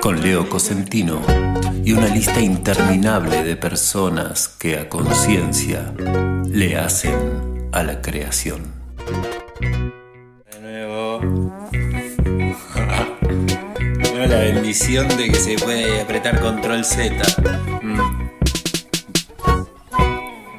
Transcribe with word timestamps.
Con 0.00 0.22
Leo 0.22 0.48
Cosentino 0.48 1.20
y 1.84 1.92
una 1.92 2.08
lista 2.08 2.40
interminable 2.40 3.42
de 3.42 3.56
personas 3.56 4.48
que 4.48 4.78
a 4.78 4.88
conciencia 4.88 5.92
le 6.48 6.76
hacen 6.76 7.68
a 7.72 7.82
la 7.82 8.00
creación. 8.02 8.72
De 10.50 10.60
nuevo. 10.60 11.20
La 14.28 14.38
bendición 14.38 15.08
de 15.08 15.28
que 15.28 15.36
se 15.36 15.56
puede 15.56 16.00
apretar 16.00 16.40
control 16.40 16.84
Z. 16.84 17.14
Mm. 17.82 18.00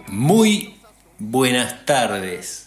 Muy 0.10 0.78
buenas 1.20 1.86
tardes. 1.86 2.67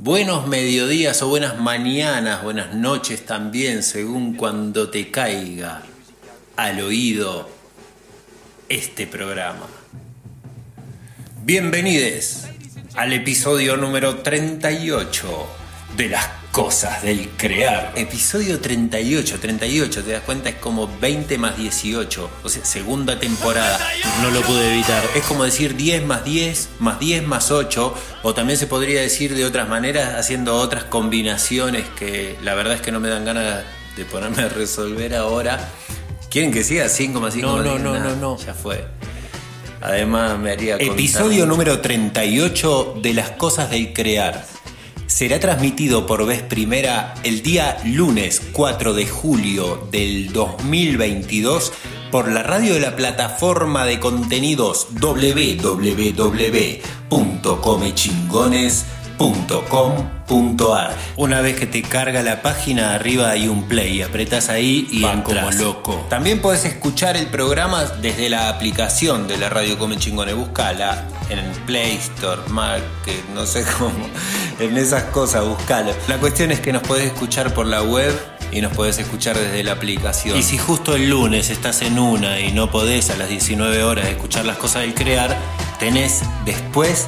Buenos 0.00 0.46
mediodías 0.46 1.20
o 1.22 1.28
buenas 1.28 1.58
mañanas, 1.58 2.44
buenas 2.44 2.72
noches 2.72 3.26
también, 3.26 3.82
según 3.82 4.36
cuando 4.36 4.90
te 4.90 5.10
caiga 5.10 5.82
al 6.54 6.80
oído 6.82 7.50
este 8.68 9.08
programa. 9.08 9.66
Bienvenidos 11.42 12.44
al 12.94 13.12
episodio 13.12 13.76
número 13.76 14.18
38 14.18 15.48
de 15.96 16.08
las 16.10 16.28
cosas 16.58 17.02
del 17.04 17.28
crear. 17.36 17.92
Episodio 17.94 18.58
38, 18.58 19.38
38, 19.40 20.02
te 20.02 20.10
das 20.10 20.22
cuenta, 20.22 20.48
es 20.48 20.56
como 20.56 20.88
20 21.00 21.38
más 21.38 21.56
18, 21.56 22.30
o 22.42 22.48
sea, 22.48 22.64
segunda 22.64 23.20
temporada. 23.20 23.78
No 24.22 24.30
lo 24.32 24.40
pude 24.40 24.72
evitar. 24.72 25.00
Es 25.14 25.22
como 25.22 25.44
decir 25.44 25.76
10 25.76 26.04
más 26.04 26.24
10 26.24 26.70
más 26.80 26.98
10 26.98 27.24
más 27.28 27.52
8, 27.52 27.94
o 28.24 28.34
también 28.34 28.58
se 28.58 28.66
podría 28.66 29.00
decir 29.00 29.36
de 29.36 29.44
otras 29.44 29.68
maneras, 29.68 30.16
haciendo 30.16 30.56
otras 30.56 30.82
combinaciones 30.82 31.84
que 31.96 32.36
la 32.42 32.56
verdad 32.56 32.74
es 32.74 32.80
que 32.80 32.90
no 32.90 32.98
me 32.98 33.08
dan 33.08 33.24
ganas 33.24 33.62
de 33.96 34.04
ponerme 34.04 34.42
a 34.42 34.48
resolver 34.48 35.14
ahora. 35.14 35.60
¿Quieren 36.28 36.50
que 36.50 36.64
siga 36.64 36.88
5 36.88 37.20
más 37.20 37.34
5 37.34 37.46
No, 37.46 37.56
más 37.58 37.64
no, 37.66 37.72
10? 37.72 37.82
no, 37.84 37.94
Nah, 37.94 38.04
no, 38.10 38.16
no. 38.16 38.36
Ya 38.44 38.54
fue. 38.54 38.84
Además 39.80 40.36
me 40.40 40.50
haría 40.50 40.74
Episodio 40.74 41.46
número 41.46 41.80
38 41.80 42.96
de 43.00 43.14
las 43.14 43.30
cosas 43.30 43.70
del 43.70 43.92
crear. 43.92 44.44
Será 45.08 45.40
transmitido 45.40 46.04
por 46.04 46.26
vez 46.26 46.42
primera 46.42 47.14
el 47.24 47.42
día 47.42 47.78
lunes 47.82 48.42
4 48.52 48.92
de 48.92 49.06
julio 49.06 49.88
del 49.90 50.34
2022 50.34 51.72
por 52.12 52.30
la 52.30 52.42
radio 52.42 52.74
de 52.74 52.80
la 52.80 52.94
plataforma 52.94 53.86
de 53.86 54.00
contenidos 54.00 54.88
www.comechingones.com.ar 59.18 60.96
Una 61.16 61.40
vez 61.40 61.56
que 61.58 61.66
te 61.66 61.82
carga 61.82 62.22
la 62.22 62.42
página, 62.42 62.94
arriba 62.94 63.30
hay 63.30 63.48
un 63.48 63.64
play, 63.64 64.02
apretas 64.02 64.48
ahí 64.48 64.86
y 64.90 65.02
Va 65.02 65.12
entras. 65.12 65.44
como 65.56 65.62
loco. 65.64 66.06
También 66.08 66.40
podés 66.40 66.64
escuchar 66.64 67.16
el 67.16 67.26
programa 67.26 67.84
desde 68.00 68.28
la 68.30 68.48
aplicación 68.48 69.26
de 69.28 69.36
la 69.38 69.48
radio 69.48 69.78
Come 69.78 69.96
Chingones. 69.96 70.36
Buscala 70.36 71.04
en 71.30 71.40
Play 71.66 71.96
Store, 71.96 72.42
Market, 72.48 73.24
no 73.34 73.44
sé 73.46 73.64
cómo. 73.78 74.08
En 74.60 74.76
esas 74.76 75.04
cosas, 75.04 75.44
buscala. 75.44 75.92
La 76.08 76.18
cuestión 76.18 76.50
es 76.52 76.60
que 76.60 76.72
nos 76.72 76.82
podés 76.82 77.06
escuchar 77.06 77.52
por 77.54 77.66
la 77.66 77.82
web 77.82 78.12
y 78.50 78.60
nos 78.62 78.72
podés 78.72 78.98
escuchar 78.98 79.36
desde 79.36 79.62
la 79.62 79.72
aplicación. 79.72 80.38
Y 80.38 80.42
si 80.42 80.56
justo 80.56 80.94
el 80.96 81.10
lunes 81.10 81.50
estás 81.50 81.82
en 81.82 81.98
una 81.98 82.40
y 82.40 82.52
no 82.52 82.70
podés 82.70 83.10
a 83.10 83.16
las 83.16 83.28
19 83.28 83.82
horas 83.82 84.06
escuchar 84.06 84.44
las 84.46 84.56
cosas 84.56 84.82
del 84.82 84.94
crear, 84.94 85.36
tenés 85.78 86.22
después 86.46 87.06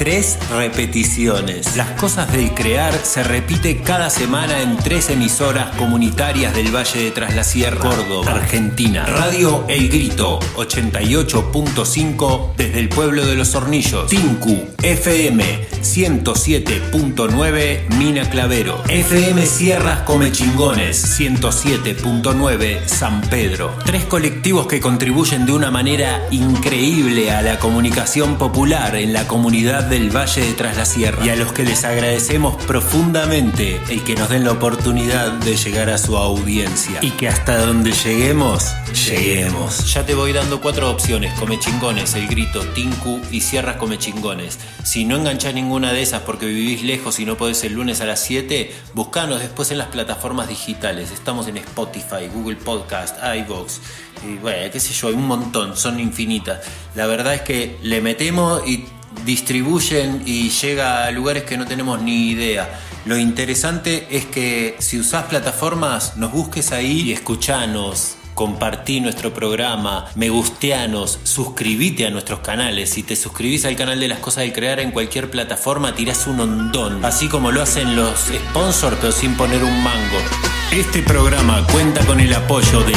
tres 0.00 0.36
repeticiones. 0.50 1.76
Las 1.76 1.90
cosas 2.00 2.32
del 2.32 2.54
crear 2.54 2.98
se 3.02 3.22
repite 3.22 3.82
cada 3.82 4.08
semana 4.08 4.62
en 4.62 4.78
tres 4.78 5.10
emisoras 5.10 5.76
comunitarias 5.76 6.54
del 6.54 6.74
Valle 6.74 7.02
de 7.02 7.10
Tras 7.10 7.36
la 7.36 7.44
Sierra, 7.44 7.80
Córdoba, 7.80 8.32
Argentina. 8.32 9.04
Radio 9.04 9.66
El 9.68 9.90
Grito 9.90 10.40
88.5 10.56 12.54
desde 12.56 12.78
el 12.78 12.88
pueblo 12.88 13.26
de 13.26 13.36
Los 13.36 13.54
Hornillos. 13.54 14.08
Tinku 14.08 14.70
FM 14.82 15.68
107.9 15.82 17.88
Mina 17.98 18.30
Clavero. 18.30 18.82
FM 18.88 19.44
Sierras 19.44 20.00
Comechingones 20.04 21.20
107.9 21.20 22.86
San 22.86 23.20
Pedro. 23.20 23.76
Tres 23.84 24.06
colectivos 24.06 24.66
que 24.66 24.80
contribuyen 24.80 25.44
de 25.44 25.52
una 25.52 25.70
manera 25.70 26.22
increíble 26.30 27.32
a 27.32 27.42
la 27.42 27.58
comunicación 27.58 28.38
popular 28.38 28.96
en 28.96 29.12
la 29.12 29.28
comunidad 29.28 29.89
del 29.90 30.14
Valle 30.16 30.42
de 30.42 30.52
Tras 30.52 30.76
la 30.76 30.84
Sierra 30.84 31.26
y 31.26 31.30
a 31.30 31.36
los 31.36 31.52
que 31.52 31.64
les 31.64 31.84
agradecemos 31.84 32.54
profundamente 32.64 33.80
el 33.88 34.04
que 34.04 34.14
nos 34.14 34.28
den 34.28 34.44
la 34.44 34.52
oportunidad 34.52 35.32
de 35.32 35.56
llegar 35.56 35.90
a 35.90 35.98
su 35.98 36.16
audiencia 36.16 37.00
y 37.02 37.10
que 37.10 37.26
hasta 37.26 37.58
donde 37.66 37.90
lleguemos, 37.90 38.72
lleguemos. 39.08 39.92
Ya 39.92 40.06
te 40.06 40.14
voy 40.14 40.32
dando 40.32 40.60
cuatro 40.60 40.88
opciones, 40.88 41.36
Comechingones, 41.40 42.14
El 42.14 42.28
Grito, 42.28 42.60
Tinku 42.66 43.20
y 43.32 43.40
Sierras 43.40 43.76
Comechingones. 43.76 44.60
Si 44.84 45.04
no 45.04 45.16
enganchás 45.16 45.54
ninguna 45.54 45.92
de 45.92 46.02
esas 46.02 46.22
porque 46.22 46.46
vivís 46.46 46.84
lejos 46.84 47.18
y 47.18 47.24
no 47.24 47.36
podés 47.36 47.64
el 47.64 47.72
lunes 47.72 48.00
a 48.00 48.04
las 48.04 48.20
7, 48.20 48.72
buscanos 48.94 49.40
después 49.40 49.72
en 49.72 49.78
las 49.78 49.88
plataformas 49.88 50.48
digitales. 50.48 51.10
Estamos 51.10 51.48
en 51.48 51.56
Spotify, 51.56 52.28
Google 52.32 52.56
Podcast, 52.56 53.16
iVoox. 53.22 53.78
Y 54.24 54.36
bueno, 54.36 54.70
qué 54.70 54.78
sé 54.78 54.94
yo, 54.94 55.08
hay 55.08 55.14
un 55.14 55.26
montón, 55.26 55.76
son 55.76 55.98
infinitas. 55.98 56.60
La 56.94 57.06
verdad 57.06 57.34
es 57.34 57.40
que 57.40 57.76
le 57.82 58.00
metemos 58.00 58.62
y 58.68 58.84
distribuyen 59.24 60.22
y 60.26 60.50
llega 60.50 61.04
a 61.04 61.10
lugares 61.10 61.44
que 61.44 61.56
no 61.56 61.66
tenemos 61.66 62.00
ni 62.02 62.30
idea. 62.30 62.80
Lo 63.04 63.16
interesante 63.16 64.06
es 64.10 64.26
que 64.26 64.76
si 64.78 64.98
usás 64.98 65.24
plataformas, 65.24 66.16
nos 66.16 66.32
busques 66.32 66.72
ahí 66.72 67.02
y 67.02 67.12
escuchanos. 67.12 68.16
Compartí 68.34 69.00
nuestro 69.00 69.34
programa, 69.34 70.06
me 70.14 70.30
gusteanos, 70.30 71.18
suscribite 71.24 72.06
a 72.06 72.10
nuestros 72.10 72.40
canales. 72.40 72.90
Si 72.90 73.02
te 73.02 73.16
suscribís 73.16 73.64
al 73.64 73.76
canal 73.76 74.00
de 74.00 74.08
las 74.08 74.18
cosas 74.18 74.44
del 74.44 74.52
crear 74.52 74.80
en 74.80 74.92
cualquier 74.92 75.30
plataforma, 75.30 75.94
tirás 75.94 76.26
un 76.26 76.40
hondón. 76.40 77.04
Así 77.04 77.28
como 77.28 77.50
lo 77.50 77.60
hacen 77.60 77.96
los 77.96 78.18
sponsors, 78.50 78.96
pero 79.00 79.12
sin 79.12 79.36
poner 79.36 79.62
un 79.62 79.82
mango. 79.82 80.49
Este 80.72 81.02
programa 81.02 81.66
cuenta 81.66 82.04
con 82.06 82.20
el 82.20 82.32
apoyo 82.32 82.84
de 82.84 82.92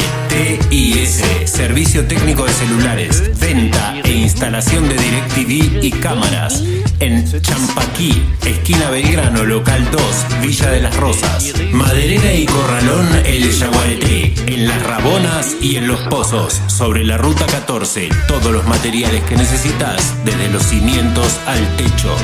TIS, 0.68 1.24
Servicio 1.44 2.06
Técnico 2.06 2.44
de 2.44 2.52
Celulares, 2.52 3.36
Venta 3.40 3.96
e 4.04 4.12
Instalación 4.12 4.88
de 4.88 4.94
DirecTV 4.94 5.84
y 5.84 5.90
Cámaras. 5.90 6.62
En 7.00 7.24
Champaquí, 7.42 8.22
esquina 8.46 8.90
Belgrano, 8.90 9.42
local 9.44 9.88
2, 9.90 10.02
Villa 10.42 10.70
de 10.70 10.82
las 10.82 10.96
Rosas. 10.96 11.52
Maderera 11.72 12.32
y 12.32 12.46
Corralón, 12.46 13.08
El 13.26 13.50
Yaguareté. 13.50 14.34
En 14.46 14.68
Las 14.68 14.80
Rabonas 14.84 15.56
y 15.60 15.74
en 15.74 15.88
Los 15.88 16.00
Pozos, 16.02 16.62
sobre 16.68 17.02
la 17.02 17.18
Ruta 17.18 17.44
14. 17.46 18.08
Todos 18.28 18.52
los 18.52 18.64
materiales 18.68 19.24
que 19.24 19.36
necesitas, 19.36 20.14
desde 20.24 20.48
los 20.48 20.62
cimientos 20.62 21.40
al 21.46 21.76
techo. 21.76 22.14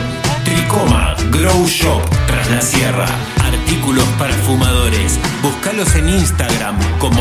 Tricoma, 0.51 1.15
Grow 1.31 1.65
Shop, 1.69 2.03
tras 2.27 2.51
la 2.51 2.61
sierra. 2.61 3.07
Artículos 3.45 4.05
para 4.19 4.33
fumadores. 4.33 5.17
Búscalos 5.45 5.95
en 5.95 6.09
Instagram 6.09 6.77
como 6.99 7.21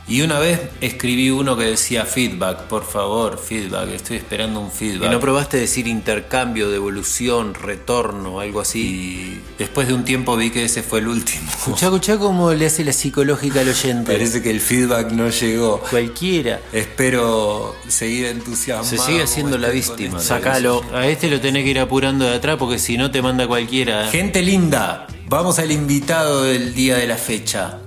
Y 0.09 0.23
una 0.23 0.39
vez 0.39 0.61
escribí 0.81 1.31
uno 1.31 1.57
que 1.57 1.65
decía 1.65 2.05
feedback, 2.05 2.63
por 2.69 2.85
favor, 2.85 3.41
feedback, 3.41 3.91
estoy 3.91 4.19
esperando 4.19 4.61
un 4.61 4.71
feedback. 4.71 5.09
¿Y 5.09 5.13
no 5.13 5.19
probaste 5.19 5.57
decir 5.57 5.89
intercambio, 5.89 6.71
devolución, 6.71 7.55
retorno, 7.55 8.39
algo 8.39 8.61
así? 8.61 8.79
Y 8.79 9.41
después 9.59 9.89
de 9.89 9.95
un 9.95 10.05
tiempo 10.05 10.37
vi 10.37 10.51
que 10.51 10.65
ese 10.65 10.85
fue 10.85 11.01
el 11.01 11.09
último. 11.09 11.51
Escuchá, 11.51 11.87
escuchá 11.87 12.19
cómo 12.19 12.53
le 12.53 12.67
hace 12.67 12.85
la 12.85 12.93
psicológica 12.93 13.63
al 13.63 13.69
oyente. 13.69 14.13
Parece 14.13 14.43
que 14.43 14.51
el 14.51 14.61
feedback 14.61 15.11
no 15.11 15.29
llegó. 15.29 15.81
Cualquiera. 15.81 16.61
Espero 16.73 17.75
seguir 17.89 18.27
entusiasmado. 18.27 18.89
Se 18.89 18.99
sigue 18.99 19.25
haciendo 19.25 19.59
la 19.59 19.71
víctima. 19.71 20.21
Sácalo. 20.21 20.85
A 20.95 21.09
este 21.09 21.29
lo 21.29 21.41
tenés 21.41 21.65
que 21.65 21.71
ir 21.71 21.81
apurando 21.81 22.27
de 22.27 22.37
atrás 22.37 22.57
porque 22.61 22.79
si 22.79 22.97
no 22.97 23.11
te 23.11 23.23
manda 23.23 23.49
cualquiera. 23.49 24.09
Gente 24.09 24.41
linda, 24.43 25.09
vamos 25.29 25.59
al 25.59 25.73
invitado 25.73 26.45
del 26.45 26.75
día 26.75 26.97
de 26.97 27.09
la 27.09 27.17
fecha. 27.17 27.81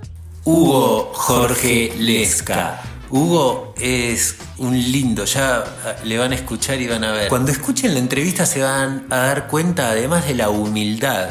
Hugo 0.45 1.11
Jorge 1.13 1.93
Lesca. 1.97 2.81
Hugo 3.09 3.73
es 3.77 4.35
un 4.57 4.73
lindo, 4.73 5.25
ya 5.25 5.63
le 6.03 6.17
van 6.17 6.31
a 6.31 6.35
escuchar 6.35 6.79
y 6.79 6.87
van 6.87 7.03
a 7.03 7.11
ver. 7.11 7.27
Cuando 7.27 7.51
escuchen 7.51 7.93
la 7.93 7.99
entrevista 7.99 8.45
se 8.45 8.61
van 8.61 9.07
a 9.09 9.17
dar 9.17 9.47
cuenta 9.47 9.89
además 9.89 10.27
de 10.27 10.35
la 10.35 10.49
humildad. 10.49 11.29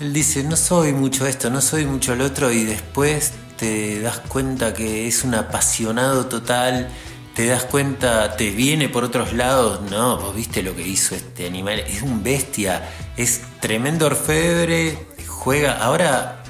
Él 0.00 0.12
dice, 0.12 0.42
no 0.42 0.56
soy 0.56 0.92
mucho 0.92 1.26
esto, 1.26 1.48
no 1.48 1.60
soy 1.60 1.86
mucho 1.86 2.12
el 2.12 2.20
otro 2.20 2.52
y 2.52 2.64
después 2.64 3.32
te 3.56 4.00
das 4.00 4.18
cuenta 4.28 4.74
que 4.74 5.06
es 5.08 5.24
un 5.24 5.34
apasionado 5.34 6.26
total, 6.26 6.90
te 7.34 7.46
das 7.46 7.64
cuenta, 7.64 8.36
te 8.36 8.50
viene 8.50 8.90
por 8.90 9.04
otros 9.04 9.32
lados, 9.32 9.80
no, 9.90 10.18
vos 10.18 10.34
viste 10.34 10.62
lo 10.62 10.76
que 10.76 10.86
hizo 10.86 11.14
este 11.14 11.46
animal, 11.46 11.78
es 11.80 12.02
un 12.02 12.22
bestia, 12.22 12.90
es 13.16 13.40
tremendo 13.60 14.06
orfebre, 14.06 14.98
juega, 15.26 15.78
ahora 15.82 16.42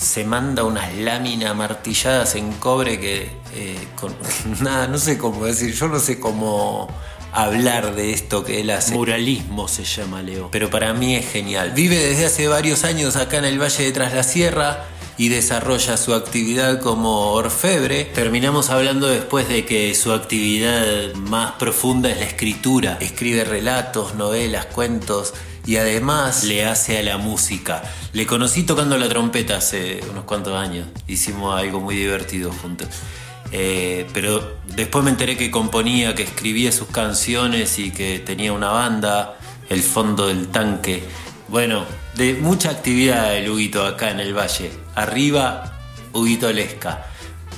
se 0.00 0.24
manda 0.24 0.64
unas 0.64 0.94
láminas 0.94 1.54
martilladas 1.54 2.34
en 2.34 2.52
cobre 2.52 2.98
que 2.98 3.30
eh, 3.54 3.78
con 3.96 4.14
nada, 4.62 4.86
no 4.88 4.98
sé 4.98 5.18
cómo 5.18 5.44
decir, 5.44 5.74
yo 5.74 5.88
no 5.88 6.00
sé 6.00 6.18
cómo 6.18 6.88
hablar 7.32 7.94
de 7.94 8.12
esto 8.12 8.42
que 8.42 8.62
él 8.62 8.70
hace. 8.70 8.94
Muralismo 8.94 9.68
se 9.68 9.84
llama 9.84 10.22
Leo. 10.22 10.48
Pero 10.50 10.70
para 10.70 10.94
mí 10.94 11.14
es 11.16 11.30
genial. 11.30 11.72
Vive 11.72 11.96
desde 11.96 12.26
hace 12.26 12.48
varios 12.48 12.84
años 12.84 13.16
acá 13.16 13.36
en 13.36 13.44
el 13.44 13.60
Valle 13.60 13.84
de 13.84 13.92
Tras 13.92 14.14
la 14.14 14.22
Sierra 14.22 14.86
y 15.18 15.28
desarrolla 15.28 15.98
su 15.98 16.14
actividad 16.14 16.80
como 16.80 17.32
orfebre. 17.32 18.06
Terminamos 18.06 18.70
hablando 18.70 19.06
después 19.06 19.48
de 19.48 19.66
que 19.66 19.94
su 19.94 20.12
actividad 20.12 21.12
más 21.14 21.52
profunda 21.52 22.10
es 22.10 22.16
la 22.16 22.24
escritura. 22.24 22.96
Escribe 23.00 23.44
relatos, 23.44 24.14
novelas, 24.14 24.64
cuentos 24.66 25.34
y 25.66 25.76
además 25.76 26.44
le 26.44 26.64
hace 26.64 26.98
a 26.98 27.02
la 27.02 27.18
música. 27.18 27.82
Le 28.12 28.26
conocí 28.26 28.62
tocando 28.64 28.96
la 28.98 29.08
trompeta 29.08 29.56
hace 29.56 30.00
unos 30.10 30.24
cuantos 30.24 30.54
años. 30.56 30.88
Hicimos 31.06 31.58
algo 31.58 31.80
muy 31.80 31.96
divertido 31.96 32.52
juntos. 32.52 32.88
Eh, 33.52 34.06
pero 34.12 34.58
después 34.76 35.04
me 35.04 35.10
enteré 35.10 35.36
que 35.36 35.50
componía, 35.50 36.14
que 36.14 36.22
escribía 36.22 36.72
sus 36.72 36.88
canciones 36.88 37.78
y 37.78 37.90
que 37.90 38.18
tenía 38.20 38.52
una 38.52 38.70
banda, 38.70 39.36
El 39.68 39.82
Fondo 39.82 40.28
del 40.28 40.48
Tanque. 40.48 41.04
Bueno, 41.48 41.84
de 42.14 42.34
mucha 42.34 42.70
actividad 42.70 43.36
el 43.36 43.50
Huguito 43.50 43.84
acá 43.84 44.10
en 44.10 44.20
el 44.20 44.36
Valle. 44.36 44.70
Arriba, 44.94 45.78
Huguito 46.12 46.52
Lesca. 46.52 47.06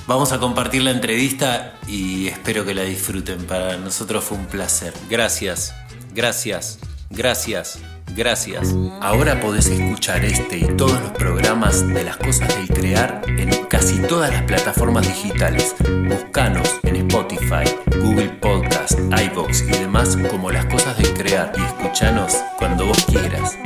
Vamos 0.07 0.31
a 0.33 0.39
compartir 0.39 0.81
la 0.81 0.91
entrevista 0.91 1.75
y 1.87 2.27
espero 2.27 2.65
que 2.65 2.73
la 2.73 2.83
disfruten. 2.83 3.45
Para 3.45 3.77
nosotros 3.77 4.23
fue 4.23 4.37
un 4.37 4.47
placer. 4.47 4.93
Gracias, 5.09 5.73
gracias, 6.13 6.79
gracias. 7.09 7.92
Gracias. 8.15 8.75
Ahora 9.01 9.39
podés 9.41 9.67
escuchar 9.67 10.23
este 10.23 10.59
y 10.59 10.67
todos 10.77 11.01
los 11.01 11.11
programas 11.13 11.87
de 11.87 12.03
las 12.03 12.17
cosas 12.17 12.47
del 12.55 12.67
crear 12.67 13.23
en 13.27 13.65
casi 13.65 13.99
todas 14.03 14.31
las 14.31 14.43
plataformas 14.43 15.07
digitales. 15.07 15.75
Buscanos 16.07 16.79
en 16.83 16.97
Spotify, 16.97 17.63
Google 18.01 18.29
Podcast, 18.39 18.99
iBox 18.99 19.61
y 19.63 19.71
demás 19.79 20.15
como 20.29 20.51
las 20.51 20.65
cosas 20.65 20.95
del 20.99 21.11
crear 21.15 21.53
y 21.57 21.61
escuchanos 21.63 22.35
cuando 22.59 22.85
vos 22.85 23.03
quieras. 23.05 23.57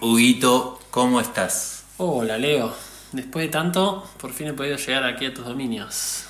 Huguito, 0.00 0.78
¿cómo 0.90 1.20
estás? 1.20 1.84
Hola 1.96 2.38
Leo, 2.38 2.72
después 3.10 3.46
de 3.46 3.50
tanto, 3.50 4.08
por 4.20 4.32
fin 4.32 4.48
he 4.48 4.52
podido 4.52 4.76
llegar 4.76 5.04
aquí 5.04 5.26
a 5.26 5.34
tus 5.34 5.44
dominios. 5.44 6.26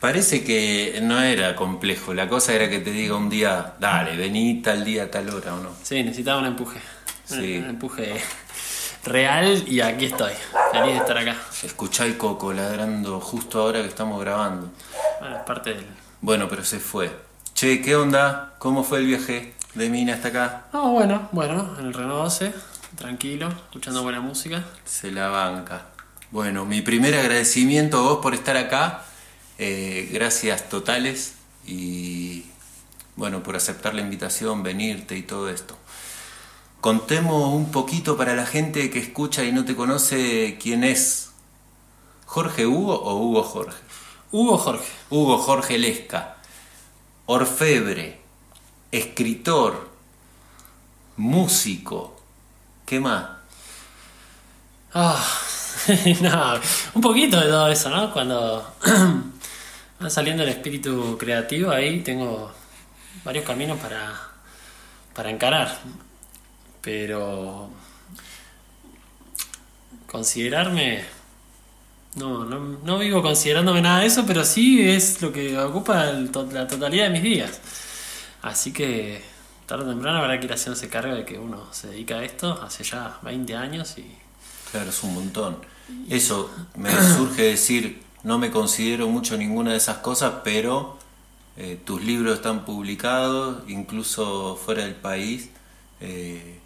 Parece 0.00 0.44
que 0.44 1.00
no 1.02 1.20
era 1.20 1.56
complejo, 1.56 2.14
la 2.14 2.28
cosa 2.28 2.52
era 2.52 2.70
que 2.70 2.78
te 2.78 2.92
diga 2.92 3.16
un 3.16 3.28
día, 3.28 3.74
dale, 3.80 4.16
vení 4.16 4.62
tal 4.62 4.84
día, 4.84 5.10
tal 5.10 5.28
hora 5.30 5.54
o 5.54 5.60
no. 5.60 5.70
Sí, 5.82 6.04
necesitaba 6.04 6.38
un 6.38 6.46
empuje. 6.46 6.78
Sí. 7.24 7.58
Un 7.58 7.70
empuje 7.70 8.14
real 9.04 9.64
y 9.66 9.80
aquí 9.80 10.04
estoy, 10.06 10.32
feliz 10.72 10.92
de 10.92 10.98
estar 10.98 11.18
acá. 11.18 11.36
Escuchá 11.64 12.04
el 12.04 12.16
coco 12.16 12.52
ladrando 12.52 13.18
justo 13.18 13.60
ahora 13.60 13.82
que 13.82 13.88
estamos 13.88 14.20
grabando. 14.20 14.70
Bueno, 15.20 15.36
es 15.36 15.42
parte 15.42 15.74
del... 15.74 15.86
Bueno, 16.20 16.48
pero 16.48 16.64
se 16.64 16.78
fue. 16.78 17.10
Che, 17.54 17.82
¿qué 17.82 17.96
onda? 17.96 18.54
¿Cómo 18.58 18.84
fue 18.84 18.98
el 18.98 19.06
viaje 19.06 19.54
de 19.74 19.90
Mina 19.90 20.14
hasta 20.14 20.28
acá? 20.28 20.66
No, 20.72 20.92
bueno, 20.92 21.28
bueno, 21.32 21.74
en 21.76 21.86
el 21.86 21.94
Renault 21.94 22.22
12, 22.22 22.52
tranquilo, 22.96 23.48
escuchando 23.48 24.04
buena 24.04 24.20
música. 24.20 24.62
Se 24.84 25.10
la 25.10 25.26
banca. 25.26 25.86
Bueno, 26.30 26.64
mi 26.66 26.82
primer 26.82 27.14
agradecimiento 27.16 27.98
a 27.98 28.02
vos 28.02 28.18
por 28.18 28.34
estar 28.34 28.56
acá 28.56 29.02
eh, 29.58 30.08
gracias 30.12 30.68
totales 30.68 31.34
y 31.66 32.44
bueno, 33.16 33.42
por 33.42 33.56
aceptar 33.56 33.94
la 33.94 34.00
invitación, 34.00 34.62
venirte 34.62 35.16
y 35.16 35.22
todo 35.22 35.48
esto. 35.50 35.76
contemos 36.80 37.52
un 37.52 37.72
poquito 37.72 38.16
para 38.16 38.36
la 38.36 38.46
gente 38.46 38.90
que 38.90 39.00
escucha 39.00 39.44
y 39.44 39.52
no 39.52 39.64
te 39.64 39.74
conoce 39.74 40.58
quién 40.62 40.84
es. 40.84 41.30
¿Jorge 42.26 42.66
Hugo 42.66 42.94
o 42.94 43.16
Hugo 43.16 43.42
Jorge? 43.42 43.78
Hugo 44.30 44.58
Jorge. 44.58 44.86
Hugo 45.10 45.38
Jorge 45.38 45.78
Lesca. 45.78 46.36
Orfebre, 47.26 48.20
escritor, 48.92 49.90
músico. 51.16 52.20
¿Qué 52.86 53.00
más? 53.00 53.28
Ah, 54.94 55.22
no, 56.20 56.54
un 56.94 57.02
poquito 57.02 57.38
de 57.40 57.48
todo 57.48 57.68
eso, 57.68 57.90
¿no? 57.90 58.12
Cuando 58.12 58.74
va 60.02 60.10
saliendo 60.10 60.42
el 60.42 60.48
espíritu 60.48 61.16
creativo, 61.18 61.70
ahí 61.70 62.00
tengo 62.00 62.52
varios 63.24 63.44
caminos 63.44 63.78
para, 63.78 64.14
para 65.14 65.30
encarar. 65.30 65.78
Pero 66.82 67.70
considerarme... 70.06 71.04
No, 72.14 72.44
no, 72.44 72.58
no 72.58 72.98
vivo 72.98 73.22
considerándome 73.22 73.80
nada 73.80 74.00
de 74.00 74.06
eso, 74.06 74.24
pero 74.26 74.44
sí 74.44 74.88
es 74.88 75.22
lo 75.22 75.32
que 75.32 75.56
ocupa 75.58 76.06
la 76.06 76.66
totalidad 76.66 77.04
de 77.04 77.10
mis 77.10 77.22
días. 77.22 77.60
Así 78.42 78.72
que 78.72 79.22
tarde 79.66 79.84
o 79.84 79.88
temprano 79.88 80.18
habrá 80.18 80.40
que 80.40 80.46
ir 80.46 80.52
haciéndose 80.52 80.88
cargo 80.88 81.14
de 81.14 81.24
que 81.24 81.38
uno 81.38 81.72
se 81.72 81.88
dedica 81.88 82.16
a 82.16 82.24
esto 82.24 82.60
hace 82.62 82.82
ya 82.82 83.18
20 83.22 83.54
años 83.54 83.96
y... 83.98 84.16
Claro, 84.70 84.90
es 84.90 85.02
un 85.02 85.14
montón. 85.14 85.58
Eso 86.08 86.50
me 86.76 86.90
surge 86.90 87.42
decir, 87.42 88.02
no 88.24 88.38
me 88.38 88.50
considero 88.50 89.08
mucho 89.08 89.36
ninguna 89.36 89.72
de 89.72 89.76
esas 89.76 89.98
cosas, 89.98 90.34
pero 90.44 90.98
eh, 91.56 91.78
tus 91.84 92.02
libros 92.04 92.36
están 92.36 92.64
publicados, 92.64 93.62
incluso 93.68 94.56
fuera 94.56 94.84
del 94.84 94.94
país. 94.94 95.50
Eh, 96.00 96.58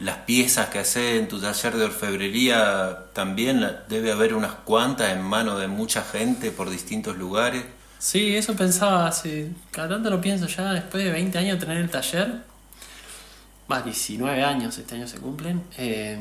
las 0.00 0.18
piezas 0.18 0.68
que 0.68 0.78
haces 0.78 1.20
en 1.20 1.28
tu 1.28 1.40
taller 1.40 1.76
de 1.76 1.84
orfebrería 1.84 3.06
también 3.12 3.66
debe 3.88 4.12
haber 4.12 4.34
unas 4.34 4.52
cuantas 4.52 5.12
en 5.12 5.22
manos 5.22 5.60
de 5.60 5.66
mucha 5.66 6.02
gente 6.02 6.50
por 6.50 6.70
distintos 6.70 7.16
lugares. 7.16 7.64
Sí, 7.98 8.36
eso 8.36 8.54
pensaba 8.54 9.06
hace. 9.06 9.50
Cada 9.70 9.88
tanto 9.88 10.10
lo 10.10 10.20
pienso 10.20 10.46
ya, 10.46 10.72
después 10.72 11.02
de 11.02 11.10
20 11.10 11.38
años 11.38 11.58
de 11.58 11.66
tener 11.66 11.82
el 11.82 11.90
taller. 11.90 12.42
Va, 13.70 13.80
19 13.80 14.44
años 14.44 14.76
este 14.78 14.94
año 14.94 15.08
se 15.08 15.18
cumplen. 15.18 15.62
Eh, 15.78 16.18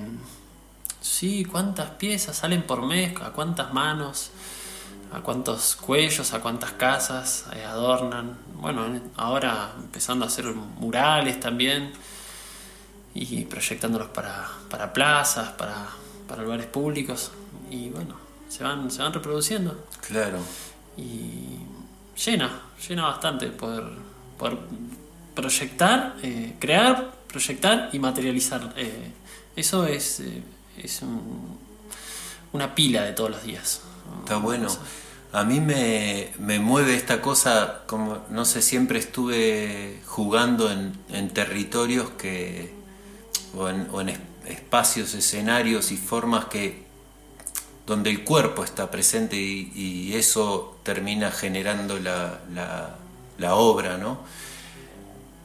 sí, 1.04 1.44
cuántas 1.44 1.92
piezas 1.92 2.38
salen 2.38 2.64
por 2.64 2.82
mes, 2.82 3.14
a 3.22 3.32
cuántas 3.32 3.74
manos, 3.74 4.32
a 5.12 5.20
cuántos 5.20 5.76
cuellos, 5.76 6.34
a 6.34 6.40
cuántas 6.40 6.72
casas 6.72 7.46
eh, 7.54 7.64
adornan. 7.64 8.38
Bueno, 8.56 8.88
ahora 9.18 9.74
empezando 9.78 10.26
a 10.26 10.30
hacer 10.30 10.46
murales 10.46 11.40
también 11.40 11.92
y 13.14 13.44
proyectándolos 13.46 14.08
para, 14.08 14.50
para 14.70 14.92
plazas, 14.94 15.50
para, 15.50 15.90
para, 16.28 16.42
lugares 16.42 16.66
públicos 16.68 17.32
y 17.70 17.90
bueno, 17.90 18.16
se 18.48 18.64
van, 18.64 18.90
se 18.90 19.04
van 19.04 19.14
reproduciendo. 19.14 19.86
Claro. 20.08 20.40
Y 20.98 21.60
llena, 22.26 22.62
llena 22.88 23.04
bastante 23.08 23.48
poder, 23.48 23.84
poder 24.38 24.58
proyectar, 25.36 26.16
eh, 26.24 26.56
crear, 26.60 27.12
proyectar 27.28 27.90
y 27.92 28.00
materializar. 28.00 28.74
Eh, 28.78 29.12
eso 29.56 29.86
es, 29.86 30.24
es 30.78 31.02
una 32.52 32.76
pila 32.76 33.04
de 33.04 33.14
todos 33.14 33.32
los 33.32 33.44
días. 33.44 33.82
Está 34.20 34.38
bueno. 34.38 34.68
A 35.32 35.44
mí 35.44 35.60
me, 35.60 36.32
me, 36.38 36.60
mueve 36.60 36.96
esta 36.96 37.20
cosa, 37.20 37.82
como 37.88 38.24
no 38.30 38.46
sé, 38.46 38.62
siempre 38.62 39.00
estuve 39.00 40.00
jugando 40.06 40.72
en, 40.72 40.94
en 41.10 41.32
territorios 41.32 42.12
que, 42.12 42.72
o 43.58 43.70
en, 43.70 44.14
espacios, 44.46 45.14
escenarios 45.14 45.92
y 45.92 45.98
formas 45.98 46.46
que 46.46 46.84
donde 47.88 48.10
el 48.10 48.24
cuerpo 48.24 48.64
está 48.64 48.92
presente 48.92 49.36
y, 49.38 50.14
eso 50.14 50.78
termina 50.84 51.32
generando 51.32 52.00
la, 52.00 52.40
la, 53.38 53.56
obra, 53.56 53.98
¿no? 53.98 54.20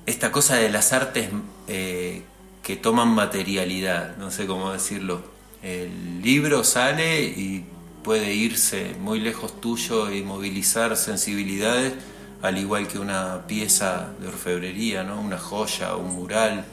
Esta 0.05 0.31
cosa 0.31 0.57
de 0.57 0.69
las 0.69 0.93
artes 0.93 1.31
eh, 1.67 2.23
que 2.69 2.77
toman 2.77 3.09
materialidad, 3.09 4.19
no 4.19 4.31
sé 4.31 4.47
cómo 4.47 4.71
decirlo. 4.71 5.23
El 5.63 6.21
libro 6.21 6.65
sale 6.65 7.23
y 7.23 7.65
puede 8.05 8.35
irse 8.35 8.95
muy 9.01 9.21
lejos 9.21 9.59
tuyo 9.59 10.13
y 10.13 10.23
movilizar 10.23 10.95
sensibilidades, 10.99 11.95
al 12.43 12.59
igual 12.59 12.87
que 12.87 12.99
una 12.99 13.47
pieza 13.47 14.11
de 14.21 14.29
orfebrería, 14.29 15.03
¿no? 15.03 15.19
una 15.19 15.39
joya, 15.39 15.97
un 15.97 16.15
mural, 16.15 16.67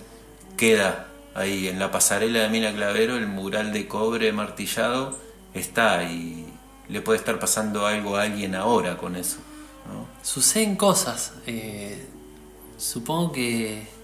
queda 0.58 1.08
ahí 1.34 1.70
en 1.70 1.80
la 1.80 1.92
pasarela 1.92 2.42
de 2.42 2.50
Mina 2.50 2.74
Clavero, 2.74 3.16
el 3.16 3.28
mural 3.28 3.72
de 3.72 3.88
cobre 3.88 4.34
martillado 4.34 5.18
está 5.54 6.04
y 6.04 6.46
le 6.90 7.00
puede 7.00 7.20
estar 7.20 7.40
pasando 7.40 7.88
algo 7.88 8.18
a 8.18 8.24
alguien 8.24 8.54
ahora 8.54 8.98
con 8.98 9.16
eso. 9.16 9.38
Suceden 10.22 10.76
cosas. 10.76 11.32
Eh, 11.48 12.06
supongo 12.78 13.32
que 13.32 13.95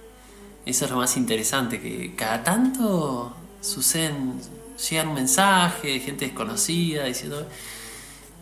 eso 0.72 0.86
es 0.86 0.92
lo 0.92 0.98
más 0.98 1.16
interesante, 1.18 1.80
que 1.80 2.14
cada 2.16 2.44
tanto 2.44 3.34
suceden, 3.62 4.34
llegan 4.90 5.10
un 5.10 5.14
mensaje 5.16 5.90
de 5.90 6.00
gente 6.00 6.26
desconocida 6.26 7.06
diciendo 7.06 7.48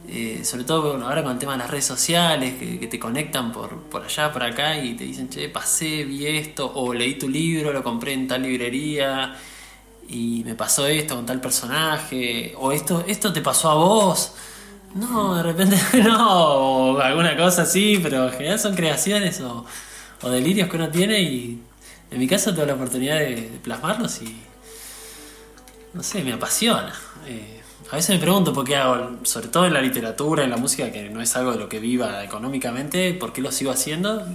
eh, 0.07 0.41
sobre 0.43 0.63
todo 0.63 0.93
ahora 1.03 1.21
con 1.21 1.33
el 1.33 1.38
tema 1.38 1.51
de 1.51 1.59
las 1.59 1.69
redes 1.69 1.86
sociales, 1.86 2.55
que, 2.55 2.88
te 2.88 2.98
conectan 2.98 3.51
por, 3.51 3.77
por, 3.83 4.03
allá, 4.03 4.31
por 4.31 4.41
acá 4.41 4.77
y 4.77 4.95
te 4.95 5.03
dicen, 5.03 5.29
che, 5.29 5.50
pasé, 5.50 6.03
vi 6.03 6.25
esto, 6.25 6.71
o 6.74 6.93
leí 6.93 7.15
tu 7.15 7.29
libro, 7.29 7.71
lo 7.71 7.83
compré 7.83 8.13
en 8.13 8.27
tal 8.27 8.41
librería 8.41 9.36
y 10.07 10.41
me 10.45 10.55
pasó 10.55 10.88
esto 10.88 11.15
con 11.15 11.25
tal 11.25 11.39
personaje, 11.39 12.55
o 12.57 12.71
esto, 12.71 13.03
esto 13.07 13.31
te 13.31 13.41
pasó 13.41 13.69
a 13.69 13.75
vos. 13.75 14.33
No, 14.95 15.36
de 15.36 15.43
repente 15.43 15.77
no, 16.03 16.93
o 16.95 17.00
alguna 17.00 17.38
cosa 17.38 17.63
así, 17.63 18.00
pero 18.01 18.27
en 18.27 18.33
general 18.33 18.59
son 18.59 18.75
creaciones 18.75 19.39
o, 19.41 19.65
delirios 20.29 20.69
que 20.69 20.75
uno 20.77 20.89
tiene 20.89 21.21
y 21.21 21.62
en 22.12 22.20
mi 22.20 22.28
caso 22.28 22.51
tengo 22.54 22.66
la 22.66 22.74
oportunidad 22.74 23.20
de, 23.20 23.60
plasmarlos 23.63 24.22
y 24.22 24.36
no 25.94 26.04
sé, 26.04 26.24
me 26.24 26.34
apasiona. 26.34 26.94
Eh, 27.28 27.62
a 27.92 27.96
veces 27.96 28.16
me 28.16 28.20
pregunto 28.20 28.54
por 28.54 28.66
qué 28.66 28.75
hago, 28.75 29.18
sobre 29.24 29.48
todo 29.48 29.66
en 29.66 29.74
la 29.74 29.82
literatura, 29.82 30.44
en 30.44 30.51
la 30.51 30.58
música, 30.58 30.92
que 30.92 31.10
no 31.10 31.22
es 31.22 31.36
algo 31.36 31.51
de 31.51 31.58
lo 31.58 31.70
que 31.70 31.80
viva 31.80 32.24
económicamente, 32.24 33.13
por 33.13 33.34
qué 33.34 33.42
lo 33.42 33.51
sigo 33.51 33.72
haciendo. 33.72 34.25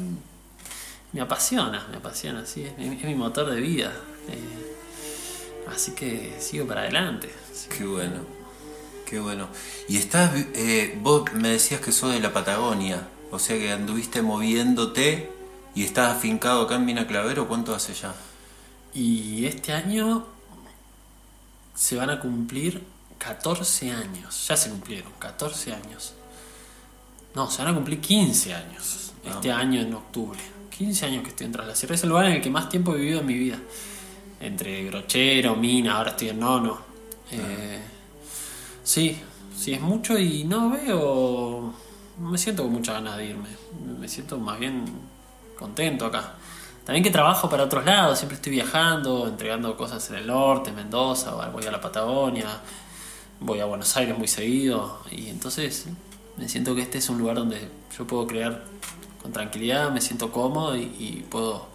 Me 1.12 1.20
apasiona, 1.20 1.86
me 1.90 1.98
apasiona, 1.98 2.44
sí, 2.46 2.64
es, 2.64 3.04
mi 3.04 3.14
motor 3.14 3.50
de 3.50 3.60
vida. 3.60 3.92
Eh, 4.28 5.68
así 5.72 5.92
que 5.92 6.34
sigo 6.40 6.66
para 6.66 6.82
adelante. 6.82 7.30
Qué 7.76 7.84
bueno, 7.84 8.22
qué 9.06 9.20
bueno. 9.20 9.48
Y 9.88 9.98
estás, 9.98 10.32
eh, 10.54 10.98
vos 11.00 11.32
me 11.34 11.50
decías 11.50 11.80
que 11.80 11.92
sos 11.92 12.12
de 12.12 12.18
la 12.18 12.32
Patagonia, 12.32 13.06
o 13.30 13.38
sea 13.38 13.56
que 13.56 13.70
anduviste 13.70 14.22
moviéndote 14.22 15.30
y 15.74 15.84
estás 15.84 16.16
afincado 16.16 16.62
acá 16.62 16.76
en 16.76 16.84
Mina 16.84 17.06
Clavero, 17.06 17.48
¿cuánto 17.48 17.74
hace 17.74 17.94
ya? 17.94 18.14
Y 18.94 19.44
este 19.46 19.72
año 19.72 20.26
se 21.74 21.96
van 21.96 22.10
a 22.10 22.20
cumplir 22.20 22.82
14 23.18 23.90
años, 23.90 24.46
ya 24.46 24.56
se 24.56 24.70
cumplieron, 24.70 25.12
14 25.18 25.74
años. 25.74 26.14
No, 27.34 27.50
se 27.50 27.62
van 27.62 27.72
a 27.72 27.74
cumplir 27.74 28.00
15 28.00 28.54
años 28.54 29.12
este 29.24 29.50
ah. 29.50 29.58
año 29.58 29.80
en 29.80 29.92
octubre. 29.94 30.38
15 30.76 31.06
años 31.06 31.22
que 31.22 31.30
estoy 31.30 31.46
en 31.46 31.52
Tras 31.52 31.66
la 31.66 31.74
Sierra. 31.74 31.94
Es 31.94 32.02
el 32.02 32.10
lugar 32.10 32.26
en 32.26 32.32
el 32.32 32.42
que 32.42 32.50
más 32.50 32.68
tiempo 32.68 32.94
he 32.94 32.98
vivido 32.98 33.20
en 33.20 33.26
mi 33.26 33.34
vida. 33.34 33.58
Entre 34.40 34.84
Grochero, 34.84 35.56
Mina, 35.56 35.96
ahora 35.96 36.10
estoy 36.10 36.28
en 36.28 36.40
Nono. 36.40 36.78
Eh, 37.30 37.80
sí, 38.82 39.16
sí 39.56 39.72
es 39.72 39.80
mucho 39.80 40.18
y 40.18 40.44
no 40.44 40.70
veo. 40.70 41.74
No 42.18 42.30
me 42.30 42.38
siento 42.38 42.64
con 42.64 42.72
mucha 42.72 42.92
ganas 42.92 43.16
de 43.16 43.26
irme. 43.26 43.48
Me 43.98 44.08
siento 44.08 44.38
más 44.38 44.58
bien 44.58 44.84
contento 45.56 46.06
acá. 46.06 46.34
También 46.84 47.02
que 47.02 47.10
trabajo 47.10 47.48
para 47.48 47.64
otros 47.64 47.84
lados, 47.84 48.18
siempre 48.18 48.36
estoy 48.36 48.52
viajando, 48.52 49.26
entregando 49.26 49.76
cosas 49.76 50.08
en 50.10 50.16
el 50.16 50.26
norte, 50.26 50.70
Mendoza, 50.70 51.30
voy 51.48 51.64
a 51.64 51.70
la 51.70 51.80
Patagonia, 51.80 52.60
voy 53.40 53.60
a 53.60 53.64
Buenos 53.64 53.96
Aires 53.96 54.16
muy 54.18 54.28
seguido 54.28 55.00
y 55.10 55.28
entonces 55.28 55.86
me 56.36 56.48
siento 56.48 56.74
que 56.74 56.82
este 56.82 56.98
es 56.98 57.08
un 57.08 57.18
lugar 57.18 57.36
donde 57.36 57.68
yo 57.96 58.06
puedo 58.06 58.26
crear 58.26 58.64
con 59.22 59.32
tranquilidad, 59.32 59.90
me 59.90 60.02
siento 60.02 60.30
cómodo 60.30 60.76
y, 60.76 61.24
puedo 61.30 61.68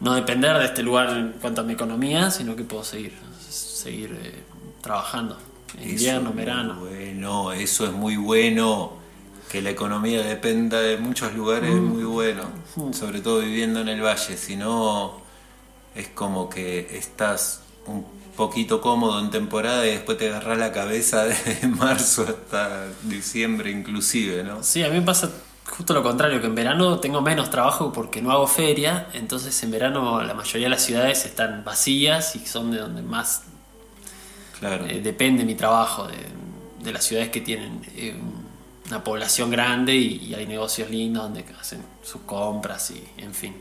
no 0.00 0.14
depender 0.14 0.56
de 0.58 0.66
este 0.66 0.84
lugar 0.84 1.10
en 1.10 1.32
cuanto 1.40 1.62
a 1.62 1.64
mi 1.64 1.72
economía, 1.72 2.30
sino 2.30 2.54
que 2.54 2.62
puedo 2.62 2.84
seguir, 2.84 3.14
seguir 3.48 4.16
eh, 4.22 4.44
trabajando 4.80 5.36
en 5.76 5.90
invierno, 5.90 6.32
verano. 6.32 6.76
Bueno, 6.76 7.52
eso 7.52 7.84
es 7.86 7.92
muy 7.92 8.16
bueno. 8.16 9.03
Que 9.50 9.62
la 9.62 9.70
economía 9.70 10.22
dependa 10.22 10.80
de 10.80 10.96
muchos 10.96 11.34
lugares 11.34 11.70
es 11.70 11.80
mm. 11.80 11.84
muy 11.84 12.04
bueno, 12.04 12.44
mm. 12.76 12.92
sobre 12.92 13.20
todo 13.20 13.40
viviendo 13.40 13.80
en 13.80 13.88
el 13.88 14.02
valle, 14.02 14.36
si 14.36 14.56
no 14.56 15.22
es 15.94 16.08
como 16.08 16.48
que 16.48 16.96
estás 16.96 17.62
un 17.86 18.04
poquito 18.36 18.80
cómodo 18.80 19.20
en 19.20 19.30
temporada 19.30 19.86
y 19.86 19.90
después 19.90 20.18
te 20.18 20.28
agarras 20.28 20.58
la 20.58 20.72
cabeza 20.72 21.24
de 21.24 21.36
marzo 21.68 22.22
hasta 22.22 22.86
diciembre 23.02 23.70
inclusive, 23.70 24.42
¿no? 24.42 24.62
Sí, 24.62 24.82
a 24.82 24.88
mí 24.88 24.98
me 24.98 25.02
pasa 25.02 25.30
justo 25.66 25.94
lo 25.94 26.02
contrario, 26.02 26.40
que 26.40 26.46
en 26.46 26.54
verano 26.54 26.98
tengo 26.98 27.20
menos 27.22 27.50
trabajo 27.50 27.92
porque 27.92 28.20
no 28.22 28.30
hago 28.32 28.46
feria, 28.46 29.08
entonces 29.12 29.60
en 29.62 29.70
verano 29.70 30.22
la 30.22 30.34
mayoría 30.34 30.66
de 30.66 30.70
las 30.70 30.82
ciudades 30.82 31.24
están 31.24 31.64
vacías 31.64 32.36
y 32.36 32.40
son 32.46 32.70
de 32.70 32.78
donde 32.78 33.02
más 33.02 33.42
Claro. 34.58 34.86
eh, 34.86 35.00
depende 35.00 35.44
mi 35.44 35.54
trabajo, 35.54 36.06
de, 36.06 36.16
de 36.82 36.92
las 36.92 37.04
ciudades 37.04 37.30
que 37.30 37.40
tienen 37.40 37.82
eh, 37.96 38.14
una 38.88 39.02
población 39.04 39.50
grande 39.50 39.94
y, 39.94 40.16
y 40.26 40.34
hay 40.34 40.46
negocios 40.46 40.90
lindos 40.90 41.24
donde 41.24 41.44
hacen 41.60 41.82
sus 42.02 42.22
compras 42.22 42.90
y 42.90 43.02
en 43.22 43.34
fin. 43.34 43.54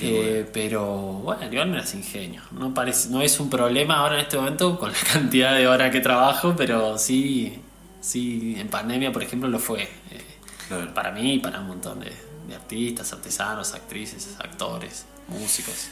Eh, 0.00 0.48
Pero 0.52 0.84
bueno, 0.86 1.44
igual 1.50 1.68
me 1.70 1.76
las 1.76 1.94
ingenio. 1.94 2.42
No, 2.52 2.74
parece, 2.74 3.08
no 3.10 3.22
es 3.22 3.38
un 3.38 3.48
problema 3.48 3.98
ahora 3.98 4.16
en 4.16 4.22
este 4.22 4.36
momento 4.36 4.78
con 4.78 4.90
la 4.92 4.98
cantidad 5.12 5.54
de 5.54 5.68
horas 5.68 5.90
que 5.92 6.00
trabajo, 6.00 6.54
pero 6.56 6.98
sí, 6.98 7.60
sí 8.00 8.56
en 8.58 8.68
pandemia, 8.68 9.12
por 9.12 9.22
ejemplo, 9.22 9.48
lo 9.48 9.58
fue. 9.58 9.82
eh, 9.82 10.24
Claro. 10.68 10.94
Para 10.94 11.10
mí 11.12 11.34
y 11.34 11.38
para 11.40 11.60
un 11.60 11.68
montón 11.68 12.00
de, 12.00 12.10
de 12.48 12.54
artistas, 12.54 13.12
artesanos, 13.12 13.74
actrices, 13.74 14.34
actores, 14.38 15.04
músicos. 15.28 15.88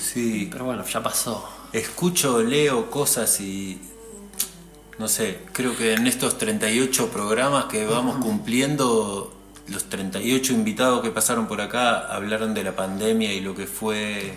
Sí. 0.00 0.48
Pero 0.50 0.64
bueno, 0.64 0.84
ya 0.84 1.00
pasó. 1.02 1.48
Escucho, 1.72 2.42
leo 2.42 2.90
cosas 2.90 3.40
y. 3.40 3.80
No 5.02 5.08
sé, 5.08 5.40
creo 5.50 5.76
que 5.76 5.94
en 5.94 6.06
estos 6.06 6.38
38 6.38 7.08
programas 7.08 7.64
que 7.64 7.84
vamos 7.86 8.24
cumpliendo, 8.24 9.34
los 9.66 9.88
38 9.88 10.52
invitados 10.52 11.02
que 11.02 11.10
pasaron 11.10 11.48
por 11.48 11.60
acá 11.60 12.06
hablaron 12.14 12.54
de 12.54 12.62
la 12.62 12.76
pandemia 12.76 13.32
y 13.32 13.40
lo 13.40 13.56
que 13.56 13.66
fue. 13.66 14.34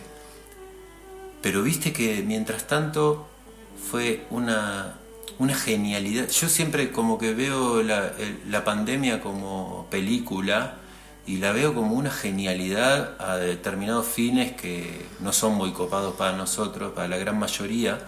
Pero 1.43 1.61
viste 1.61 1.93
que 1.93 2.23
mientras 2.25 2.65
tanto 2.65 3.27
fue 3.91 4.25
una, 4.31 4.95
una 5.37 5.53
genialidad. 5.53 6.29
Yo 6.29 6.49
siempre 6.49 6.91
como 6.91 7.19
que 7.19 7.35
veo 7.35 7.83
la, 7.83 8.13
la 8.49 8.63
pandemia 8.63 9.21
como 9.21 9.85
película 9.91 10.77
y 11.27 11.37
la 11.37 11.51
veo 11.51 11.75
como 11.75 11.93
una 11.93 12.09
genialidad 12.09 13.21
a 13.21 13.37
determinados 13.37 14.07
fines 14.07 14.53
que 14.53 15.05
no 15.19 15.31
son 15.31 15.53
muy 15.53 15.73
copados 15.73 16.15
para 16.15 16.35
nosotros, 16.35 16.93
para 16.93 17.07
la 17.07 17.17
gran 17.17 17.37
mayoría, 17.37 17.99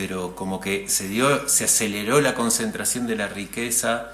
pero 0.00 0.34
como 0.34 0.60
que 0.60 0.88
se 0.88 1.08
dio, 1.08 1.46
se 1.46 1.64
aceleró 1.64 2.22
la 2.22 2.32
concentración 2.34 3.06
de 3.06 3.16
la 3.16 3.28
riqueza, 3.28 4.12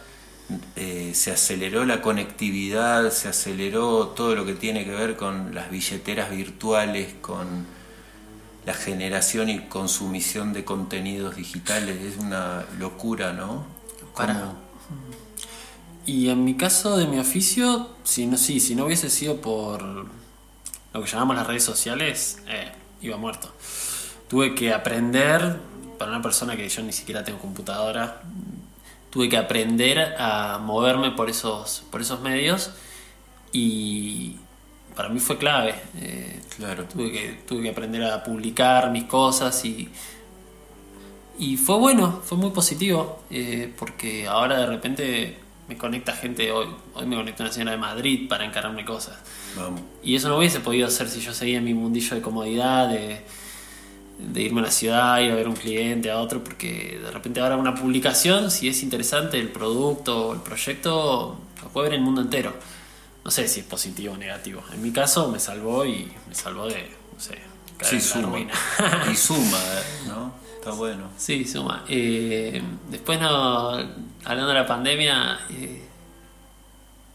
eh, 0.75 1.12
se 1.14 1.31
aceleró 1.31 1.85
la 1.85 2.02
conectividad, 2.02 3.12
se 3.12 3.28
aceleró 3.28 4.09
todo 4.09 4.35
lo 4.35 4.45
que 4.45 4.55
tiene 4.55 4.85
que 4.85 4.90
ver 4.90 5.14
con 5.16 5.55
las 5.55 5.71
billeteras 5.71 6.31
virtuales, 6.33 7.14
con 7.21 7.66
la 8.64 8.75
generación 8.75 9.49
y 9.49 9.61
consumición 9.69 10.52
de 10.52 10.64
contenidos 10.64 11.37
digitales. 11.37 12.02
Es 12.02 12.16
una 12.19 12.64
locura, 12.81 13.33
¿no? 13.33 13.64
Para- 14.16 14.55
Y 16.05 16.31
en 16.31 16.45
mi 16.45 16.57
caso 16.57 16.97
de 16.97 17.07
mi 17.07 17.21
oficio, 17.21 17.90
si 18.02 18.26
no, 18.26 18.37
sí, 18.37 18.59
si 18.59 18.75
no 18.75 18.87
hubiese 18.87 19.09
sido 19.09 19.40
por 19.40 19.83
lo 19.83 21.02
que 21.05 21.09
llamamos 21.09 21.37
las 21.37 21.47
redes 21.47 21.62
sociales, 21.62 22.38
eh, 22.49 22.73
iba 23.02 23.16
muerto. 23.16 23.52
Tuve 24.28 24.57
que 24.57 24.73
aprender, 24.73 25.57
para 25.99 26.11
una 26.12 26.23
persona 26.23 26.57
que 26.57 26.69
yo 26.69 26.83
ni 26.83 26.93
siquiera 26.93 27.25
tengo 27.25 27.38
computadora, 27.38 28.23
tuve 29.11 29.29
que 29.29 29.37
aprender 29.37 30.15
a 30.19 30.59
moverme 30.59 31.11
por 31.12 31.31
esos, 31.31 31.85
por 31.91 32.00
esos 32.00 32.21
medios 32.21 32.71
y 33.53 34.37
para 34.95 35.09
mí 35.09 35.21
fue 35.21 35.38
clave. 35.38 35.75
Eh, 36.00 36.41
Claro. 36.57 36.85
tuve 36.85 37.12
que, 37.12 37.29
tuve 37.47 37.62
que 37.65 37.69
aprender 37.71 38.03
a 38.05 38.25
publicar 38.25 38.91
mis 38.91 39.05
cosas 39.05 39.62
y, 39.67 39.91
y 41.38 41.57
fue 41.59 41.76
bueno, 41.76 42.23
fue 42.25 42.38
muy 42.38 42.50
positivo, 42.50 43.23
eh, 43.31 43.73
porque 43.79 44.26
ahora 44.26 44.57
de 44.59 44.67
repente 44.67 45.38
me 45.69 45.76
conecta 45.76 46.12
gente, 46.12 46.50
hoy, 46.50 46.69
hoy 46.95 47.05
me 47.07 47.17
conecta 47.17 47.43
una 47.43 47.53
señora 47.53 47.73
de 47.73 47.76
Madrid 47.79 48.26
para 48.29 48.45
encargarme 48.47 48.85
cosas. 48.87 49.19
Vamos. 49.57 49.83
Y 50.03 50.15
eso 50.15 50.29
no 50.31 50.38
hubiese 50.38 50.61
podido 50.61 50.87
hacer 50.87 51.09
si 51.11 51.21
yo 51.21 51.35
seguía 51.35 51.59
en 51.59 51.65
mi 51.65 51.75
mundillo 51.75 52.15
de 52.17 52.23
comodidad, 52.23 52.88
de, 52.88 53.21
de 54.19 54.43
irme 54.43 54.61
a 54.61 54.65
la 54.65 54.71
ciudad, 54.71 55.21
ir 55.21 55.31
a 55.31 55.35
ver 55.35 55.47
a 55.47 55.51
un 55.51 55.57
cliente, 55.57 56.11
a 56.11 56.19
otro, 56.19 56.43
porque 56.43 56.99
de 57.03 57.11
repente 57.11 57.41
ahora 57.41 57.57
una 57.57 57.75
publicación, 57.75 58.51
si 58.51 58.69
es 58.69 58.83
interesante 58.83 59.39
el 59.39 59.49
producto 59.49 60.29
o 60.29 60.33
el 60.35 60.41
proyecto, 60.41 61.39
lo 61.63 61.69
puede 61.69 61.91
ver 61.91 61.99
el 61.99 62.05
mundo 62.05 62.21
entero. 62.23 62.55
No 63.25 63.31
sé 63.31 63.49
si 63.49 63.61
es 63.61 63.67
positivo 63.67 64.15
o 64.15 64.17
negativo. 64.17 64.63
En 64.73 64.81
mi 64.83 64.93
caso 64.93 65.29
me 65.31 65.41
salvó 65.41 65.85
y 65.85 66.11
me 66.29 66.35
salvó 66.35 66.67
de, 66.67 66.89
no 67.15 67.21
sé, 67.21 67.39
caer 67.77 68.01
Sí, 68.01 68.15
en 68.15 68.23
la 68.23 68.27
suma. 68.27 68.29
ruina. 68.37 68.53
Y 69.13 69.17
suma, 69.17 69.61
¿no? 70.07 70.33
Está 70.59 70.71
bueno. 70.73 71.09
Sí, 71.17 71.45
suma. 71.45 71.85
Eh, 71.89 72.63
después, 72.89 73.21
no, 73.21 73.71
hablando 74.25 74.49
de 74.49 74.55
la 74.55 74.67
pandemia, 74.67 75.41
eh, 75.50 75.83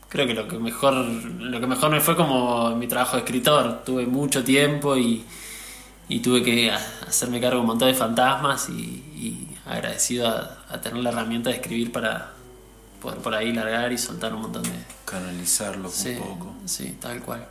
creo 0.09 0.27
que 0.27 0.33
lo 0.33 0.47
que 0.47 0.57
mejor 0.59 0.93
lo 0.93 1.59
que 1.59 1.67
mejor 1.67 1.89
me 1.89 2.01
fue 2.01 2.15
como 2.15 2.75
mi 2.75 2.87
trabajo 2.87 3.15
de 3.15 3.23
escritor. 3.23 3.83
Tuve 3.85 4.05
mucho 4.05 4.43
tiempo 4.43 4.97
y, 4.97 5.23
y 6.09 6.19
tuve 6.19 6.43
que 6.43 6.71
ha- 6.71 6.77
hacerme 7.07 7.39
cargo 7.39 7.55
de 7.57 7.61
un 7.61 7.67
montón 7.67 7.87
de 7.87 7.93
fantasmas 7.93 8.69
y, 8.69 8.73
y 8.73 9.57
agradecido 9.65 10.27
a, 10.27 10.57
a 10.69 10.81
tener 10.81 11.01
la 11.03 11.09
herramienta 11.11 11.49
de 11.49 11.57
escribir 11.57 11.91
para 11.91 12.33
poder 13.01 13.19
por 13.19 13.33
ahí 13.33 13.53
largar 13.53 13.91
y 13.91 13.97
soltar 13.97 14.33
un 14.33 14.41
montón 14.43 14.63
de, 14.63 14.71
Canalizarlo 15.05 15.89
Sí, 15.89 16.09
un 16.11 16.19
poco. 16.39 16.53
sí, 16.65 16.97
tal 17.01 17.21
cual. 17.21 17.45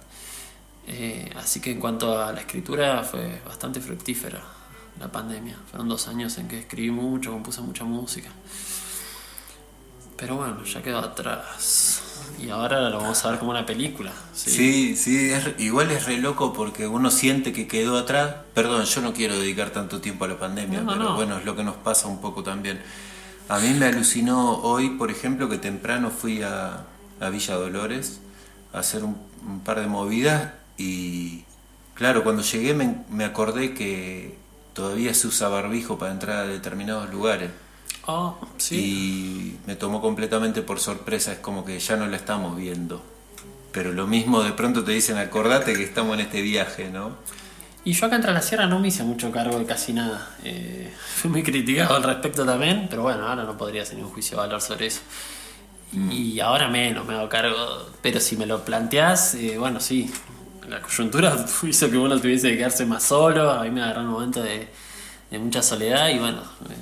Eh, 0.86 1.30
así 1.36 1.60
que 1.60 1.70
en 1.72 1.78
cuanto 1.80 2.18
a 2.22 2.32
la 2.32 2.40
escritura 2.40 3.02
fue 3.02 3.40
bastante 3.46 3.80
fructífera 3.80 4.40
la 4.98 5.08
pandemia. 5.12 5.56
Fueron 5.70 5.88
dos 5.88 6.08
años 6.08 6.36
en 6.38 6.48
que 6.48 6.58
escribí 6.60 6.90
mucho, 6.90 7.30
compuse 7.32 7.60
mucha 7.60 7.84
música. 7.84 8.30
Pero 10.16 10.36
bueno, 10.36 10.62
ya 10.64 10.82
quedó 10.82 10.98
atrás. 10.98 12.02
Y 12.38 12.48
ahora 12.50 12.88
lo 12.88 12.98
vamos 12.98 13.24
a 13.24 13.30
ver 13.30 13.38
como 13.38 13.50
una 13.50 13.66
película. 13.66 14.12
Sí. 14.32 14.50
Sí, 14.50 14.96
sí, 14.96 15.30
es- 15.32 15.54
igual 15.58 15.90
es 15.90 16.06
re 16.06 16.18
loco 16.18 16.52
porque 16.52 16.86
uno 16.86 17.10
siente 17.10 17.52
que 17.52 17.66
quedó 17.68 17.98
atrás. 17.98 18.34
Perdón, 18.54 18.84
yo 18.84 19.00
no 19.02 19.12
quiero 19.12 19.38
dedicar 19.38 19.70
tanto 19.70 20.00
tiempo 20.00 20.24
a 20.24 20.28
la 20.28 20.38
pandemia, 20.38 20.80
No, 20.80 20.92
pero 20.92 21.04
no. 21.10 21.14
bueno, 21.16 21.38
es 21.38 21.44
lo 21.44 21.54
que 21.56 21.64
nos 21.64 21.76
pasa 21.76 22.08
un 22.08 22.20
poco 22.20 22.42
también. 22.42 22.80
A 23.48 23.58
mí 23.58 23.74
me 23.74 23.86
alucinó 23.86 24.58
hoy, 24.62 24.90
por 24.90 25.10
ejemplo, 25.10 25.48
que 25.48 25.58
temprano 25.58 26.10
fui 26.10 26.42
a, 26.42 26.86
a 27.20 27.30
Villa 27.30 27.56
Dolores 27.56 28.20
a 28.72 28.78
hacer 28.80 29.04
un, 29.04 29.16
un 29.46 29.60
par 29.60 29.80
de 29.80 29.86
movidas 29.88 30.52
y, 30.78 31.44
claro, 31.94 32.22
cuando 32.24 32.42
llegué 32.42 32.74
me, 32.74 32.96
me 33.10 33.24
acordé 33.24 33.74
que 33.74 34.38
todavía 34.72 35.12
se 35.14 35.26
usa 35.26 35.48
barbijo 35.48 35.98
para 35.98 36.12
entrar 36.12 36.38
a 36.38 36.46
determinados 36.46 37.10
lugares. 37.10 37.50
Sí. 38.56 38.76
Y 38.76 39.58
me 39.66 39.76
tomó 39.76 40.00
completamente 40.00 40.62
por 40.62 40.80
sorpresa, 40.80 41.32
es 41.32 41.38
como 41.38 41.64
que 41.64 41.78
ya 41.78 41.96
no 41.96 42.06
la 42.06 42.16
estamos 42.16 42.56
viendo. 42.56 43.02
Pero 43.72 43.92
lo 43.92 44.06
mismo 44.06 44.42
de 44.42 44.52
pronto 44.52 44.82
te 44.84 44.92
dicen, 44.92 45.16
acordate 45.16 45.74
que 45.74 45.84
estamos 45.84 46.14
en 46.14 46.20
este 46.20 46.42
viaje, 46.42 46.90
¿no? 46.90 47.12
Y 47.84 47.92
yo 47.92 48.06
acá 48.06 48.16
en 48.16 48.34
la 48.34 48.42
Sierra 48.42 48.66
no 48.66 48.78
me 48.78 48.88
hice 48.88 49.04
mucho 49.04 49.30
cargo 49.30 49.58
de 49.58 49.64
casi 49.64 49.92
nada. 49.92 50.36
Eh, 50.44 50.92
fui 51.16 51.30
muy 51.30 51.42
criticado 51.42 51.96
al 51.96 52.02
respecto 52.02 52.44
también, 52.44 52.86
pero 52.90 53.02
bueno, 53.02 53.26
ahora 53.26 53.44
no 53.44 53.56
podría 53.56 53.82
hacer 53.82 53.96
ningún 53.96 54.12
juicio 54.12 54.36
de 54.36 54.46
valor 54.46 54.60
sobre 54.60 54.86
eso. 54.86 55.00
Y 55.92 56.38
ahora 56.38 56.68
menos 56.68 57.04
me 57.04 57.14
hago 57.14 57.28
cargo. 57.28 57.90
Pero 58.00 58.20
si 58.20 58.36
me 58.36 58.46
lo 58.46 58.64
planteás, 58.64 59.34
eh, 59.34 59.58
bueno, 59.58 59.80
sí. 59.80 60.12
La 60.68 60.80
coyuntura 60.80 61.34
hizo 61.62 61.90
que 61.90 61.98
uno 61.98 62.20
tuviese 62.20 62.50
que 62.50 62.58
quedarse 62.58 62.86
más 62.86 63.02
solo. 63.02 63.50
A 63.50 63.64
mí 63.64 63.70
me 63.70 63.82
agarró 63.82 64.02
un 64.02 64.08
momento 64.08 64.42
de, 64.42 64.68
de 65.30 65.38
mucha 65.38 65.62
soledad 65.62 66.08
y 66.10 66.18
bueno, 66.18 66.42
eh, 66.68 66.74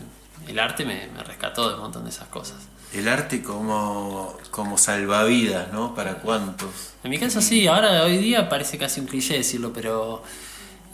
el 0.49 0.59
arte 0.59 0.85
me, 0.85 1.07
me 1.09 1.23
rescató 1.23 1.69
de 1.69 1.75
un 1.75 1.81
montón 1.83 2.05
de 2.05 2.11
esas 2.11 2.29
cosas. 2.29 2.57
El 2.93 3.07
arte 3.07 3.43
como, 3.43 4.37
como 4.51 4.79
salvavidas, 4.79 5.73
¿no? 5.73 5.95
¿Para 5.95 6.15
cuántos? 6.21 6.71
En 7.05 7.11
mi 7.11 7.19
caso 7.19 7.43
sí, 7.43 7.67
ahora 7.67 8.03
hoy 8.05 8.17
día 8.17 8.49
parece 8.49 8.79
casi 8.79 9.01
un 9.01 9.07
cliché 9.07 9.35
decirlo, 9.35 9.73
pero 9.73 10.23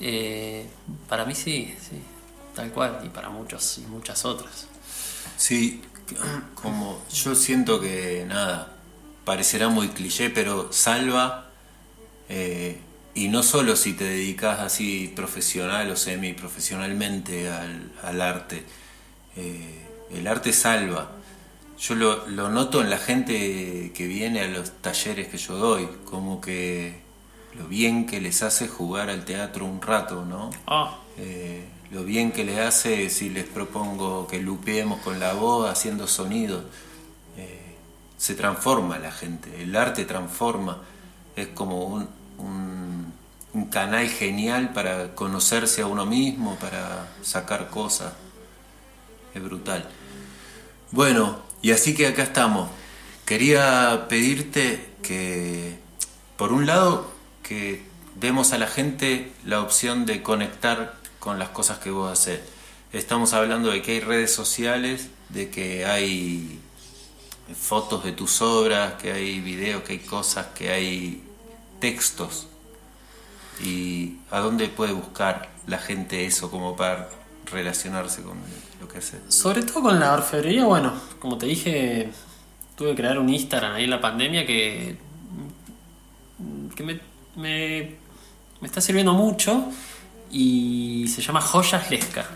eh, 0.01 0.67
para 1.09 1.25
mí 1.25 1.35
sí, 1.37 1.73
sí, 1.81 2.01
tal 2.55 2.73
cual, 2.73 3.01
y 3.05 3.11
para 3.11 3.31
muchos 3.31 3.79
y 3.79 3.83
muchas 3.83 4.25
otras. 4.25 4.67
Sí, 5.37 5.83
como 6.55 7.01
yo 7.13 7.35
siento 7.37 7.81
que 7.81 8.25
nada, 8.27 8.73
parecerá 9.25 9.69
muy 9.69 9.89
cliché, 9.89 10.31
pero 10.31 10.73
salva, 10.73 11.51
eh, 12.29 12.81
y 13.15 13.29
no 13.29 13.45
solo 13.45 13.77
si 13.77 13.93
te 13.93 14.05
dedicas 14.05 14.59
así 14.59 15.13
profesional 15.15 15.89
o 15.91 15.97
semi-profesionalmente 15.97 17.49
al, 17.49 17.93
al 18.03 18.21
arte, 18.21 18.65
eh, 19.37 19.87
el 20.13 20.27
arte 20.27 20.53
salva. 20.53 21.11
Yo 21.79 21.95
lo, 21.97 22.27
lo 22.29 22.49
noto 22.51 22.81
en 22.81 22.91
la 22.91 22.99
gente 22.99 23.93
que 23.95 24.07
viene 24.07 24.41
a 24.41 24.49
los 24.49 24.71
talleres 24.81 25.29
que 25.29 25.39
yo 25.39 25.57
doy, 25.57 25.89
como 26.05 26.41
que 26.41 27.03
lo 27.59 27.67
bien 27.67 28.07
que 28.07 28.21
les 28.21 28.43
hace 28.43 28.69
jugar 28.69 29.11
al 29.11 29.25
teatro 29.25 29.65
un 29.67 29.81
rato, 29.83 30.25
¿no? 30.25 30.51
Ah, 30.67 30.99
Eh, 31.19 31.65
lo 31.91 32.03
bien 32.05 32.33
que 32.33 32.45
le 32.45 32.61
hace 32.61 33.09
si 33.11 33.31
les 33.31 33.45
propongo 33.45 34.27
que 34.27 34.41
lupeemos 34.41 35.01
con 35.03 35.21
la 35.21 35.33
voz 35.35 35.71
haciendo 35.71 36.07
sonido. 36.09 36.65
Eh, 37.37 37.61
se 38.17 38.35
transforma 38.35 38.99
la 38.99 39.13
gente, 39.13 39.63
el 39.63 39.75
arte 39.77 40.05
transforma, 40.05 40.79
es 41.37 41.49
como 41.49 41.85
un, 41.87 42.09
un- 42.39 43.13
un 43.53 43.67
canal 43.67 44.09
genial 44.09 44.73
para 44.73 45.15
conocerse 45.15 45.83
a 45.83 45.87
uno 45.87 46.07
mismo, 46.07 46.57
para 46.57 47.09
sacar 47.23 47.71
cosas. 47.71 48.13
Es 49.35 49.43
brutal. 49.43 49.89
Bueno, 50.91 51.41
y 51.61 51.73
así 51.73 51.95
que 51.95 52.07
acá 52.07 52.23
estamos, 52.23 52.71
quería 53.25 54.07
pedirte 54.09 54.93
que, 55.03 55.77
por 56.37 56.53
un 56.53 56.67
lado, 56.67 57.11
que 57.43 57.83
demos 58.15 58.53
a 58.53 58.59
la 58.59 58.67
gente 58.67 59.33
la 59.45 59.61
opción 59.61 60.07
de 60.07 60.23
conectar 60.23 60.95
con 61.19 61.39
las 61.39 61.49
cosas 61.49 61.79
que 61.79 61.91
vos 61.91 62.13
haces. 62.13 62.41
Estamos 62.93 63.33
hablando 63.33 63.71
de 63.71 63.83
que 63.83 63.93
hay 63.93 64.01
redes 64.01 64.33
sociales, 64.33 65.09
de 65.31 65.51
que 65.51 65.85
hay 65.85 66.61
fotos 67.61 68.05
de 68.05 68.13
tus 68.13 68.41
obras, 68.41 68.95
que 68.95 69.13
hay 69.13 69.41
videos, 69.41 69.83
que 69.83 69.95
hay 69.95 69.99
cosas, 69.99 70.47
que 70.55 70.71
hay 70.71 71.25
textos. 71.81 72.47
¿Y 73.61 74.19
a 74.31 74.41
dónde 74.41 74.69
puede 74.69 74.93
buscar 74.93 75.51
la 75.67 75.79
gente 75.79 76.27
eso 76.27 76.51
como 76.51 76.77
para 76.77 77.09
relacionarse 77.51 78.23
con 78.23 78.39
lo 78.81 78.89
que 78.89 78.99
hace? 78.99 79.19
Sobre 79.29 79.63
todo 79.63 79.83
con 79.83 80.01
la 80.01 80.13
orfebrería, 80.13 80.65
bueno, 80.65 80.93
como 81.19 81.39
te 81.39 81.47
dije, 81.47 82.11
tuve 82.77 82.91
que 82.91 82.97
crear 82.97 83.19
un 83.19 83.29
Instagram 83.29 83.75
ahí 83.75 83.85
en 83.85 83.91
la 83.91 84.01
pandemia 84.01 84.47
que, 84.47 84.97
que 86.75 86.83
me, 86.83 87.01
me, 87.37 87.97
me 88.61 88.67
está 88.67 88.81
sirviendo 88.81 89.13
mucho 89.13 89.65
y 90.31 91.07
se 91.09 91.23
llama 91.23 91.41
Joyas 91.41 91.91
Lesca. 91.91 92.27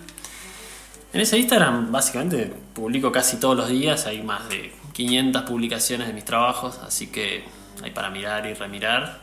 En 1.12 1.20
ese 1.20 1.38
Instagram 1.38 1.90
básicamente 1.90 2.52
publico 2.74 3.10
casi 3.10 3.38
todos 3.38 3.56
los 3.56 3.68
días, 3.68 4.06
hay 4.06 4.22
más 4.22 4.48
de 4.48 4.72
500 4.92 5.42
publicaciones 5.42 6.06
de 6.06 6.12
mis 6.12 6.24
trabajos, 6.24 6.78
así 6.78 7.06
que 7.06 7.44
hay 7.82 7.90
para 7.90 8.10
mirar 8.10 8.46
y 8.46 8.54
remirar. 8.54 9.22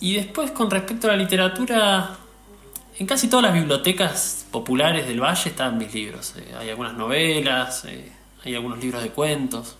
Y 0.00 0.14
después 0.16 0.50
con 0.50 0.70
respecto 0.70 1.06
a 1.06 1.12
la 1.12 1.16
literatura, 1.16 2.16
en 2.98 3.06
casi 3.06 3.28
todas 3.28 3.44
las 3.44 3.54
bibliotecas 3.54 4.46
populares 4.50 5.06
del 5.06 5.20
Valle 5.20 5.50
están 5.50 5.76
mis 5.76 5.92
libros. 5.92 6.34
Eh, 6.36 6.54
hay 6.58 6.70
algunas 6.70 6.94
novelas, 6.94 7.84
eh, 7.84 8.12
hay 8.44 8.54
algunos 8.54 8.78
libros 8.78 9.02
de 9.02 9.10
cuentos. 9.10 9.76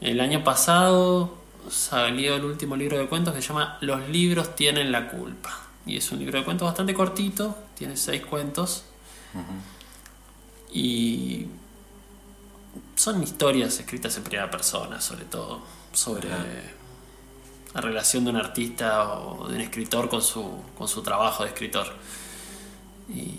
El 0.00 0.20
año 0.20 0.42
pasado 0.42 1.36
salió 1.70 2.36
el 2.36 2.44
último 2.44 2.76
libro 2.76 2.98
de 2.98 3.06
cuentos 3.06 3.34
que 3.34 3.42
se 3.42 3.48
llama 3.48 3.78
Los 3.80 4.08
libros 4.08 4.56
tienen 4.56 4.92
la 4.92 5.08
culpa. 5.08 5.60
Y 5.86 5.98
es 5.98 6.10
un 6.12 6.18
libro 6.18 6.38
de 6.38 6.44
cuentos 6.44 6.66
bastante 6.66 6.94
cortito, 6.94 7.56
tiene 7.76 7.96
seis 7.96 8.24
cuentos. 8.24 8.84
Y 10.72 11.46
son 12.96 13.22
historias 13.22 13.78
escritas 13.78 14.16
en 14.16 14.24
primera 14.24 14.50
persona, 14.50 15.00
sobre 15.00 15.24
todo, 15.24 15.62
sobre 15.92 16.28
la 17.74 17.80
relación 17.80 18.24
de 18.24 18.30
un 18.30 18.36
artista 18.36 19.12
o 19.14 19.48
de 19.48 19.56
un 19.56 19.60
escritor 19.60 20.08
con 20.08 20.22
su, 20.22 20.62
con 20.78 20.86
su 20.88 21.02
trabajo 21.02 21.42
de 21.42 21.50
escritor. 21.50 21.86
Y 23.08 23.34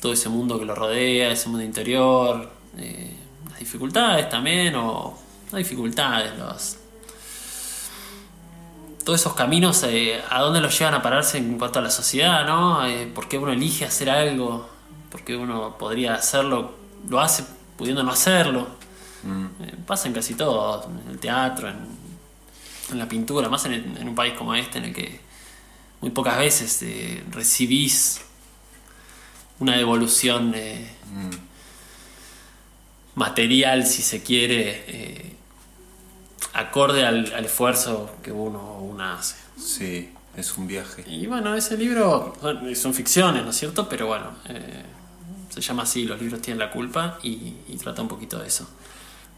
todo 0.00 0.12
ese 0.12 0.28
mundo 0.28 0.58
que 0.58 0.64
lo 0.64 0.74
rodea, 0.74 1.30
ese 1.30 1.48
mundo 1.48 1.64
interior, 1.64 2.50
eh, 2.76 3.16
las 3.48 3.60
dificultades 3.60 4.28
también, 4.28 4.74
o 4.74 5.16
no 5.50 5.58
dificultades, 5.58 6.36
los, 6.38 6.76
todos 9.04 9.20
esos 9.20 9.34
caminos, 9.34 9.82
eh, 9.84 10.20
a 10.28 10.40
dónde 10.40 10.60
los 10.60 10.76
llevan 10.78 10.94
a 10.94 11.02
pararse 11.02 11.38
en 11.38 11.58
cuanto 11.58 11.78
a 11.78 11.82
la 11.82 11.90
sociedad, 11.90 12.46
¿no? 12.46 12.84
Eh, 12.86 13.10
¿Por 13.12 13.28
qué 13.28 13.38
uno 13.38 13.52
elige 13.52 13.84
hacer 13.84 14.10
algo? 14.10 14.68
¿Por 15.10 15.22
qué 15.22 15.36
uno 15.36 15.76
podría 15.78 16.14
hacerlo? 16.14 16.72
Lo 17.08 17.20
hace 17.20 17.44
pudiendo 17.76 18.02
no 18.02 18.12
hacerlo. 18.12 18.66
Mm. 19.22 19.44
Eh, 19.62 19.74
pasa 19.86 20.08
en 20.08 20.14
casi 20.14 20.34
todo, 20.34 20.88
en 21.04 21.10
el 21.10 21.18
teatro, 21.18 21.68
en, 21.68 21.91
en 22.92 22.98
la 22.98 23.08
pintura, 23.08 23.48
más 23.48 23.64
en, 23.66 23.72
en 23.74 24.08
un 24.08 24.14
país 24.14 24.34
como 24.34 24.54
este 24.54 24.78
en 24.78 24.84
el 24.84 24.94
que 24.94 25.20
muy 26.00 26.10
pocas 26.10 26.38
veces 26.38 26.82
eh, 26.82 27.22
recibís 27.30 28.20
una 29.58 29.76
devolución 29.76 30.52
eh, 30.54 30.96
Mm. 31.12 31.30
material, 33.14 33.86
si 33.86 34.02
se 34.02 34.22
quiere, 34.22 34.84
eh, 34.88 35.36
acorde 36.54 37.04
al, 37.04 37.32
al 37.34 37.44
esfuerzo 37.44 38.16
que 38.22 38.32
uno 38.32 38.58
o 38.58 38.82
una 38.82 39.18
hace. 39.18 39.36
Sí, 39.58 40.10
es 40.36 40.56
un 40.56 40.66
viaje. 40.66 41.04
Y 41.06 41.26
bueno, 41.26 41.54
ese 41.54 41.76
libro 41.76 42.34
son 42.74 42.94
ficciones, 42.94 43.44
¿no 43.44 43.50
es 43.50 43.56
cierto? 43.56 43.88
Pero 43.88 44.06
bueno, 44.06 44.30
eh, 44.48 44.82
se 45.50 45.60
llama 45.60 45.82
así, 45.82 46.04
los 46.04 46.20
libros 46.20 46.40
tienen 46.40 46.58
la 46.58 46.70
culpa 46.70 47.18
y, 47.22 47.52
y 47.68 47.76
trata 47.76 48.00
un 48.02 48.08
poquito 48.08 48.38
de 48.38 48.48
eso. 48.48 48.66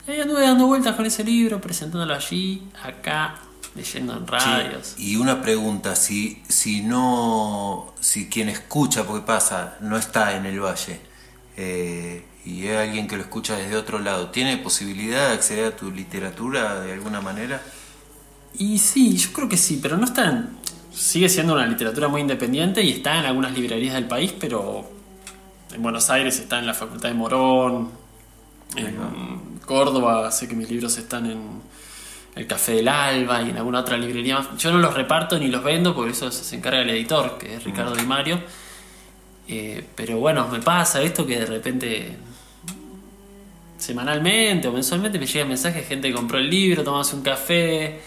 Ahí 0.07 0.21
anduve 0.21 0.43
dando 0.43 0.67
vueltas 0.67 0.95
con 0.97 1.07
ese 1.07 1.25
libro, 1.25 1.61
presentándolo 1.61 2.15
allí, 2.15 2.63
acá, 2.83 3.37
leyendo 3.75 4.17
en 4.17 4.27
radios. 4.27 4.95
Y 4.99 5.17
una 5.17 5.41
pregunta, 5.41 5.97
si, 5.97 6.43
si 6.49 6.83
no, 6.83 7.95
si 8.01 8.29
quien 8.29 8.49
escucha, 8.51 9.05
porque 9.05 9.25
pasa, 9.27 9.77
no 9.81 9.97
está 9.97 10.37
en 10.37 10.45
el 10.47 10.61
valle, 10.61 11.01
eh, 11.57 12.25
y 12.45 12.67
es 12.67 12.77
alguien 12.77 13.09
que 13.09 13.17
lo 13.17 13.23
escucha 13.23 13.57
desde 13.57 13.77
otro 13.77 13.99
lado, 13.99 14.29
¿tiene 14.29 14.59
posibilidad 14.59 15.29
de 15.29 15.35
acceder 15.35 15.73
a 15.73 15.77
tu 15.77 15.91
literatura 15.91 16.81
de 16.81 16.93
alguna 16.93 17.23
manera? 17.23 17.63
Y 18.59 18.79
sí, 18.79 19.17
yo 19.17 19.33
creo 19.33 19.49
que 19.49 19.57
sí, 19.57 19.79
pero 19.83 19.97
no 19.97 20.05
está 20.05 20.27
en- 20.31 20.65
Sigue 20.95 21.29
siendo 21.29 21.55
una 21.55 21.67
literatura 21.67 22.07
muy 22.07 22.21
independiente 22.21 22.81
y 22.81 22.93
está 22.93 23.19
en 23.19 23.25
algunas 23.25 23.51
librerías 23.53 23.95
del 23.95 24.07
país, 24.07 24.33
pero 24.39 24.89
en 25.73 25.83
Buenos 25.83 26.09
Aires 26.09 26.39
está 26.39 26.61
en 26.61 26.67
la 26.69 26.75
Facultad 26.75 27.09
de 27.09 27.17
Morón, 27.17 27.91
en 28.77 28.97
Córdoba 29.65 30.31
sé 30.31 30.49
que 30.49 30.55
mis 30.55 30.71
libros 30.71 30.97
están 30.99 31.31
en 31.31 31.63
el 32.35 32.47
Café 32.47 32.73
del 32.73 32.89
Alba 32.89 33.43
y 33.43 33.51
en 33.51 33.57
alguna 33.57 33.81
otra 33.81 33.97
librería 33.97 34.39
más. 34.39 34.57
Yo 34.59 34.73
no 34.73 34.79
los 34.79 34.95
reparto 34.95 35.39
ni 35.39 35.49
los 35.49 35.63
vendo 35.63 35.95
porque 35.95 36.13
eso 36.13 36.31
se 36.31 36.57
encarga 36.57 36.83
el 36.83 36.91
editor, 36.91 37.39
que 37.39 37.55
es 37.57 37.65
Ricardo 37.65 37.95
Di 37.95 38.05
Mario. 38.05 38.41
Eh, 39.47 39.85
pero 39.95 40.19
bueno, 40.19 40.49
me 40.49 40.61
pasa 40.61 41.03
esto 41.03 41.27
que 41.27 41.39
de 41.39 41.47
repente 41.47 42.17
semanalmente 43.79 44.69
o 44.69 44.73
mensualmente 44.73 45.19
me 45.19 45.27
llegan 45.27 45.49
mensajes 45.49 45.83
de 45.83 45.89
gente 45.89 46.09
que 46.09 46.15
compró 46.15 46.39
el 46.39 46.49
libro, 46.49 46.83
tomamos 46.83 47.13
un 47.13 47.23
café, 47.23 48.01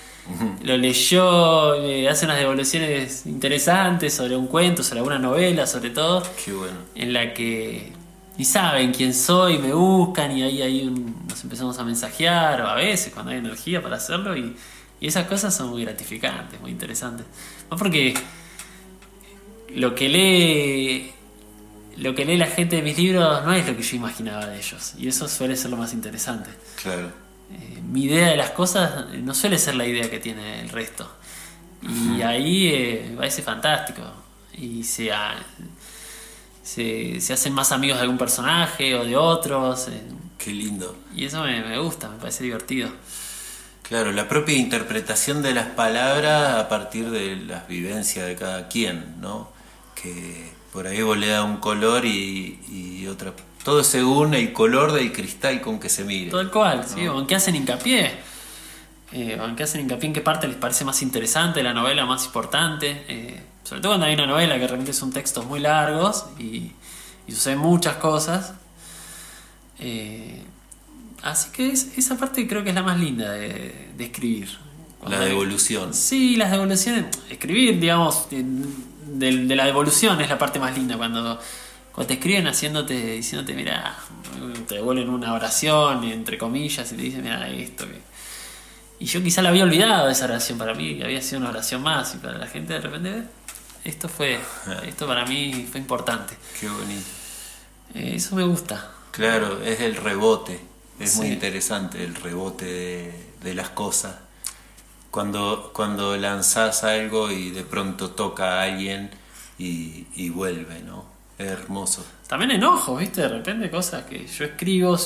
lo 0.63 0.75
leyó, 0.77 1.77
me 1.81 2.07
hace 2.09 2.25
unas 2.25 2.39
devoluciones 2.39 3.25
interesantes 3.27 4.13
sobre 4.13 4.35
un 4.35 4.47
cuento, 4.47 4.83
sobre 4.83 4.99
alguna 4.99 5.19
novela, 5.19 5.67
sobre 5.67 5.91
todo, 5.91 6.23
Qué 6.43 6.51
bueno. 6.51 6.77
en 6.95 7.13
la 7.13 7.33
que 7.33 7.91
ni 8.37 8.45
saben 8.45 8.93
quién 8.93 9.13
soy, 9.13 9.57
me 9.57 9.73
buscan 9.73 10.31
y 10.37 10.43
ahí, 10.43 10.61
ahí 10.61 10.87
un- 10.87 11.25
nos 11.27 11.43
empezamos 11.43 11.77
a 11.79 11.83
mensajear, 11.83 12.61
o 12.61 12.67
a 12.67 12.75
veces 12.75 13.13
cuando 13.13 13.31
hay 13.31 13.37
energía 13.39 13.81
para 13.81 13.95
hacerlo, 13.97 14.35
y, 14.37 14.55
y 14.99 15.07
esas 15.07 15.27
cosas 15.27 15.55
son 15.55 15.69
muy 15.69 15.83
gratificantes, 15.83 16.59
muy 16.61 16.71
interesantes. 16.71 17.25
Más 17.69 17.79
porque 17.79 18.13
lo 19.75 19.93
que 19.95 20.09
lee 20.09 21.11
lo 21.97 22.13
que 22.13 22.25
lee 22.25 22.37
la 22.37 22.45
gente 22.47 22.75
de 22.77 22.81
mis 22.83 22.97
libros 22.97 23.43
no 23.43 23.53
es 23.53 23.67
lo 23.67 23.75
que 23.75 23.81
yo 23.81 23.95
imaginaba 23.95 24.45
de 24.45 24.57
ellos 24.57 24.93
y 24.99 25.07
eso 25.07 25.27
suele 25.27 25.55
ser 25.55 25.71
lo 25.71 25.77
más 25.77 25.93
interesante 25.93 26.49
Claro. 26.81 27.11
Eh, 27.51 27.81
mi 27.81 28.03
idea 28.03 28.27
de 28.29 28.37
las 28.37 28.51
cosas 28.51 29.05
no 29.23 29.33
suele 29.33 29.57
ser 29.57 29.75
la 29.75 29.85
idea 29.85 30.09
que 30.09 30.19
tiene 30.19 30.61
el 30.61 30.69
resto 30.69 31.09
y 31.81 32.21
ahí 32.21 32.67
eh, 32.67 33.07
me 33.11 33.17
parece 33.17 33.41
fantástico 33.41 34.01
y 34.53 34.83
se, 34.83 35.11
se, 36.67 37.21
se 37.21 37.33
hacen 37.33 37.53
más 37.53 37.71
amigos 37.71 37.97
de 37.97 38.03
algún 38.03 38.17
personaje 38.17 38.95
o 38.95 39.05
de 39.05 39.15
otros 39.15 39.87
eh, 39.87 40.01
Qué 40.37 40.51
lindo. 40.51 40.95
y 41.15 41.25
eso 41.25 41.43
me, 41.43 41.61
me 41.61 41.79
gusta 41.79 42.09
me 42.09 42.17
parece 42.17 42.43
divertido 42.43 42.89
Claro, 43.83 44.11
la 44.11 44.27
propia 44.27 44.55
interpretación 44.57 45.41
de 45.41 45.53
las 45.53 45.67
palabras 45.67 46.55
a 46.59 46.67
partir 46.67 47.09
de 47.09 47.37
las 47.37 47.69
vivencias 47.69 48.27
de 48.27 48.35
cada 48.35 48.67
quien, 48.67 49.15
¿no? 49.21 49.49
Que 49.95 50.51
por 50.73 50.87
ahí 50.87 51.01
vos 51.01 51.17
le 51.17 51.27
da 51.27 51.43
un 51.43 51.55
color 51.57 52.03
y, 52.05 52.59
y 52.69 53.07
otra. 53.07 53.31
Todo 53.63 53.85
según 53.85 54.33
el 54.33 54.51
color 54.51 54.91
del 54.91 55.13
cristal 55.13 55.61
con 55.61 55.79
que 55.79 55.87
se 55.87 56.03
mire. 56.03 56.31
Tal 56.31 56.51
cual, 56.51 56.85
sí, 56.85 57.07
o 57.07 57.17
en 57.17 57.27
qué 57.27 57.35
hacen 57.35 57.55
hincapié. 57.55 58.11
Eh, 59.13 59.37
o 59.41 59.45
en 59.45 59.55
qué 59.55 59.63
hacen 59.63 59.79
hincapié 59.79 60.07
en 60.07 60.13
qué 60.13 60.21
parte 60.21 60.49
les 60.49 60.57
parece 60.57 60.83
más 60.83 61.01
interesante, 61.01 61.63
la 61.63 61.73
novela 61.73 62.05
más 62.05 62.25
importante. 62.25 63.05
eh, 63.07 63.41
sobre 63.67 63.81
todo 63.81 63.91
cuando 63.91 64.05
hay 64.05 64.13
una 64.13 64.27
novela 64.27 64.57
que 64.57 64.65
realmente 64.67 64.93
son 64.93 65.11
textos 65.11 65.45
muy 65.45 65.59
largos 65.59 66.25
y, 66.39 66.71
y 67.27 67.31
suceden 67.31 67.59
muchas 67.59 67.95
cosas. 67.95 68.53
Eh, 69.79 70.41
así 71.23 71.49
que 71.51 71.69
es- 71.71 71.97
esa 71.97 72.17
parte 72.17 72.47
creo 72.47 72.63
que 72.63 72.69
es 72.69 72.75
la 72.75 72.83
más 72.83 72.99
linda 72.99 73.31
de, 73.31 73.89
de 73.97 74.03
escribir. 74.05 74.49
Cuando 74.99 75.17
La 75.17 75.23
hay- 75.23 75.29
devolución. 75.29 75.93
Sí, 75.93 76.35
las 76.35 76.51
devoluciones. 76.51 77.05
Escribir, 77.29 77.79
digamos, 77.79 78.29
de, 78.29 78.43
de- 78.43 79.45
de 79.45 79.55
la 79.55 79.65
devolución 79.65 80.19
es 80.21 80.29
la 80.29 80.37
parte 80.37 80.59
más 80.59 80.75
linda. 80.75 80.97
Cuando, 80.97 81.39
cuando 81.93 82.07
te 82.07 82.13
escriben 82.15 82.47
haciéndote, 82.47 82.93
diciéndote, 83.13 83.53
mira, 83.53 83.95
te 84.67 84.75
devuelven 84.75 85.09
una 85.09 85.33
oración, 85.33 86.03
entre 86.05 86.37
comillas, 86.37 86.91
y 86.91 86.95
te 86.95 87.01
dicen, 87.01 87.21
mira, 87.23 87.47
esto. 87.49 87.85
que-". 87.85 88.01
Y 88.99 89.05
yo 89.05 89.21
quizá 89.21 89.41
la 89.43 89.49
había 89.49 89.63
olvidado 89.63 90.09
esa 90.09 90.25
oración 90.25 90.57
para 90.57 90.73
mí, 90.73 90.97
que 90.97 91.03
había 91.03 91.21
sido 91.21 91.39
una 91.41 91.49
oración 91.49 91.83
más, 91.83 92.15
y 92.15 92.17
para 92.17 92.37
la 92.39 92.47
gente 92.47 92.73
de 92.73 92.79
repente, 92.81 93.09
"Eh, 93.19 93.23
esto 93.83 94.09
fue, 94.09 94.39
esto 94.85 95.07
para 95.07 95.25
mí 95.25 95.67
fue 95.69 95.79
importante. 95.79 96.37
Qué 96.59 96.67
bonito. 96.67 97.05
Eh, 97.93 98.13
eso 98.15 98.35
me 98.35 98.43
gusta. 98.43 98.91
Claro, 99.11 99.61
es 99.63 99.79
el 99.81 99.95
rebote. 99.95 100.59
Es 100.99 101.15
muy 101.17 101.27
interesante 101.27 102.03
el 102.03 102.15
rebote 102.15 102.65
de, 102.65 103.13
de 103.43 103.53
las 103.53 103.69
cosas. 103.69 104.15
Cuando, 105.11 105.71
cuando 105.73 106.17
lanzás 106.17 106.83
algo 106.83 107.31
y 107.31 107.51
de 107.51 107.63
pronto 107.63 108.11
toca 108.11 108.59
a 108.59 108.63
alguien 108.63 109.11
y, 109.57 110.07
y 110.15 110.29
vuelve, 110.29 110.81
¿no? 110.81 111.05
Es 111.37 111.47
hermoso. 111.47 112.05
También 112.27 112.51
enojos, 112.51 112.99
¿viste? 112.99 113.21
De 113.21 113.27
repente 113.27 113.69
cosas 113.69 114.05
que 114.05 114.25
yo 114.27 114.45
escribo 114.45 114.97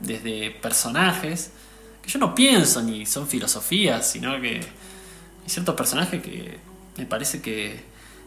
desde 0.00 0.50
personajes, 0.50 1.50
que 2.02 2.10
yo 2.10 2.18
no 2.18 2.34
pienso 2.34 2.82
ni 2.82 3.06
son 3.06 3.26
filosofías, 3.26 4.10
sino 4.10 4.40
que 4.40 4.56
hay 4.56 5.48
ciertos 5.48 5.74
personajes 5.74 6.22
que 6.22 6.58
me 6.96 7.06
parece 7.06 7.40
que, 7.40 7.84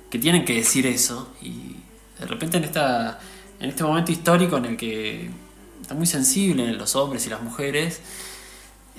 que 0.09 0.19
tienen 0.19 0.45
que 0.45 0.53
decir 0.53 0.85
eso 0.87 1.33
y 1.41 1.75
de 2.19 2.25
repente 2.25 2.57
en, 2.57 2.65
esta, 2.65 3.19
en 3.59 3.69
este 3.69 3.83
momento 3.83 4.11
histórico 4.11 4.57
en 4.57 4.65
el 4.65 4.77
que 4.77 5.29
está 5.81 5.93
muy 5.93 6.05
sensible 6.05 6.71
los 6.73 6.95
hombres 6.95 7.25
y 7.25 7.29
las 7.29 7.41
mujeres, 7.41 8.01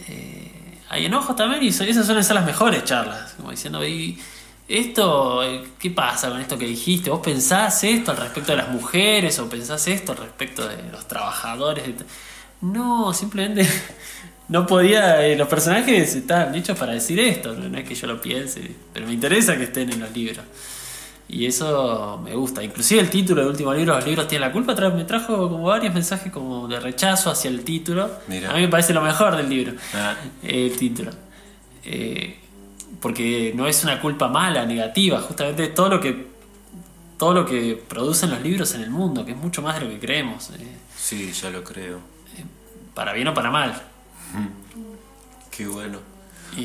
eh, 0.09 0.79
hay 0.89 1.07
enojo 1.07 1.35
también 1.35 1.63
y 1.63 1.69
esas 1.69 2.07
suelen 2.07 2.25
ser 2.25 2.35
las 2.35 2.45
mejores 2.45 2.85
charlas, 2.85 3.35
como 3.35 3.51
diciendo, 3.51 3.87
y 3.87 4.19
esto, 4.67 5.41
¿qué 5.79 5.91
pasa 5.91 6.31
con 6.31 6.41
esto 6.41 6.59
que 6.59 6.67
dijiste? 6.67 7.11
¿Vos 7.11 7.21
pensás 7.21 7.83
esto 7.85 8.13
al 8.13 8.17
respecto 8.17 8.53
de 8.53 8.59
las 8.59 8.69
mujeres 8.71 9.39
o 9.39 9.49
pensás 9.49 9.87
esto 9.89 10.13
al 10.13 10.19
respecto 10.19 10.67
de 10.67 10.91
los 10.91 11.07
trabajadores? 11.07 11.85
No, 12.61 13.13
simplemente 13.13 13.69
no 14.51 14.67
podía, 14.67 15.25
eh, 15.25 15.37
los 15.37 15.47
personajes 15.47 16.15
están 16.17 16.53
hechos 16.57 16.77
para 16.77 16.93
decir 16.93 17.21
esto, 17.21 17.55
no 17.55 17.79
es 17.79 17.89
que 17.89 17.95
yo 17.95 18.09
lo 18.09 18.21
piense, 18.21 18.61
pero 18.93 19.07
me 19.07 19.13
interesa 19.13 19.57
que 19.57 19.63
estén 19.65 19.91
en 19.91 20.01
los 20.01 20.13
libros. 20.13 20.45
Y 21.29 21.47
eso 21.47 22.21
me 22.25 22.35
gusta. 22.35 22.61
Inclusive 22.61 23.01
el 23.01 23.09
título 23.09 23.43
del 23.43 23.51
último 23.53 23.73
libro, 23.73 23.95
Los 23.95 24.05
libros 24.05 24.27
tienen 24.27 24.49
la 24.49 24.53
culpa, 24.53 24.75
me 24.91 25.05
trajo 25.05 25.49
como 25.49 25.63
varios 25.63 25.95
mensajes 25.95 26.33
como 26.33 26.67
de 26.67 26.81
rechazo 26.81 27.31
hacia 27.31 27.49
el 27.49 27.63
título. 27.63 28.03
A 28.05 28.55
mí 28.55 28.63
me 28.63 28.69
parece 28.69 28.93
lo 28.93 29.01
mejor 29.01 29.37
del 29.37 29.49
libro, 29.49 29.75
ah. 29.95 30.17
el 30.43 30.77
título. 30.77 31.13
Eh, 31.85 32.37
porque 33.01 33.53
no 33.55 33.69
es 33.69 33.85
una 33.85 34.01
culpa 34.01 34.27
mala, 34.27 34.67
negativa, 34.67 35.21
justamente 35.21 35.69
todo 35.69 35.89
lo 35.89 36.01
que 36.01 36.29
todo 37.17 37.35
lo 37.35 37.47
que 37.47 37.81
producen 37.89 38.31
los 38.31 38.41
libros 38.41 38.75
en 38.75 38.81
el 38.81 38.91
mundo, 38.91 39.25
que 39.25 39.33
es 39.33 39.37
mucho 39.37 39.63
más 39.63 39.79
de 39.79 39.85
lo 39.85 39.91
que 39.91 40.01
creemos. 40.01 40.51
Eh. 40.51 40.67
Sí, 40.97 41.31
ya 41.31 41.51
lo 41.51 41.63
creo. 41.63 41.99
Eh, 42.37 42.45
para 42.95 43.13
bien 43.13 43.29
o 43.29 43.35
para 43.35 43.51
mal. 43.53 43.90
Qué 45.51 45.67
bueno. 45.67 45.99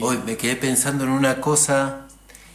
Hoy 0.02 0.20
me 0.26 0.38
quedé 0.38 0.56
pensando 0.56 1.04
en 1.04 1.12
una 1.12 1.42
cosa 1.42 2.08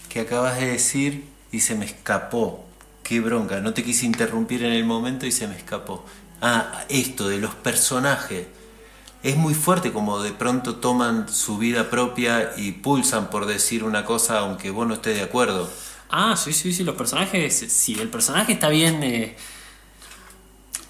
que 0.09 0.21
acabas 0.21 0.59
de 0.59 0.67
decir 0.67 1.25
y 1.53 1.61
se 1.61 1.75
me 1.75 1.85
escapó. 1.85 2.65
Qué 3.03 3.21
bronca, 3.21 3.61
no 3.61 3.75
te 3.75 3.83
quise 3.83 4.07
interrumpir 4.07 4.65
en 4.65 4.73
el 4.73 4.85
momento 4.85 5.27
y 5.27 5.33
se 5.33 5.49
me 5.49 5.57
escapó. 5.57 6.05
Ah, 6.41 6.85
esto 6.89 7.29
de 7.29 7.39
los 7.39 7.55
personajes. 7.55 8.47
Es 9.23 9.37
muy 9.37 9.55
fuerte 9.55 9.93
como 9.93 10.23
de 10.23 10.33
pronto 10.33 10.77
toman 10.77 11.29
su 11.29 11.59
vida 11.59 11.91
propia 11.91 12.53
y 12.57 12.73
pulsan 12.73 13.29
por 13.29 13.47
decir 13.47 13.85
una 13.85 14.05
cosa 14.05 14.39
aunque 14.39 14.71
vos 14.71 14.87
no 14.87 14.95
estés 14.95 15.17
de 15.17 15.23
acuerdo. 15.23 15.71
Ah, 16.09 16.37
sí, 16.37 16.53
sí, 16.53 16.73
sí, 16.73 16.83
los 16.85 16.97
personajes, 16.97 17.55
si 17.55 17.95
el 18.01 18.09
personaje 18.09 18.53
está 18.53 18.69
bien, 18.69 19.03
eh, 19.03 19.37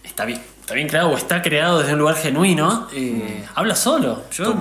está 0.05 0.25
bien, 0.25 0.41
está 0.71 0.77
bien 0.77 0.89
creado 0.89 1.11
o 1.11 1.17
está 1.17 1.43
creado 1.43 1.81
desde 1.81 1.95
un 1.95 1.99
lugar 1.99 2.15
genuino, 2.15 2.87
eh, 2.93 3.43
mm. 3.45 3.59
habla 3.59 3.75
solo. 3.75 4.23
Yo 4.31 4.55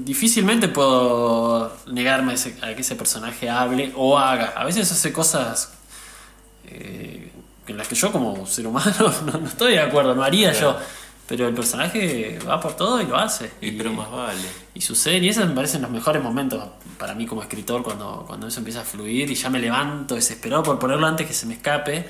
difícilmente 0.00 0.66
puedo 0.66 1.72
negarme 1.86 2.34
a, 2.34 2.74
que 2.74 2.80
ese 2.80 2.96
personaje 2.96 3.48
hable 3.48 3.92
o 3.94 4.18
haga. 4.18 4.54
A 4.56 4.64
veces 4.64 4.90
hace 4.90 5.12
cosas 5.12 5.72
eh, 6.66 7.30
en 7.68 7.76
las 7.76 7.86
que 7.86 7.94
yo 7.94 8.10
como 8.10 8.44
ser 8.44 8.66
humano 8.66 9.14
no, 9.40 9.46
estoy 9.46 9.74
de 9.74 9.80
acuerdo, 9.80 10.16
no 10.16 10.24
haría 10.24 10.52
yo. 10.52 10.76
Pero 11.28 11.46
el 11.46 11.54
personaje 11.54 12.40
va 12.40 12.60
por 12.60 12.74
todo 12.74 13.00
y 13.00 13.06
lo 13.06 13.16
hace. 13.16 13.52
Y, 13.60 13.70
pero 13.70 13.92
más 13.92 14.10
vale. 14.10 14.48
Y 14.74 14.80
sucede, 14.80 15.18
y 15.18 15.28
esos 15.28 15.46
me 15.46 15.54
parecen 15.54 15.80
los 15.80 15.92
mejores 15.92 16.24
momentos 16.24 16.70
para 16.98 17.14
mí 17.14 17.24
como 17.24 17.40
escritor 17.40 17.84
cuando, 17.84 18.24
cuando 18.26 18.48
eso 18.48 18.58
empieza 18.58 18.80
a 18.80 18.84
fluir 18.84 19.30
y 19.30 19.36
ya 19.36 19.48
me 19.48 19.60
levanto 19.60 20.16
desesperado 20.16 20.64
por 20.64 20.80
ponerlo 20.80 21.06
antes 21.06 21.24
que 21.24 21.34
se 21.34 21.46
me 21.46 21.54
escape 21.54 22.04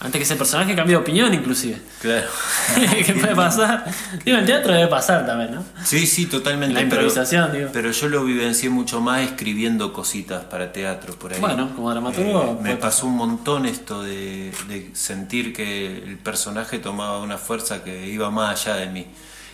antes 0.00 0.18
que 0.18 0.22
ese 0.22 0.36
personaje 0.36 0.76
cambie 0.76 0.94
de 0.94 1.02
opinión, 1.02 1.34
inclusive. 1.34 1.80
Claro. 2.00 2.28
¿Qué 3.06 3.14
puede 3.14 3.34
pasar? 3.34 3.84
Digo, 4.24 4.36
en 4.36 4.42
el 4.42 4.46
teatro 4.46 4.72
debe 4.72 4.86
pasar 4.86 5.26
también, 5.26 5.56
¿no? 5.56 5.64
Sí, 5.84 6.06
sí, 6.06 6.26
totalmente. 6.26 6.74
La 6.74 6.82
improvisación, 6.82 7.46
pero, 7.46 7.58
digo. 7.58 7.70
Pero 7.72 7.90
yo 7.90 8.08
lo 8.08 8.24
vivencié 8.24 8.70
mucho 8.70 9.00
más 9.00 9.22
escribiendo 9.22 9.92
cositas 9.92 10.44
para 10.44 10.72
teatro, 10.72 11.14
por 11.18 11.32
ahí. 11.32 11.40
Bueno, 11.40 11.74
como 11.74 11.90
dramaturgo. 11.90 12.58
Eh, 12.60 12.62
me 12.62 12.76
pasó 12.76 13.06
un 13.06 13.16
montón 13.16 13.66
esto 13.66 14.02
de, 14.02 14.52
de 14.68 14.90
sentir 14.94 15.52
que 15.52 15.86
el 16.04 16.18
personaje 16.18 16.78
tomaba 16.78 17.18
una 17.20 17.38
fuerza 17.38 17.82
que 17.82 18.06
iba 18.08 18.30
más 18.30 18.66
allá 18.66 18.76
de 18.76 18.86
mí 18.86 19.06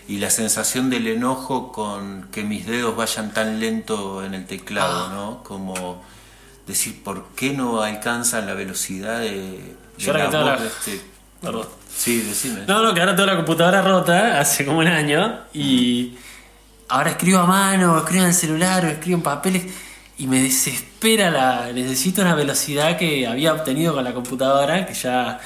y 0.07 0.19
la 0.19 0.31
sensación 0.31 0.91
del 0.91 1.07
enojo 1.07 1.73
con 1.73 2.29
que 2.31 2.43
mis 2.43 2.67
dedos 2.67 2.95
vayan 2.95 3.33
tan 3.33 3.61
lento 3.61 4.25
en 4.25 4.35
el 4.35 4.45
teclado, 4.47 5.07
ah. 5.07 5.13
¿no? 5.15 5.43
Como 5.43 6.03
decir, 6.67 7.03
¿por 7.03 7.29
qué 7.35 7.55
no 7.55 7.83
alcanzan 7.83 8.47
la 8.47 8.55
velocidad 8.55 9.21
de 9.21 9.75
yo 9.99 10.13
ahora 10.13 10.25
que 10.25 10.31
tengo 10.31 10.45
la... 10.45 10.59
Perdón. 11.41 11.67
Sí, 11.95 12.21
decime. 12.21 12.63
No, 12.67 12.83
no, 12.83 12.95
que 12.95 13.01
ahora 13.01 13.15
tengo 13.15 13.27
la 13.27 13.37
computadora 13.37 13.83
rota 13.83 14.41
hace 14.41 14.65
como 14.65 14.79
un 14.79 14.89
año 14.89 15.41
y 15.53 16.17
ahora 16.89 17.11
escribo 17.11 17.39
a 17.39 17.47
mano, 17.47 17.99
escribo 17.99 18.23
en 18.23 18.29
el 18.29 18.35
celular, 18.35 18.85
o 18.85 18.89
escribo 18.89 19.19
en 19.19 19.23
papeles 19.23 19.65
y 20.19 20.27
me 20.27 20.43
desespera 20.43 21.31
la. 21.31 21.73
Necesito 21.73 22.23
una 22.23 22.35
velocidad 22.35 22.97
que 22.97 23.27
había 23.27 23.53
obtenido 23.53 23.95
con 23.95 24.05
la 24.05 24.13
computadora, 24.13 24.87
que 24.87 24.95
ya. 24.95 25.41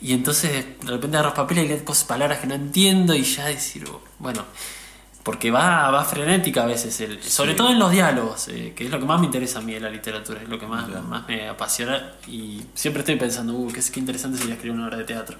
Y 0.00 0.12
entonces 0.12 0.64
de 0.80 0.90
repente 0.90 1.16
agarro 1.16 1.34
papeles 1.34 1.64
y 1.64 1.68
leo 1.68 1.84
cosas, 1.84 2.04
palabras 2.04 2.38
que 2.38 2.46
no 2.46 2.54
entiendo 2.54 3.14
y 3.14 3.22
ya 3.22 3.46
decir, 3.46 3.84
bueno, 4.18 4.44
porque 5.22 5.50
va, 5.50 5.90
va 5.90 6.04
frenética 6.04 6.64
a 6.64 6.66
veces, 6.66 7.00
el, 7.00 7.22
sobre 7.22 7.54
todo 7.54 7.70
en 7.70 7.78
los 7.78 7.92
diálogos, 7.92 8.48
eh, 8.48 8.72
que 8.74 8.84
es 8.84 8.90
lo 8.90 8.98
que 8.98 9.04
más 9.04 9.20
me 9.20 9.26
interesa 9.26 9.60
a 9.60 9.62
mí 9.62 9.72
de 9.72 9.80
la 9.80 9.90
literatura, 9.90 10.42
es 10.42 10.48
lo 10.48 10.58
que 10.58 10.66
más, 10.66 10.88
más 11.04 11.28
me 11.28 11.48
apasiona 11.48 12.14
y 12.26 12.62
siempre 12.74 13.00
estoy 13.00 13.16
pensando, 13.16 13.54
uh, 13.54 13.72
qué, 13.72 13.80
qué 13.92 14.00
interesante 14.00 14.38
sería 14.38 14.54
escribir 14.54 14.76
una 14.76 14.86
obra 14.86 14.98
de 14.98 15.04
teatro. 15.04 15.36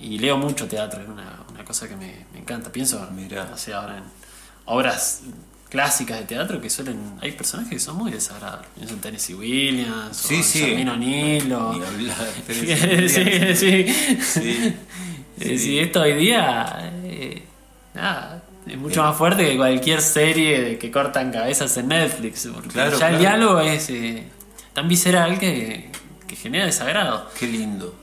Y 0.00 0.18
leo 0.18 0.38
mucho 0.38 0.66
teatro, 0.68 1.02
es 1.02 1.08
una, 1.08 1.40
una 1.50 1.64
cosa 1.64 1.88
que 1.88 1.96
me, 1.96 2.24
me, 2.32 2.38
encanta. 2.38 2.70
Pienso, 2.70 3.06
o 3.52 3.56
sea, 3.56 3.78
ahora 3.78 3.98
en 3.98 4.04
obras 4.66 5.22
clásicas 5.68 6.20
de 6.20 6.24
teatro 6.24 6.60
que 6.60 6.70
suelen. 6.70 7.18
Hay 7.20 7.32
personajes 7.32 7.72
que 7.72 7.80
son 7.80 7.96
muy 7.96 8.12
desagradables. 8.12 8.68
Pienso 8.76 8.94
en 8.94 9.00
Tennessee 9.00 9.34
Williams, 9.34 10.16
sí, 10.16 10.38
o 10.38 10.42
sí. 10.44 10.86
O'Neill, 10.88 11.52
sí, 12.46 13.08
sí, 13.08 13.54
sí. 13.54 14.76
sí. 15.40 15.58
sí. 15.58 15.78
esto 15.80 16.02
hoy 16.02 16.14
día. 16.14 16.92
Eh, 17.04 17.42
nada 17.92 18.44
es 18.70 18.78
mucho 18.78 19.02
más 19.02 19.16
fuerte 19.16 19.48
que 19.48 19.56
cualquier 19.56 20.00
serie 20.00 20.60
de 20.62 20.78
que 20.78 20.90
cortan 20.90 21.32
cabezas 21.32 21.76
en 21.76 21.88
Netflix. 21.88 22.48
Porque 22.52 22.74
ya 22.74 23.10
el 23.10 23.18
diálogo 23.18 23.60
es 23.60 23.90
eh, 23.90 24.28
tan 24.72 24.88
visceral 24.88 25.38
que, 25.38 25.90
genera 26.36 26.66
desagrado. 26.66 27.30
Qué 27.38 27.46
lindo. 27.46 27.94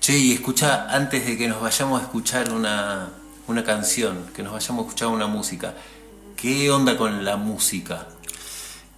Che, 0.00 0.16
y 0.16 0.32
escucha, 0.32 0.88
antes 0.88 1.26
de 1.26 1.36
que 1.36 1.48
nos 1.48 1.60
vayamos 1.60 2.00
a 2.00 2.04
escuchar 2.04 2.52
una, 2.52 3.08
una 3.48 3.64
canción, 3.64 4.26
que 4.34 4.42
nos 4.42 4.52
vayamos 4.52 4.84
a 4.84 4.88
escuchar 4.88 5.08
una 5.08 5.26
música, 5.26 5.74
¿qué 6.36 6.70
onda 6.70 6.96
con 6.96 7.24
la 7.24 7.36
música? 7.36 8.06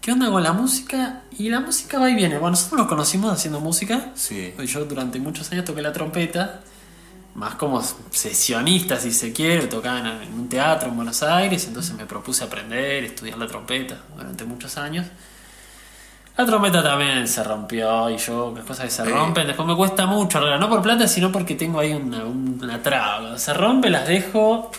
¿Qué 0.00 0.12
onda 0.12 0.30
con 0.30 0.42
la 0.42 0.52
música? 0.52 1.22
Y 1.38 1.48
la 1.48 1.60
música 1.60 1.98
va 1.98 2.10
y 2.10 2.14
viene. 2.14 2.38
Bueno, 2.38 2.50
nosotros 2.50 2.78
nos 2.78 2.88
conocimos 2.88 3.32
haciendo 3.32 3.60
música. 3.60 4.12
Sí. 4.14 4.54
Yo 4.66 4.84
durante 4.84 5.18
muchos 5.18 5.50
años 5.52 5.64
toqué 5.64 5.82
la 5.82 5.92
trompeta 5.92 6.60
más 7.38 7.54
como 7.54 7.80
sesionista, 8.10 8.96
si 8.96 9.12
se 9.12 9.32
quiere, 9.32 9.68
tocaban 9.68 10.06
en 10.22 10.34
un 10.34 10.48
teatro 10.48 10.88
en 10.88 10.96
Buenos 10.96 11.22
Aires, 11.22 11.64
entonces 11.68 11.94
me 11.94 12.04
propuse 12.04 12.42
aprender, 12.42 13.04
estudiar 13.04 13.38
la 13.38 13.46
trompeta 13.46 13.96
durante 14.16 14.44
muchos 14.44 14.76
años. 14.76 15.06
La 16.36 16.44
trompeta 16.44 16.82
también 16.82 17.28
se 17.28 17.42
rompió 17.44 18.10
y 18.10 18.16
yo, 18.16 18.52
las 18.56 18.64
cosas 18.64 18.86
que 18.86 18.90
se 18.90 19.04
rompen, 19.04 19.46
después 19.46 19.66
me 19.68 19.76
cuesta 19.76 20.06
mucho, 20.06 20.40
no 20.40 20.68
por 20.68 20.82
plata, 20.82 21.06
sino 21.06 21.30
porque 21.30 21.54
tengo 21.54 21.78
ahí 21.78 21.92
una, 21.92 22.24
una 22.24 22.82
traba. 22.82 23.20
Cuando 23.20 23.38
se 23.38 23.54
rompe 23.54 23.88
las 23.88 24.06
dejo 24.06 24.72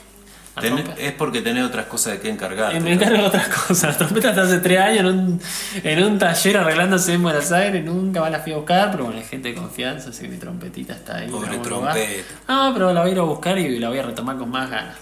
es 0.98 1.12
porque 1.14 1.42
tenés 1.42 1.64
otras 1.66 1.86
cosas 1.86 2.14
de 2.14 2.20
que 2.20 2.30
encargar. 2.30 2.80
me 2.82 2.94
encargo 2.94 3.26
otras 3.26 3.48
cosas. 3.48 3.84
La 3.84 3.98
trompeta 3.98 4.30
está 4.30 4.44
hace 4.44 4.60
tres 4.60 4.80
años 4.80 5.00
en 5.00 5.06
un, 5.06 5.42
en 5.84 6.04
un 6.04 6.20
taller 6.20 6.58
arreglándose 6.58 7.14
en 7.14 7.24
Buenos 7.24 7.52
Aires. 7.52 7.84
Nunca 7.84 8.22
más 8.22 8.32
la 8.32 8.40
fui 8.40 8.54
a 8.54 8.58
buscar, 8.58 8.92
pero 8.92 9.06
bueno, 9.06 9.20
hay 9.20 9.26
gente 9.26 9.50
de 9.50 9.56
confianza, 9.56 10.10
así 10.10 10.24
que 10.24 10.30
mi 10.30 10.38
trompetita 10.38 10.94
está 10.94 11.18
ahí. 11.18 11.30
Pobre 11.30 11.58
trompeta. 11.60 12.34
No, 12.48 12.74
pero 12.74 12.94
la 12.94 13.02
voy 13.02 13.10
a 13.10 13.14
ir 13.14 13.20
a 13.20 13.24
buscar 13.24 13.58
y 13.58 13.80
la 13.80 13.90
voy 13.90 14.00
a 14.00 14.04
retomar 14.04 14.38
con 14.38 14.50
más 14.50 14.70
ganas. 14.70 14.98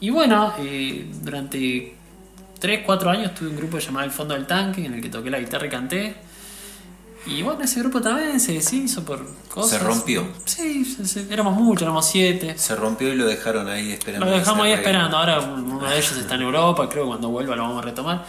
Y 0.00 0.10
bueno, 0.10 0.54
eh, 0.58 1.06
durante 1.22 1.94
3, 2.58 2.80
4 2.84 3.10
años 3.10 3.34
tuve 3.34 3.50
un 3.50 3.56
grupo 3.56 3.78
llamado 3.78 4.06
El 4.06 4.12
Fondo 4.12 4.34
del 4.34 4.46
Tanque, 4.46 4.84
en 4.84 4.94
el 4.94 5.02
que 5.02 5.08
toqué 5.08 5.30
la 5.30 5.38
guitarra 5.38 5.66
y 5.66 5.70
canté. 5.70 6.14
Y 7.26 7.42
bueno, 7.42 7.62
ese 7.62 7.80
grupo 7.80 8.00
también 8.00 8.40
se 8.40 8.52
deshizo 8.52 9.04
por 9.04 9.26
cosas. 9.48 9.78
¿Se 9.78 9.84
rompió? 9.84 10.26
Sí, 10.46 10.96
éramos 11.30 11.54
muchos, 11.54 11.82
éramos 11.82 12.06
siete. 12.06 12.56
Se 12.56 12.74
rompió 12.74 13.12
y 13.12 13.16
lo 13.16 13.26
dejaron 13.26 13.68
ahí 13.68 13.92
esperando. 13.92 14.26
Lo 14.26 14.32
dejamos 14.32 14.64
ahí 14.64 14.72
esperando. 14.72 15.16
Ahora 15.16 15.40
uno 15.40 15.86
de 15.86 15.98
ellos 15.98 16.16
está 16.16 16.36
en 16.36 16.42
Europa, 16.42 16.88
creo 16.88 17.04
que 17.04 17.08
cuando 17.08 17.28
vuelva 17.28 17.56
lo 17.56 17.62
vamos 17.62 17.82
a 17.82 17.86
retomar. 17.86 18.24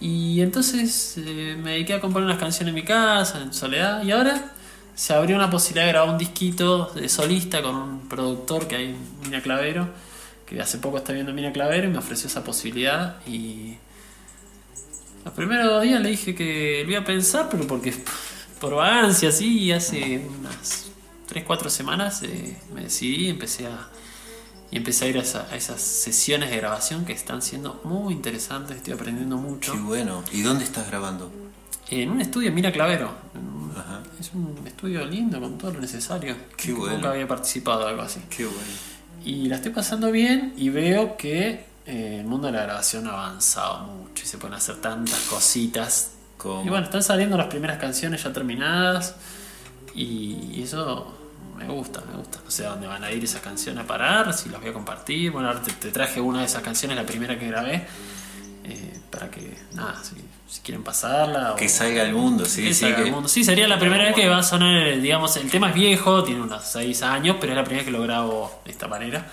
Y 0.00 0.40
entonces 0.40 1.14
eh, 1.18 1.56
me 1.62 1.72
dediqué 1.72 1.94
a 1.94 2.00
componer 2.00 2.26
unas 2.26 2.38
canciones 2.38 2.70
en 2.70 2.74
mi 2.74 2.82
casa, 2.82 3.40
en 3.40 3.52
soledad. 3.52 4.02
Y 4.02 4.10
ahora 4.10 4.52
se 4.94 5.12
abrió 5.12 5.36
una 5.36 5.50
posibilidad 5.50 5.84
de 5.86 5.92
grabar 5.92 6.10
un 6.10 6.18
disquito 6.18 6.86
de 6.94 7.08
solista 7.08 7.62
con 7.62 7.76
un 7.76 8.08
productor 8.08 8.66
que 8.66 8.76
hay, 8.76 8.96
Mina 9.22 9.42
Clavero, 9.42 9.88
que 10.46 10.60
hace 10.60 10.78
poco 10.78 10.96
está 10.96 11.12
viendo 11.12 11.32
Mina 11.32 11.52
Clavero 11.52 11.86
y 11.86 11.90
me 11.90 11.98
ofreció 11.98 12.28
esa 12.28 12.42
posibilidad. 12.42 13.16
Y 13.26 13.76
los 15.24 15.34
primeros 15.34 15.66
dos 15.66 15.82
días 15.82 16.00
le 16.00 16.10
dije 16.10 16.34
que 16.34 16.82
lo 16.84 16.90
iba 16.92 17.00
a 17.00 17.04
pensar, 17.04 17.48
pero 17.50 17.66
porque 17.66 17.94
por 18.60 18.74
vagancia, 18.74 19.28
así, 19.30 19.70
hace 19.72 20.22
unas 20.40 20.90
3-4 21.32 21.68
semanas 21.68 22.22
eh, 22.22 22.56
me 22.74 22.82
decidí 22.84 23.26
y 23.26 23.28
empecé 23.30 23.66
a, 23.66 23.88
Y 24.70 24.76
empecé 24.78 25.04
a 25.04 25.08
ir 25.08 25.18
a, 25.18 25.22
esa- 25.22 25.46
a 25.50 25.56
esas 25.56 25.80
sesiones 25.82 26.50
de 26.50 26.56
grabación 26.56 27.04
que 27.04 27.12
están 27.12 27.42
siendo 27.42 27.80
muy 27.84 28.14
interesantes, 28.14 28.76
estoy 28.78 28.94
aprendiendo 28.94 29.36
mucho. 29.36 29.72
Qué 29.72 29.78
bueno. 29.78 30.24
¿Y 30.32 30.40
dónde 30.42 30.64
estás 30.64 30.86
grabando? 30.88 31.30
En 31.90 32.10
un 32.10 32.20
estudio 32.22 32.48
en 32.48 32.54
Mira 32.54 32.72
Clavero. 32.72 33.10
Ajá. 33.76 34.02
Es 34.18 34.30
un 34.34 34.56
estudio 34.66 35.04
lindo 35.04 35.40
con 35.40 35.58
todo 35.58 35.72
lo 35.74 35.80
necesario. 35.80 36.34
Qué 36.56 36.72
bueno. 36.72 36.94
Nunca 36.94 37.10
había 37.10 37.28
participado 37.28 37.80
de 37.84 37.90
algo 37.90 38.02
así. 38.02 38.20
Qué 38.34 38.44
bueno. 38.46 38.60
Y 39.24 39.46
la 39.48 39.56
estoy 39.56 39.72
pasando 39.72 40.10
bien 40.10 40.54
y 40.56 40.70
veo 40.70 41.16
que 41.18 41.64
eh, 41.86 42.18
el 42.20 42.26
mundo 42.26 42.46
de 42.46 42.52
la 42.52 42.62
grabación 42.62 43.06
ha 43.08 43.12
avanzado 43.12 43.78
mucho 43.86 44.22
y 44.24 44.26
se 44.26 44.38
pueden 44.38 44.56
hacer 44.56 44.76
tantas 44.76 45.18
cositas. 45.22 46.12
¿Cómo? 46.38 46.64
Y 46.64 46.68
bueno, 46.68 46.84
están 46.84 47.02
saliendo 47.02 47.36
las 47.36 47.46
primeras 47.46 47.78
canciones 47.78 48.22
ya 48.22 48.32
terminadas 48.32 49.14
y, 49.94 50.50
y 50.54 50.62
eso 50.62 51.16
me 51.56 51.66
gusta, 51.68 52.02
me 52.10 52.16
gusta. 52.16 52.38
No 52.44 52.50
sé 52.50 52.66
a 52.66 52.70
dónde 52.70 52.86
van 52.86 53.04
a 53.04 53.10
ir 53.12 53.22
esas 53.22 53.40
canciones 53.42 53.84
a 53.84 53.86
parar, 53.86 54.32
si 54.34 54.48
las 54.48 54.60
voy 54.60 54.70
a 54.70 54.72
compartir. 54.72 55.30
Bueno, 55.30 55.48
ahora 55.48 55.62
te, 55.62 55.72
te 55.72 55.90
traje 55.90 56.20
una 56.20 56.40
de 56.40 56.46
esas 56.46 56.62
canciones, 56.62 56.96
la 56.96 57.04
primera 57.04 57.38
que 57.38 57.46
grabé, 57.46 57.86
eh, 58.64 58.98
para 59.10 59.30
que, 59.30 59.56
nada, 59.74 60.00
si, 60.02 60.16
si 60.48 60.60
quieren 60.62 60.82
pasarla. 60.82 61.54
Que 61.56 61.66
o- 61.66 61.68
salga 61.68 62.02
al 62.02 62.12
mundo, 62.12 62.44
sí, 62.44 62.62
que 62.64 62.74
sí. 62.74 62.80
salga 62.80 62.96
que- 62.96 63.02
al 63.04 63.10
mundo. 63.12 63.28
Sí, 63.28 63.44
sería 63.44 63.68
la 63.68 63.78
primera 63.78 64.04
vez 64.04 64.14
que 64.14 64.28
va 64.28 64.38
a 64.38 64.42
sonar, 64.42 65.00
digamos, 65.00 65.36
el 65.36 65.50
tema 65.50 65.68
es 65.68 65.74
viejo, 65.74 66.24
tiene 66.24 66.40
unos 66.42 66.64
6 66.64 67.02
años, 67.02 67.36
pero 67.40 67.52
es 67.52 67.56
la 67.56 67.64
primera 67.64 67.84
vez 67.84 67.92
que 67.92 67.96
lo 67.96 68.02
grabo 68.02 68.60
de 68.64 68.70
esta 68.72 68.88
manera. 68.88 69.26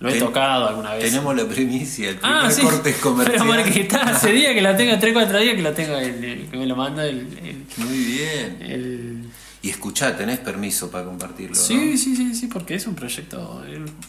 Lo 0.00 0.08
he 0.08 0.12
Ten- 0.12 0.20
tocado 0.20 0.68
alguna 0.68 0.94
vez. 0.94 1.04
Tenemos 1.04 1.36
la 1.36 1.44
primicia, 1.44 2.08
el 2.10 2.16
primer 2.16 2.36
Ah, 2.36 2.50
sí. 2.50 2.62
corte 2.62 2.92
comercial. 3.00 3.46
Pero 3.48 3.62
porque 3.64 3.80
está 3.82 4.00
hace 4.02 4.32
día 4.32 4.52
que 4.52 4.60
la 4.60 4.76
tengo, 4.76 4.98
3 4.98 5.12
4 5.12 5.38
días 5.38 5.54
que 5.54 5.62
la 5.62 5.74
tengo, 5.74 5.96
el, 5.96 6.24
el- 6.24 6.48
que 6.50 6.56
me 6.56 6.66
lo 6.66 6.74
manda 6.76 7.04
el. 7.06 7.18
el- 7.38 7.64
Muy 7.84 7.98
bien. 7.98 8.58
el- 8.62 9.30
Y 9.62 9.70
escuchá, 9.70 10.16
tenés 10.16 10.38
permiso 10.40 10.90
para 10.90 11.04
compartirlo. 11.04 11.54
Sí, 11.54 11.74
¿no? 11.92 11.96
sí, 11.96 12.16
sí, 12.16 12.34
sí, 12.34 12.46
porque 12.48 12.74
es 12.74 12.86
un 12.88 12.94
proyecto, 12.96 13.62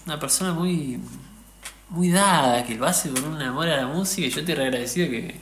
una 0.07 0.19
persona 0.19 0.51
muy. 0.53 0.99
muy 1.89 2.09
dada, 2.09 2.63
que 2.65 2.73
lo 2.75 2.87
hace 2.87 3.09
con 3.11 3.23
un 3.25 3.39
amor 3.41 3.67
a 3.67 3.77
la 3.77 3.85
música 3.87 4.25
y 4.25 4.31
yo 4.31 4.41
re 4.55 4.63
agradecido 4.65 5.07
que, 5.11 5.35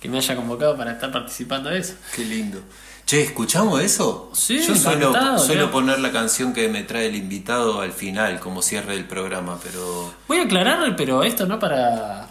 que 0.00 0.08
me 0.10 0.18
haya 0.18 0.36
convocado 0.36 0.76
para 0.76 0.92
estar 0.92 1.10
participando 1.10 1.70
de 1.70 1.78
eso. 1.78 1.94
Qué 2.14 2.26
lindo. 2.26 2.60
Che, 3.06 3.22
¿escuchamos 3.22 3.82
eso? 3.82 4.30
Sí, 4.32 4.60
Yo 4.66 4.74
suelo, 4.74 5.08
encantado, 5.10 5.38
suelo 5.38 5.70
poner 5.70 6.00
la 6.00 6.10
canción 6.10 6.54
que 6.54 6.68
me 6.68 6.84
trae 6.84 7.06
el 7.06 7.16
invitado 7.16 7.80
al 7.82 7.92
final, 7.92 8.40
como 8.40 8.62
cierre 8.62 8.94
del 8.94 9.04
programa, 9.04 9.58
pero. 9.62 10.12
Voy 10.26 10.38
a 10.38 10.42
aclarar, 10.44 10.96
pero 10.96 11.22
esto 11.22 11.44
no 11.46 11.58
para. 11.58 12.28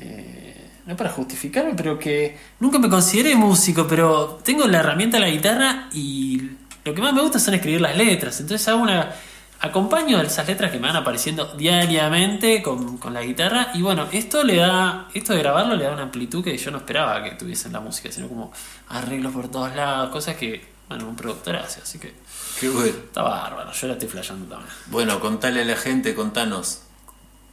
eh, 0.00 0.70
no 0.86 0.96
para 0.96 1.10
justificarme, 1.10 1.74
pero 1.76 1.98
que 1.98 2.36
nunca 2.58 2.78
me 2.80 2.88
consideré 2.88 3.36
músico, 3.36 3.86
pero 3.86 4.40
tengo 4.44 4.66
la 4.66 4.80
herramienta 4.80 5.18
de 5.18 5.20
la 5.22 5.30
guitarra 5.30 5.88
y 5.92 6.50
lo 6.84 6.92
que 6.92 7.00
más 7.00 7.12
me 7.14 7.22
gusta 7.22 7.38
son 7.38 7.54
escribir 7.54 7.80
las 7.80 7.96
letras. 7.96 8.40
Entonces 8.40 8.66
hago 8.68 8.82
una. 8.82 9.12
Acompaño 9.64 10.20
esas 10.20 10.48
letras 10.48 10.72
que 10.72 10.80
me 10.80 10.88
van 10.88 10.96
apareciendo 10.96 11.54
diariamente 11.56 12.60
con, 12.62 12.98
con 12.98 13.14
la 13.14 13.22
guitarra. 13.22 13.70
Y 13.74 13.82
bueno, 13.82 14.08
esto 14.10 14.42
le 14.42 14.56
da. 14.56 15.06
Esto 15.14 15.34
de 15.34 15.38
grabarlo 15.38 15.76
le 15.76 15.84
da 15.84 15.92
una 15.92 16.02
amplitud 16.02 16.42
que 16.42 16.58
yo 16.58 16.72
no 16.72 16.78
esperaba 16.78 17.22
que 17.22 17.36
tuviese 17.36 17.68
en 17.68 17.74
la 17.74 17.80
música, 17.80 18.10
sino 18.10 18.26
como 18.26 18.52
arreglos 18.88 19.32
por 19.32 19.48
todos 19.48 19.72
lados, 19.76 20.10
cosas 20.10 20.34
que, 20.34 20.66
bueno, 20.88 21.06
un 21.06 21.14
productor 21.14 21.54
hace, 21.54 21.80
así 21.80 22.00
que. 22.00 22.12
Qué 22.58 22.68
bueno. 22.68 22.88
Está 22.88 23.22
bárbaro, 23.22 23.70
yo 23.70 23.86
la 23.86 23.92
estoy 23.92 24.08
flasheando 24.08 24.46
también. 24.46 24.74
Bueno, 24.86 25.20
contale 25.20 25.62
a 25.62 25.64
la 25.64 25.76
gente, 25.76 26.12
contanos. 26.16 26.82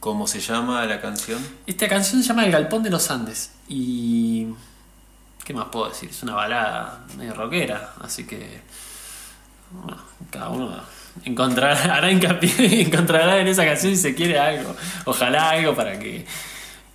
¿Cómo 0.00 0.26
se 0.26 0.40
llama 0.40 0.84
la 0.86 1.00
canción? 1.00 1.38
Esta 1.64 1.88
canción 1.88 2.22
se 2.22 2.28
llama 2.28 2.44
El 2.44 2.50
Galpón 2.50 2.82
de 2.82 2.90
los 2.90 3.08
Andes 3.10 3.52
y... 3.68 4.48
¿Qué 5.44 5.54
más 5.54 5.66
puedo 5.66 5.90
decir? 5.90 6.10
Es 6.10 6.22
una 6.24 6.34
balada 6.34 7.04
medio 7.16 7.34
rockera, 7.34 7.92
así 8.00 8.26
que... 8.26 8.62
Bueno, 9.70 10.02
cada 10.30 10.48
uno 10.48 10.70
encontrará, 11.24 11.94
hará 11.94 12.10
hincapié, 12.10 12.82
encontrará 12.86 13.40
en 13.40 13.48
esa 13.48 13.64
canción 13.64 13.94
si 13.94 14.00
se 14.00 14.14
quiere 14.14 14.38
algo. 14.38 14.74
Ojalá 15.04 15.50
algo 15.50 15.74
para 15.74 15.98
que 15.98 16.24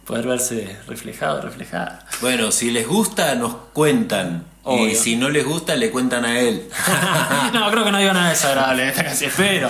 poder 0.06 0.28
verse 0.28 0.78
reflejado, 0.88 1.42
reflejada. 1.42 2.06
Bueno, 2.22 2.52
si 2.52 2.72
les 2.72 2.88
gusta, 2.88 3.36
nos 3.36 3.56
cuentan. 3.74 4.46
Y 4.68 4.96
si 4.96 5.16
no 5.16 5.30
les 5.30 5.46
gusta, 5.46 5.76
le 5.76 5.92
cuentan 5.92 6.26
a 6.26 6.40
él. 6.40 6.68
no, 7.54 7.70
creo 7.70 7.86
que 7.86 7.92
no 7.92 8.00
digo 8.00 8.14
nada 8.14 8.30
desagradable 8.30 8.84
en 8.84 8.90
esta 8.90 9.04
canción, 9.04 9.30
espero. 9.30 9.70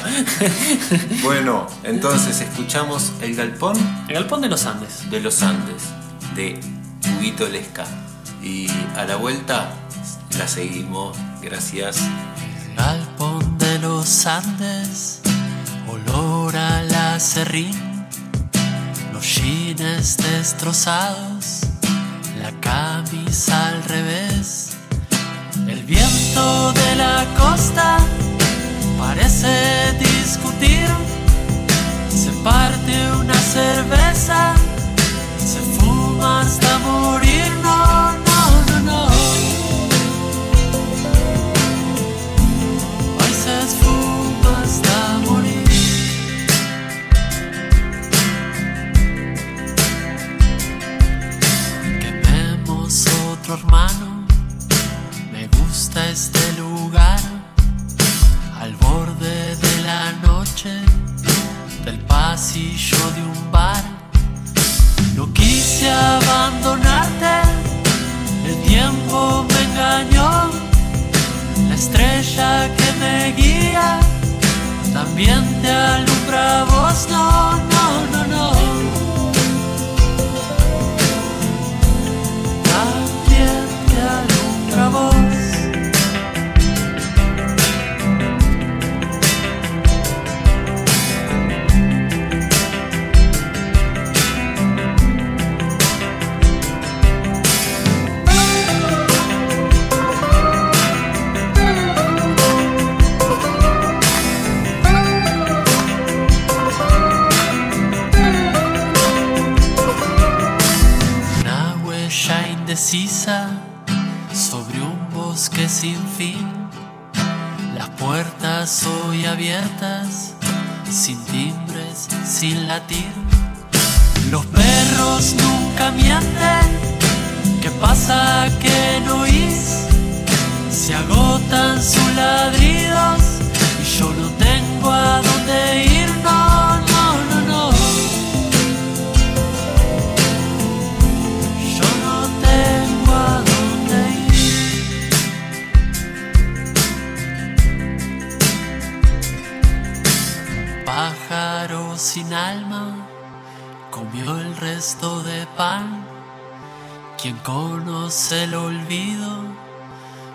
bueno, 1.23 1.67
entonces 1.83 2.39
escuchamos 2.39 3.11
El 3.21 3.35
Galpón 3.35 3.75
El 4.07 4.13
Galpón 4.13 4.41
de 4.41 4.47
los 4.47 4.65
Andes. 4.65 5.09
de 5.09 5.19
los 5.19 5.41
Andes, 5.41 5.83
de 6.33 6.57
Huguito 7.17 7.49
Lesca. 7.49 7.85
Y 8.41 8.67
a 8.95 9.03
la 9.03 9.17
vuelta 9.17 9.69
la 10.37 10.47
seguimos. 10.47 11.17
Gracias. 11.41 11.99
Galpón 12.77 13.54
los 13.79 14.25
Andes, 14.25 15.21
olor 15.87 16.55
a 16.55 16.83
la 16.83 17.19
serrín, 17.19 17.75
los 19.11 19.35
jeans 19.35 20.17
destrozados, 20.17 21.61
la 22.41 22.51
camisa 22.61 23.67
al 23.67 23.83
revés, 23.83 24.77
el 25.67 25.83
viento 25.83 26.73
de 26.73 26.95
la 26.95 27.25
costa 27.37 27.97
parece 28.97 29.93
discutir, 29.99 30.87
se 32.09 32.31
parte 32.43 33.11
una 33.19 33.33
cerveza, 33.33 34.53
se 35.37 35.59
fuma 35.77 36.41
hasta 36.41 36.79
morir, 36.79 37.24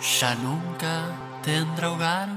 ya 0.01 0.34
nunca 0.34 1.12
tendrá 1.42 1.90
hogar. 1.90 2.28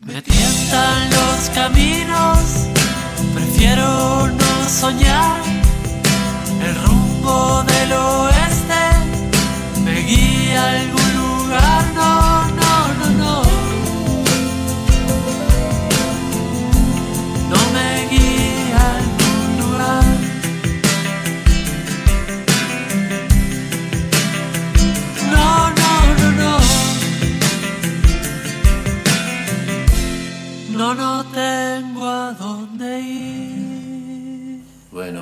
Me 0.00 0.20
tientan 0.22 1.10
los 1.10 1.50
caminos, 1.54 2.38
prefiero 3.34 4.26
no 4.26 4.68
soñar. 4.68 5.40
El 6.62 6.74
rumbo 6.84 7.62
del 7.64 7.92
oeste 7.92 8.84
me 9.84 10.00
guía 10.00 10.64
a 10.64 10.97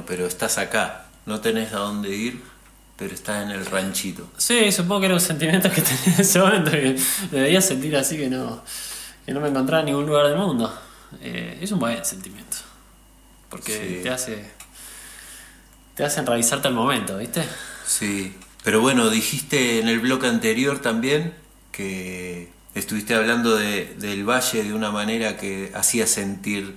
pero 0.07 0.27
estás 0.27 0.59
acá. 0.59 1.07
No 1.27 1.41
tenés 1.41 1.73
a 1.73 1.79
dónde 1.79 2.15
ir, 2.15 2.43
pero 2.97 3.15
estás 3.15 3.45
en 3.45 3.51
el 3.51 3.67
ranchito. 3.67 4.29
Sí, 4.37 4.71
supongo 4.73 5.01
que 5.01 5.07
era 5.07 5.15
un 5.15 5.21
sentimiento 5.21 5.71
que 5.71 5.83
tenía 5.83 6.15
en 6.15 6.21
ese 6.21 6.39
momento 6.39 6.71
que 6.71 6.97
debería 7.31 7.61
sentir 7.61 7.97
así 7.97 8.17
que 8.17 8.29
no, 8.31 8.63
que 9.25 9.33
no 9.33 9.41
me 9.41 9.49
encontraba 9.49 9.81
en 9.81 9.87
ningún 9.87 10.07
lugar 10.07 10.29
del 10.29 10.37
mundo. 10.39 10.73
Eh, 11.21 11.59
es 11.61 11.71
un 11.73 11.79
buen 11.79 12.05
sentimiento. 12.05 12.57
Porque 13.51 13.73
Sí. 13.73 14.01
te 14.03 14.11
hace. 14.11 14.45
Te 15.95 16.05
hace 16.05 16.21
enraizarte 16.21 16.69
al 16.69 16.75
momento, 16.75 17.17
¿viste? 17.19 17.43
Sí, 17.87 18.35
pero 18.63 18.81
bueno, 18.81 19.09
dijiste 19.09 19.79
en 19.81 19.89
el 19.89 19.99
bloque 20.01 20.27
anterior 20.27 20.81
también 20.81 21.33
que 21.73 22.51
estuviste 22.75 23.15
hablando 23.15 23.57
de- 23.57 23.95
del 23.99 24.29
valle 24.29 24.63
de 24.65 24.75
una 24.75 24.91
manera 24.91 25.37
que 25.39 25.73
hacía 25.75 26.07
sentir 26.07 26.77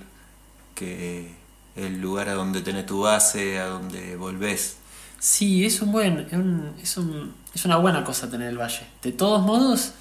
que 0.74 1.30
el 1.76 2.00
lugar 2.00 2.28
a 2.28 2.34
donde 2.34 2.62
tenés 2.62 2.86
tu 2.86 3.00
base, 3.02 3.58
a 3.58 3.66
donde 3.66 4.16
volvés. 4.16 4.76
Sí, 5.18 5.64
es 5.64 5.80
un 5.82 5.92
buen. 5.92 6.20
Es, 6.20 6.32
un- 6.32 6.72
es 6.82 6.96
un- 6.96 7.34
es 7.54 7.64
una 7.64 7.76
buena 7.76 8.04
cosa 8.04 8.30
tener 8.30 8.48
el 8.48 8.58
valle. 8.58 8.82
De 9.02 9.12
todos 9.12 9.42
modos, 9.42 9.92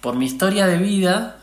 por 0.00 0.16
mi 0.16 0.26
historia 0.26 0.66
de 0.66 0.78
vida, 0.78 1.42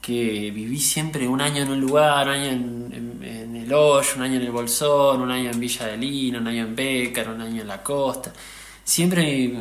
que 0.00 0.50
viví 0.52 0.78
siempre 0.80 1.26
un 1.26 1.40
año 1.40 1.62
en 1.62 1.70
un 1.70 1.80
lugar, 1.80 2.28
un 2.28 2.34
año 2.34 2.44
en, 2.46 2.92
en- 2.92 3.24
en 3.24 3.56
el 3.56 3.72
Hoyo, 3.72 4.08
un 4.16 4.22
año 4.22 4.36
en 4.36 4.42
el 4.42 4.52
Bolsón, 4.52 5.20
un 5.20 5.30
año 5.30 5.50
en 5.50 5.58
Villa 5.60 5.86
de 5.86 5.96
Lino, 5.96 6.38
un 6.38 6.46
año 6.46 6.62
en 6.64 6.76
Bécar, 6.76 7.28
un 7.28 7.40
año 7.40 7.62
en 7.62 7.68
la 7.68 7.82
costa. 7.82 8.32
Siempre, 8.84 9.52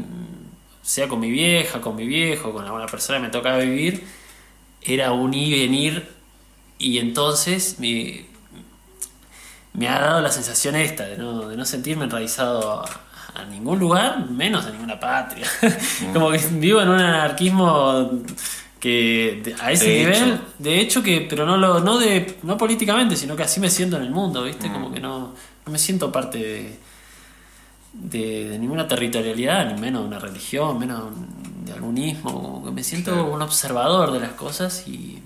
sea 0.84 1.08
con 1.08 1.20
mi 1.20 1.32
vieja, 1.32 1.82
con 1.82 1.96
mi 1.96 2.06
viejo, 2.06 2.54
con 2.54 2.64
alguna 2.66 2.86
persona 2.86 3.18
que 3.20 3.24
me 3.26 3.30
tocaba 3.30 3.58
vivir, 3.58 4.04
era 4.82 5.12
un 5.14 5.34
ir 5.34 5.54
y 5.58 5.60
venir. 5.62 6.08
Y 6.78 7.00
entonces 7.00 7.78
me, 7.80 8.26
me 9.78 9.88
ha 9.88 10.00
dado 10.00 10.22
la 10.22 10.32
sensación 10.32 10.76
esta 10.76 11.04
de 11.06 11.18
no, 11.18 11.48
de 11.50 11.58
no 11.58 11.66
sentirme 11.66 12.06
enraizado 12.06 12.82
a, 12.84 13.42
a 13.42 13.46
ningún 13.46 13.80
lugar, 13.80 14.30
menos 14.30 14.66
a 14.66 14.70
ninguna 14.72 15.00
patria. 15.00 15.48
Como 16.14 16.32
que 16.32 16.38
vivo 16.54 16.82
en 16.82 16.90
un 16.90 17.00
anarquismo 17.00 18.12
que 18.80 19.42
de- 19.44 19.56
a 19.60 19.72
ese 19.72 19.86
De 19.90 19.98
nivel, 20.00 20.14
hecho. 20.24 20.40
de 20.60 20.80
hecho 20.80 21.04
que, 21.04 21.22
pero 21.30 21.46
no 21.46 21.58
lo, 21.58 21.80
no 21.80 21.98
de, 21.98 22.38
no 22.44 22.58
políticamente, 22.58 23.16
sino 23.16 23.36
que 23.36 23.44
así 23.44 23.60
me 23.60 23.70
siento 23.70 23.98
en 23.98 24.04
el 24.04 24.12
mundo, 24.12 24.44
¿viste? 24.44 24.72
Como 24.72 24.92
que 24.94 25.00
no, 25.00 25.34
no 25.66 25.72
me 25.72 25.78
siento 25.80 26.12
parte 26.12 26.38
de, 26.38 26.80
de, 27.94 28.50
de 28.50 28.60
ninguna 28.60 28.88
territorialidad, 28.88 29.74
ni 29.74 29.80
menos 29.82 30.02
de 30.04 30.08
una 30.08 30.20
religión, 30.20 30.78
menos 30.78 31.04
de 31.66 31.74
algún 31.74 31.98
ismo, 31.98 32.32
como 32.32 32.66
que 32.66 32.72
me 32.72 32.84
siento 32.84 33.12
Claro. 33.12 33.34
un 33.34 33.42
observador 33.42 34.12
de 34.12 34.20
las 34.20 34.32
cosas 34.34 34.88
y, 34.88 35.22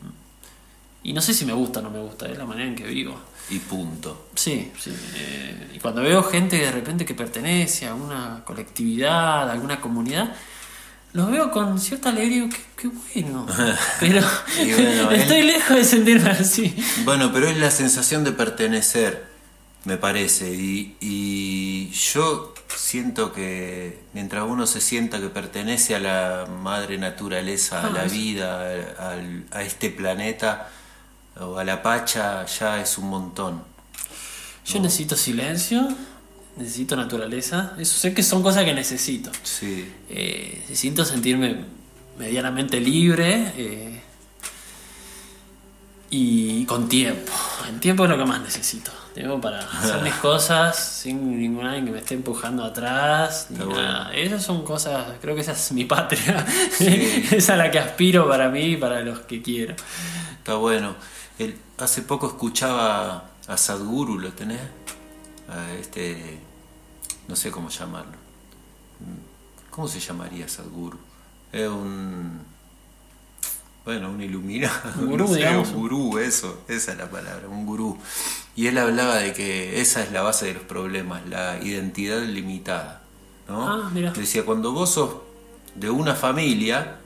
y 1.03 1.13
no 1.13 1.21
sé 1.21 1.33
si 1.33 1.45
me 1.45 1.53
gusta 1.53 1.79
o 1.79 1.83
no 1.83 1.89
me 1.89 1.99
gusta, 1.99 2.27
es 2.27 2.37
la 2.37 2.45
manera 2.45 2.67
en 2.69 2.75
que 2.75 2.85
vivo. 2.85 3.15
Y 3.51 3.59
punto. 3.59 4.27
Sí, 4.35 4.71
sí. 4.79 4.91
eh, 5.15 5.71
y 5.75 5.79
cuando 5.79 6.01
veo 6.01 6.23
gente 6.23 6.57
de 6.57 6.71
repente 6.71 7.05
que 7.05 7.15
pertenece 7.15 7.87
a 7.87 7.95
una 7.95 8.43
colectividad, 8.45 9.49
a 9.49 9.51
alguna 9.53 9.81
comunidad, 9.81 10.35
los 11.13 11.31
veo 11.31 11.49
con 11.51 11.79
cierta 11.79 12.09
alegría. 12.09 12.47
Qué, 12.49 12.61
qué 12.77 12.87
bueno. 13.23 13.47
Pero 13.99 14.21
Y 14.63 14.73
bueno, 14.73 15.11
estoy 15.11 15.41
lejos 15.43 15.75
de 15.77 15.83
sentirme 15.83 16.29
así. 16.29 16.75
Bueno, 17.05 17.31
pero 17.33 17.47
es 17.47 17.57
la 17.57 17.71
sensación 17.71 18.23
de 18.23 18.31
pertenecer, 18.33 19.25
me 19.85 19.97
parece. 19.97 20.53
Y, 20.53 20.95
y 21.01 21.89
yo 21.89 22.53
siento 22.75 23.33
que 23.33 23.97
mientras 24.13 24.43
uno 24.47 24.67
se 24.67 24.79
sienta 24.81 25.19
que 25.19 25.29
pertenece 25.29 25.95
a 25.95 25.99
la 25.99 26.45
madre 26.61 26.99
naturaleza, 26.99 27.81
a 27.81 27.87
Ah, 27.87 27.89
la 27.91 28.03
vida, 28.03 28.61
al- 28.99 29.45
a 29.51 29.63
este 29.63 29.89
planeta 29.89 30.69
o 31.39 31.57
a 31.57 31.63
la 31.63 31.81
pacha, 31.81 32.45
ya 32.45 32.81
es 32.81 32.97
un 32.97 33.09
montón. 33.09 33.61
Yo 34.65 34.79
necesito 34.79 35.15
silencio, 35.15 35.87
necesito 36.57 36.95
naturaleza. 36.95 37.73
Eso 37.77 37.97
sé 37.99 38.13
que 38.13 38.21
son 38.23 38.43
cosas 38.43 38.65
que 38.65 38.73
necesito. 38.73 39.31
Sí, 39.43 39.91
Eh, 40.09 40.57
necesito 40.69 41.05
sentirme 41.05 41.57
medianamente 42.17 42.79
libre 42.79 43.53
eh, 43.57 44.01
y 46.11 46.65
con 46.65 46.89
tiempo. 46.89 47.31
El 47.67 47.79
tiempo 47.79 48.03
es 48.03 48.09
lo 48.09 48.17
que 48.17 48.25
más 48.25 48.41
necesito. 48.41 48.91
Tiempo 49.13 49.39
para 49.39 49.59
hacer 49.59 50.01
mis 50.01 50.13
cosas 50.21 50.77
sin 50.77 51.39
ningún 51.39 51.65
alguien 51.65 51.85
que 51.85 51.91
me 51.91 51.99
esté 51.99 52.15
empujando 52.15 52.63
atrás. 52.63 53.47
Ni 53.49 53.57
nada. 53.65 54.13
Esas 54.13 54.43
son 54.43 54.63
cosas, 54.63 55.05
creo 55.21 55.35
que 55.35 55.41
esa 55.41 55.53
es 55.53 55.71
mi 55.71 55.85
patria. 55.85 56.45
Sí. 56.77 57.25
esa 57.31 57.53
es 57.53 57.57
la 57.57 57.71
que 57.71 57.79
aspiro 57.79 58.27
para 58.27 58.49
mí 58.49 58.73
y 58.73 58.77
para 58.77 59.01
los 59.01 59.19
que 59.21 59.41
quiero. 59.41 59.75
está 60.37 60.55
bueno. 60.55 60.95
El- 61.39 61.57
hace 61.77 62.01
poco 62.03 62.27
escuchaba 62.27 63.29
a 63.47 63.57
Sadhguru, 63.57 64.19
¿lo 64.19 64.31
tenés? 64.33 64.61
A 65.49 65.71
este, 65.73 66.37
no 67.27 67.35
sé 67.35 67.49
cómo 67.49 67.69
llamarlo. 67.69 68.13
¿Cómo 69.71 69.87
se 69.87 69.99
llamaría 69.99 70.47
Sadhguru? 70.47 70.99
Es 71.51 71.67
un. 71.67 72.41
Bueno, 73.85 74.11
un 74.11 74.21
iluminado. 74.21 74.91
Un 74.99 75.07
gurú, 75.07 75.23
no 75.27 75.33
sé, 75.33 75.37
digamos. 75.39 75.69
Un 75.69 75.75
gurú, 75.75 76.17
eso, 76.19 76.61
esa 76.67 76.91
es 76.91 76.97
la 76.97 77.09
palabra, 77.09 77.47
un 77.47 77.65
gurú. 77.65 77.97
Y 78.55 78.67
él 78.67 78.77
hablaba 78.77 79.15
de 79.15 79.33
que 79.33 79.79
esa 79.81 80.03
es 80.03 80.11
la 80.11 80.21
base 80.21 80.47
de 80.47 80.53
los 80.55 80.63
problemas, 80.63 81.25
la 81.27 81.59
identidad 81.63 82.21
limitada. 82.21 83.01
¿no? 83.47 83.67
Ah, 83.67 83.89
mira. 83.91 84.11
Decía, 84.11 84.45
cuando 84.45 84.73
vos 84.73 84.91
sos 84.91 85.15
de 85.75 85.89
una 85.89 86.13
familia, 86.13 86.99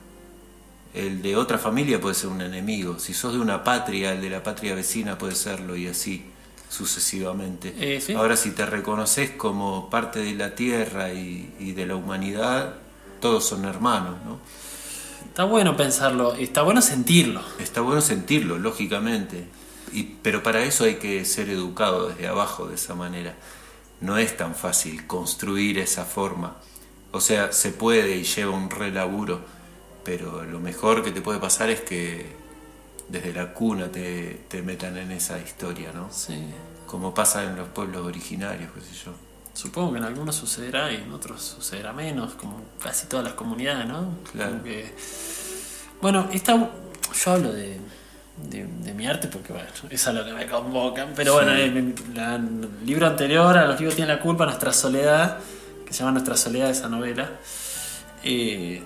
el 0.94 1.22
de 1.22 1.36
otra 1.36 1.58
familia 1.58 2.00
puede 2.00 2.14
ser 2.14 2.30
un 2.30 2.40
enemigo. 2.40 2.98
Si 2.98 3.14
sos 3.14 3.34
de 3.34 3.40
una 3.40 3.64
patria, 3.64 4.12
el 4.12 4.20
de 4.20 4.30
la 4.30 4.42
patria 4.42 4.74
vecina 4.74 5.18
puede 5.18 5.34
serlo 5.34 5.76
y 5.76 5.88
así 5.88 6.24
sucesivamente. 6.68 7.74
Eh, 7.78 8.00
sí. 8.00 8.14
Ahora, 8.14 8.36
si 8.36 8.52
te 8.52 8.64
reconoces 8.66 9.30
como 9.30 9.90
parte 9.90 10.20
de 10.20 10.34
la 10.34 10.54
tierra 10.54 11.12
y, 11.12 11.54
y 11.58 11.72
de 11.72 11.86
la 11.86 11.96
humanidad, 11.96 12.74
todos 13.20 13.44
son 13.44 13.64
hermanos, 13.64 14.16
¿no? 14.24 14.38
Está 15.34 15.44
bueno 15.44 15.76
pensarlo, 15.76 16.34
está 16.34 16.62
bueno 16.62 16.80
sentirlo. 16.80 17.42
Está 17.58 17.80
bueno 17.80 18.00
sentirlo, 18.00 18.58
lógicamente. 18.58 19.48
Y, 19.92 20.04
pero 20.22 20.42
para 20.42 20.62
eso 20.62 20.84
hay 20.84 20.96
que 20.96 21.24
ser 21.24 21.48
educado 21.48 22.08
desde 22.08 22.28
abajo 22.28 22.66
de 22.68 22.76
esa 22.76 22.94
manera. 22.94 23.34
No 24.00 24.16
es 24.18 24.36
tan 24.36 24.54
fácil 24.54 25.06
construir 25.06 25.78
esa 25.78 26.04
forma. 26.04 26.56
O 27.10 27.20
sea, 27.20 27.52
se 27.52 27.70
puede 27.70 28.16
y 28.16 28.24
lleva 28.24 28.52
un 28.52 28.70
relaburo, 28.70 29.40
pero 30.04 30.44
lo 30.44 30.60
mejor 30.60 31.02
que 31.02 31.10
te 31.10 31.20
puede 31.20 31.38
pasar 31.38 31.70
es 31.70 31.80
que 31.80 32.26
desde 33.08 33.32
la 33.32 33.52
cuna 33.52 33.88
te, 33.90 34.40
te 34.48 34.62
metan 34.62 34.96
en 34.96 35.10
esa 35.12 35.38
historia, 35.38 35.92
¿no? 35.92 36.08
Sí. 36.12 36.38
Como 36.86 37.12
pasa 37.14 37.42
en 37.44 37.56
los 37.56 37.68
pueblos 37.68 38.04
originarios, 38.06 38.70
qué 38.74 38.80
sé 38.80 39.04
yo. 39.06 39.12
Supongo 39.54 39.92
que 39.92 39.98
en 39.98 40.04
algunos 40.04 40.34
sucederá 40.34 40.90
y 40.92 40.96
en 40.96 41.12
otros 41.12 41.42
sucederá 41.42 41.92
menos, 41.92 42.34
como 42.34 42.60
casi 42.82 43.06
todas 43.06 43.24
las 43.24 43.34
comunidades, 43.34 43.86
¿no? 43.86 44.14
Claro. 44.32 44.62
Que- 44.62 44.92
Bueno, 46.00 46.28
esta, 46.32 46.54
yo 46.56 47.30
hablo 47.32 47.52
de, 47.52 47.78
de, 48.48 48.66
de 48.66 48.94
mi 48.94 49.06
arte 49.06 49.28
porque, 49.28 49.52
bueno, 49.52 49.68
es 49.90 50.06
a 50.08 50.12
lo 50.12 50.24
que 50.24 50.32
me 50.32 50.46
convocan, 50.46 51.12
pero 51.14 51.34
bueno, 51.34 51.52
el, 51.52 51.76
el 51.76 52.68
libro 52.84 53.06
anterior 53.06 53.56
a 53.56 53.66
Los 53.66 53.78
libros 53.78 53.94
tienen 53.96 54.14
la 54.16 54.20
culpa, 54.20 54.44
Nuestra 54.44 54.72
Soledad, 54.72 55.38
que 55.86 55.92
se 55.92 56.00
llama 56.00 56.12
Nuestra 56.12 56.36
Soledad 56.36 56.70
esa 56.70 56.88
novela, 56.88 57.30
eh, 58.24 58.82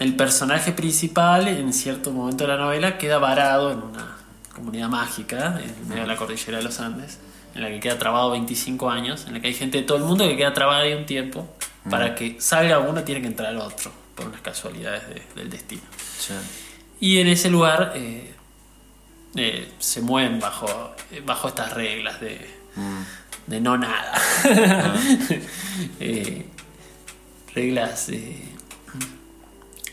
el 0.00 0.14
personaje 0.16 0.72
principal 0.72 1.48
en 1.48 1.72
cierto 1.72 2.10
momento 2.12 2.44
de 2.44 2.48
la 2.48 2.56
novela 2.58 2.98
queda 2.98 3.18
varado 3.18 3.72
en 3.72 3.78
una 3.78 4.16
comunidad 4.54 4.88
mágica 4.88 5.60
en 5.62 5.88
medio 5.88 6.02
de 6.02 6.08
la 6.08 6.16
cordillera 6.16 6.58
de 6.58 6.64
los 6.64 6.80
Andes, 6.80 7.18
en 7.54 7.62
la 7.62 7.68
que 7.68 7.80
queda 7.80 7.98
trabado 7.98 8.30
25 8.32 8.90
años, 8.90 9.24
en 9.26 9.34
la 9.34 9.40
que 9.40 9.48
hay 9.48 9.54
gente 9.54 9.78
de 9.78 9.84
todo 9.84 9.98
el 9.98 10.04
mundo 10.04 10.26
que 10.28 10.36
queda 10.36 10.52
trabada 10.54 10.80
ahí 10.82 10.94
un 10.94 11.06
tiempo. 11.06 11.48
Para 11.88 12.16
que 12.16 12.36
salga 12.40 12.80
uno 12.80 13.04
tiene 13.04 13.20
que 13.20 13.28
entrar 13.28 13.54
otro, 13.56 13.92
por 14.16 14.26
unas 14.26 14.40
casualidades 14.40 15.06
de- 15.08 15.22
del 15.36 15.48
destino. 15.50 15.82
Ya. 16.28 16.40
Y 16.98 17.18
en 17.18 17.28
ese 17.28 17.48
lugar 17.48 17.92
eh, 17.94 18.34
eh, 19.36 19.70
se 19.78 20.00
mueven 20.00 20.40
bajo, 20.40 20.94
eh, 21.12 21.22
bajo 21.24 21.46
estas 21.46 21.72
reglas 21.74 22.20
de, 22.20 22.44
de 23.46 23.60
no 23.60 23.76
nada. 23.78 24.20
Eh, 26.00 26.46
reglas 27.54 28.08
eh, 28.08 28.42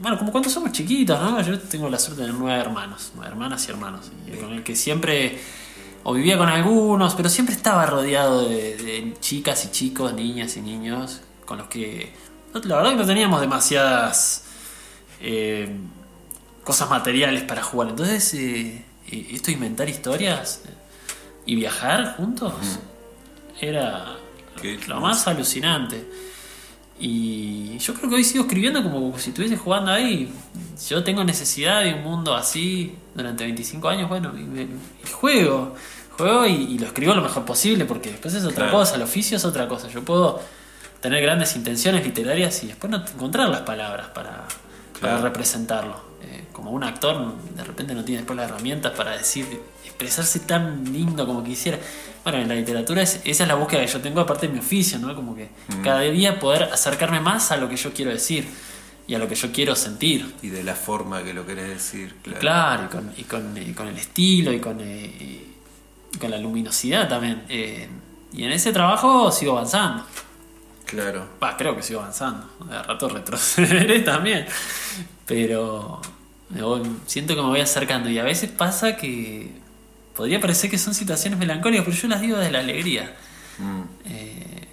bueno, 0.00 0.16
como 0.16 0.32
cuando 0.32 0.48
somos 0.48 0.72
chiquitos, 0.72 1.20
¿no? 1.20 1.42
Yo 1.42 1.58
tengo 1.60 1.90
la 1.90 1.98
suerte 1.98 2.22
de 2.22 2.28
tener 2.28 2.40
nueve 2.40 2.58
hermanos, 2.58 3.12
nueve 3.16 3.30
hermanas 3.30 3.68
y 3.68 3.70
hermanos, 3.70 4.10
y 4.26 4.30
con 4.38 4.54
el 4.54 4.64
que 4.64 4.74
siempre 4.74 5.38
o 6.02 6.14
vivía 6.14 6.38
con 6.38 6.48
algunos, 6.48 7.14
pero 7.14 7.28
siempre 7.28 7.54
estaba 7.54 7.86
rodeado 7.86 8.48
de, 8.48 9.14
chicas 9.20 9.64
y 9.66 9.70
chicos, 9.70 10.12
niñas 10.14 10.56
y 10.56 10.62
niños, 10.62 11.20
con 11.44 11.58
los 11.58 11.68
que 11.68 12.12
la 12.64 12.76
verdad 12.76 12.90
que 12.90 12.96
no 12.96 13.06
teníamos 13.06 13.40
demasiadas 13.40 14.44
eh, 15.20 15.68
cosas 16.64 16.90
materiales 16.90 17.42
para 17.44 17.62
jugar. 17.62 17.90
Entonces, 17.90 18.34
eh, 18.34 18.84
eh, 19.10 19.28
esto 19.32 19.46
de 19.46 19.52
inventar 19.52 19.88
historias 19.88 20.62
y 21.46 21.54
viajar 21.54 22.16
juntos 22.16 22.54
era 23.60 24.16
lo 24.88 25.00
más 25.00 25.26
alucinante. 25.26 26.29
Y 27.00 27.78
yo 27.78 27.94
creo 27.94 28.10
que 28.10 28.16
hoy 28.16 28.24
sigo 28.24 28.44
escribiendo 28.44 28.82
como 28.82 29.18
si 29.18 29.30
estuviese 29.30 29.56
jugando 29.56 29.90
ahí. 29.90 30.30
Yo 30.88 31.02
tengo 31.02 31.24
necesidad 31.24 31.82
de 31.82 31.94
un 31.94 32.02
mundo 32.02 32.34
así 32.34 32.94
durante 33.14 33.44
25 33.44 33.88
años, 33.88 34.08
bueno, 34.08 34.32
y, 34.36 35.08
juego. 35.10 35.74
Juego 36.18 36.46
y, 36.46 36.78
lo 36.78 36.86
escribo 36.86 37.14
lo 37.14 37.22
mejor 37.22 37.46
posible, 37.46 37.86
porque 37.86 38.10
después 38.10 38.34
es 38.34 38.44
otra 38.44 38.70
cosa, 38.70 38.96
el 38.96 39.02
oficio 39.02 39.38
es 39.38 39.44
otra 39.46 39.66
cosa. 39.66 39.88
Yo 39.88 40.04
puedo 40.04 40.40
tener 41.00 41.22
grandes 41.22 41.56
intenciones 41.56 42.04
literarias 42.04 42.62
y 42.62 42.66
después 42.66 42.90
no 42.90 42.98
encontrar 42.98 43.48
las 43.48 43.62
palabras 43.62 44.08
para, 44.08 45.20
representarlo. 45.22 46.10
Eh, 46.22 46.44
como 46.52 46.70
un 46.70 46.84
actor 46.84 47.34
de 47.56 47.64
repente 47.64 47.94
no 47.94 48.04
tiene 48.04 48.18
después 48.18 48.36
las 48.36 48.50
herramientas 48.50 48.92
para 48.92 49.16
decir, 49.16 49.46
expresarse 49.86 50.40
tan 50.40 50.92
lindo 50.92 51.26
como 51.26 51.42
quisiera. 51.42 51.78
Bueno, 52.22 52.38
en 52.38 52.48
la 52.48 52.54
literatura 52.54 53.02
esa 53.02 53.20
es 53.24 53.38
la 53.40 53.54
búsqueda 53.54 53.80
que 53.80 53.86
yo 53.86 54.00
tengo 54.00 54.20
aparte 54.20 54.46
de 54.46 54.52
mi 54.52 54.58
oficio, 54.58 54.98
¿no? 54.98 55.14
Como 55.14 55.34
que 55.34 55.48
mm. 55.68 55.82
cada 55.82 56.00
día 56.00 56.38
poder 56.38 56.64
acercarme 56.64 57.20
más 57.20 57.50
a 57.50 57.56
lo 57.56 57.68
que 57.68 57.76
yo 57.76 57.92
quiero 57.92 58.10
decir 58.10 58.46
y 59.06 59.14
a 59.14 59.18
lo 59.18 59.26
que 59.26 59.34
yo 59.34 59.50
quiero 59.52 59.74
sentir. 59.74 60.34
Y 60.42 60.48
de 60.48 60.62
la 60.62 60.74
forma 60.74 61.22
que 61.22 61.32
lo 61.32 61.46
querés 61.46 61.68
decir, 61.68 62.14
claro. 62.22 62.40
Claro, 62.40 62.84
y 63.16 63.24
con, 63.24 63.56
y 63.56 63.72
con, 63.72 63.88
el 63.88 63.96
estilo 63.96 64.52
y 64.52 64.60
con, 64.60 64.78
eh, 64.80 65.46
con 66.20 66.30
la 66.30 66.38
luminosidad 66.38 67.08
también. 67.08 67.42
Eh, 67.48 67.88
y 68.32 68.44
en 68.44 68.52
ese 68.52 68.72
trabajo 68.72 69.32
sigo 69.32 69.52
avanzando. 69.52 70.04
Claro. 70.84 71.26
Va, 71.42 71.56
creo 71.56 71.74
que 71.74 71.82
sigo 71.82 72.00
avanzando. 72.00 72.46
De 72.68 72.82
rato 72.82 73.08
retrocederé 73.08 74.00
también. 74.04 74.46
Pero 75.26 76.00
siento 77.06 77.34
que 77.34 77.42
me 77.42 77.48
voy 77.48 77.60
acercando. 77.60 78.10
Y 78.10 78.18
a 78.18 78.24
veces 78.24 78.50
pasa 78.50 78.96
que 78.96 79.59
podría 80.20 80.38
parecer 80.38 80.68
que 80.68 80.76
son 80.76 80.92
situaciones 80.92 81.38
melancólicas, 81.38 81.82
pero 81.82 81.96
yo 81.96 82.08
las 82.08 82.20
digo 82.20 82.36
desde 82.36 82.52
la 82.52 82.58
alegría. 82.58 83.16
Mm. 83.56 83.80
Eh, 84.04 84.68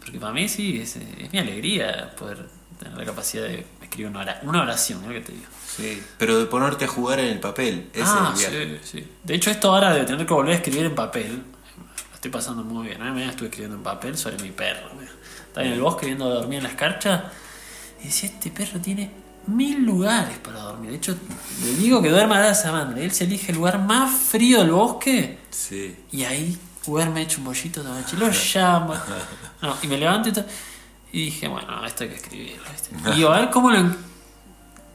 porque 0.00 0.18
para 0.18 0.32
mí 0.32 0.48
sí, 0.48 0.80
es, 0.80 0.98
mi 1.32 1.38
alegría 1.38 2.10
poder 2.18 2.48
tener 2.80 2.98
la 2.98 3.04
capacidad 3.04 3.44
de 3.44 3.64
escribir 3.80 4.10
una 4.42 4.60
oración, 4.60 5.00
¿no? 5.06 5.12
que 5.12 5.20
te 5.20 5.30
digo. 5.30 5.44
Sí, 5.76 6.02
pero 6.18 6.40
de 6.40 6.46
ponerte 6.46 6.86
a 6.86 6.88
jugar 6.88 7.20
en 7.20 7.26
el 7.26 7.38
papel. 7.38 7.90
ah, 8.02 8.34
sí, 8.36 8.78
sí. 8.82 9.06
De 9.22 9.36
hecho, 9.36 9.52
esto 9.52 9.72
ahora 9.72 9.94
de 9.94 10.04
tener 10.04 10.26
que 10.26 10.34
volver 10.34 10.54
a 10.54 10.56
escribir 10.56 10.86
en 10.86 10.96
papel, 10.96 11.44
lo 11.44 12.14
estoy 12.16 12.32
pasando 12.32 12.64
muy 12.64 12.88
bien. 12.88 13.00
¿eh? 13.00 13.26
estuve 13.28 13.50
escribiendo 13.50 13.76
en 13.76 13.84
papel 13.84 14.18
sobre 14.18 14.42
mi 14.42 14.50
perro. 14.50 14.88
Estaba 15.46 15.64
en 15.64 15.74
el 15.74 15.80
bosque 15.80 16.06
viendo 16.06 16.28
dormir 16.28 16.56
en 16.56 16.64
la 16.64 16.70
escarcha 16.70 17.30
y 18.02 18.06
decía, 18.06 18.30
este 18.30 18.50
perro 18.50 18.80
tiene 18.80 19.12
mil 19.48 19.84
lugares 19.84 20.38
para 20.38 20.60
dormir. 20.60 20.90
De 20.90 20.96
hecho, 20.96 21.16
le 21.64 21.74
digo 21.74 22.00
que 22.02 22.10
duerma 22.10 22.38
a 22.38 22.40
la 22.40 22.54
Samantha. 22.54 23.00
Él 23.00 23.12
se 23.12 23.24
elige 23.24 23.52
el 23.52 23.58
lugar 23.58 23.78
más 23.80 24.14
frío 24.14 24.58
del 24.60 24.70
bosque. 24.70 25.38
Sí. 25.50 25.96
Y 26.12 26.24
ahí 26.24 26.58
me 27.12 27.22
hecho 27.22 27.38
un 27.38 27.44
bollito 27.44 27.82
de 27.82 27.90
noche. 27.90 28.16
Lo 28.16 28.28
llamo. 28.30 28.94
y 29.82 29.86
me 29.86 29.98
levanto 29.98 30.30
y, 30.30 31.18
y 31.18 31.24
dije, 31.26 31.48
bueno, 31.48 31.84
esto 31.86 32.04
hay 32.04 32.10
que 32.10 32.16
escribirlo. 32.16 32.64
Y 33.12 33.16
digo, 33.16 33.30
a 33.30 33.40
ver 33.40 33.50
cómo 33.50 33.70
lo, 33.70 33.94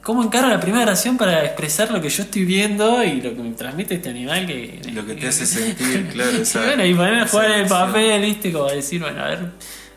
cómo 0.02 0.22
encara 0.22 0.48
la 0.48 0.60
primera 0.60 0.84
oración 0.84 1.16
para 1.16 1.44
expresar 1.44 1.90
lo 1.90 2.00
que 2.00 2.08
yo 2.08 2.24
estoy 2.24 2.44
viendo 2.44 3.02
y 3.02 3.20
lo 3.20 3.34
que 3.34 3.42
me 3.42 3.50
transmite 3.52 3.94
este 3.94 4.10
animal 4.10 4.46
que... 4.46 4.80
Lo 4.92 5.06
que 5.06 5.14
te 5.14 5.28
hace 5.28 5.46
sentir, 5.46 6.08
claro. 6.08 6.30
y 6.42 6.58
bueno, 6.58 6.84
y 6.84 6.94
ponerme 6.94 7.20
a 7.22 7.28
jugar 7.28 7.50
en 7.52 7.60
el 7.60 7.68
papel, 7.68 8.22
viste, 8.22 8.52
como 8.52 8.66
decir, 8.66 9.00
bueno, 9.00 9.22
a 9.22 9.28
ver... 9.28 9.50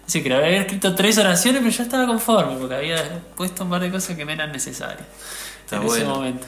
Sí, 0.07 0.23
que 0.23 0.33
había 0.33 0.61
escrito 0.61 0.95
tres 0.95 1.17
oraciones, 1.17 1.61
pero 1.61 1.75
ya 1.75 1.83
estaba 1.83 2.07
conforme, 2.07 2.55
porque 2.55 2.75
había 2.75 3.21
puesto 3.35 3.65
un 3.65 3.69
par 3.69 3.81
de 3.81 3.91
cosas 3.91 4.15
que 4.15 4.23
me 4.23 4.33
eran 4.33 4.53
necesarias 4.53 5.05
en 5.69 5.83
ese 5.83 6.05
momento. 6.05 6.47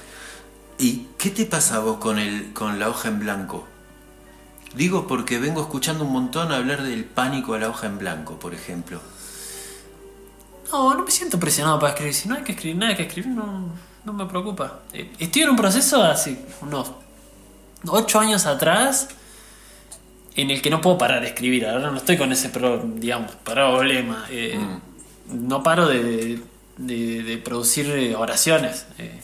¿Y 0.78 1.08
qué 1.18 1.30
te 1.30 1.46
pasa 1.46 1.80
vos 1.80 1.98
con, 1.98 2.20
el, 2.20 2.54
con 2.54 2.80
la 2.80 2.88
hoja 2.88 3.10
en 3.10 3.20
blanco? 3.20 3.68
Digo 4.76 5.08
porque 5.08 5.40
vengo 5.40 5.62
escuchando 5.62 6.06
un 6.06 6.14
montón 6.14 6.54
hablar 6.54 6.84
del 6.84 7.04
pánico 7.04 7.54
a 7.54 7.60
la 7.60 7.68
hoja 7.68 7.88
en 7.88 7.98
blanco, 7.98 8.40
por 8.40 8.54
ejemplo. 8.54 9.02
No, 10.72 10.94
no 10.94 11.04
me 11.04 11.12
siento 11.12 11.38
presionado 11.38 11.80
para 11.80 11.92
escribir. 11.92 12.14
Si 12.14 12.30
no 12.30 12.36
hay 12.36 12.44
que 12.44 12.54
escribir 12.54 12.78
nada, 12.78 12.92
hay 12.92 12.98
que 12.98 13.04
escribir, 13.04 13.32
no, 13.32 13.74
no 14.06 14.14
me 14.14 14.26
preocupa. 14.26 14.80
Eh, 14.94 15.12
estoy 15.20 15.42
en 15.42 15.50
un 15.50 15.56
proceso 15.58 16.02
hace 16.02 16.46
unos 16.62 16.92
ocho 17.88 18.20
años 18.20 18.46
atrás 18.46 19.10
en 20.42 20.52
el 20.52 20.62
que 20.62 20.70
no 20.70 20.82
puedo 20.82 20.98
parar 20.98 21.22
de 21.22 21.28
escribir. 21.28 21.66
Ahora 21.66 21.92
no 21.92 21.98
estoy 21.98 22.18
con 22.18 22.32
ese 22.32 22.52
digamos, 22.96 23.32
problema. 23.44 24.26
Eh, 24.30 24.58
mm. 24.58 25.48
No 25.48 25.62
paro 25.62 25.88
de, 25.88 26.40
producir 27.44 28.16
oraciones. 28.18 28.88
Eh. 28.98 29.20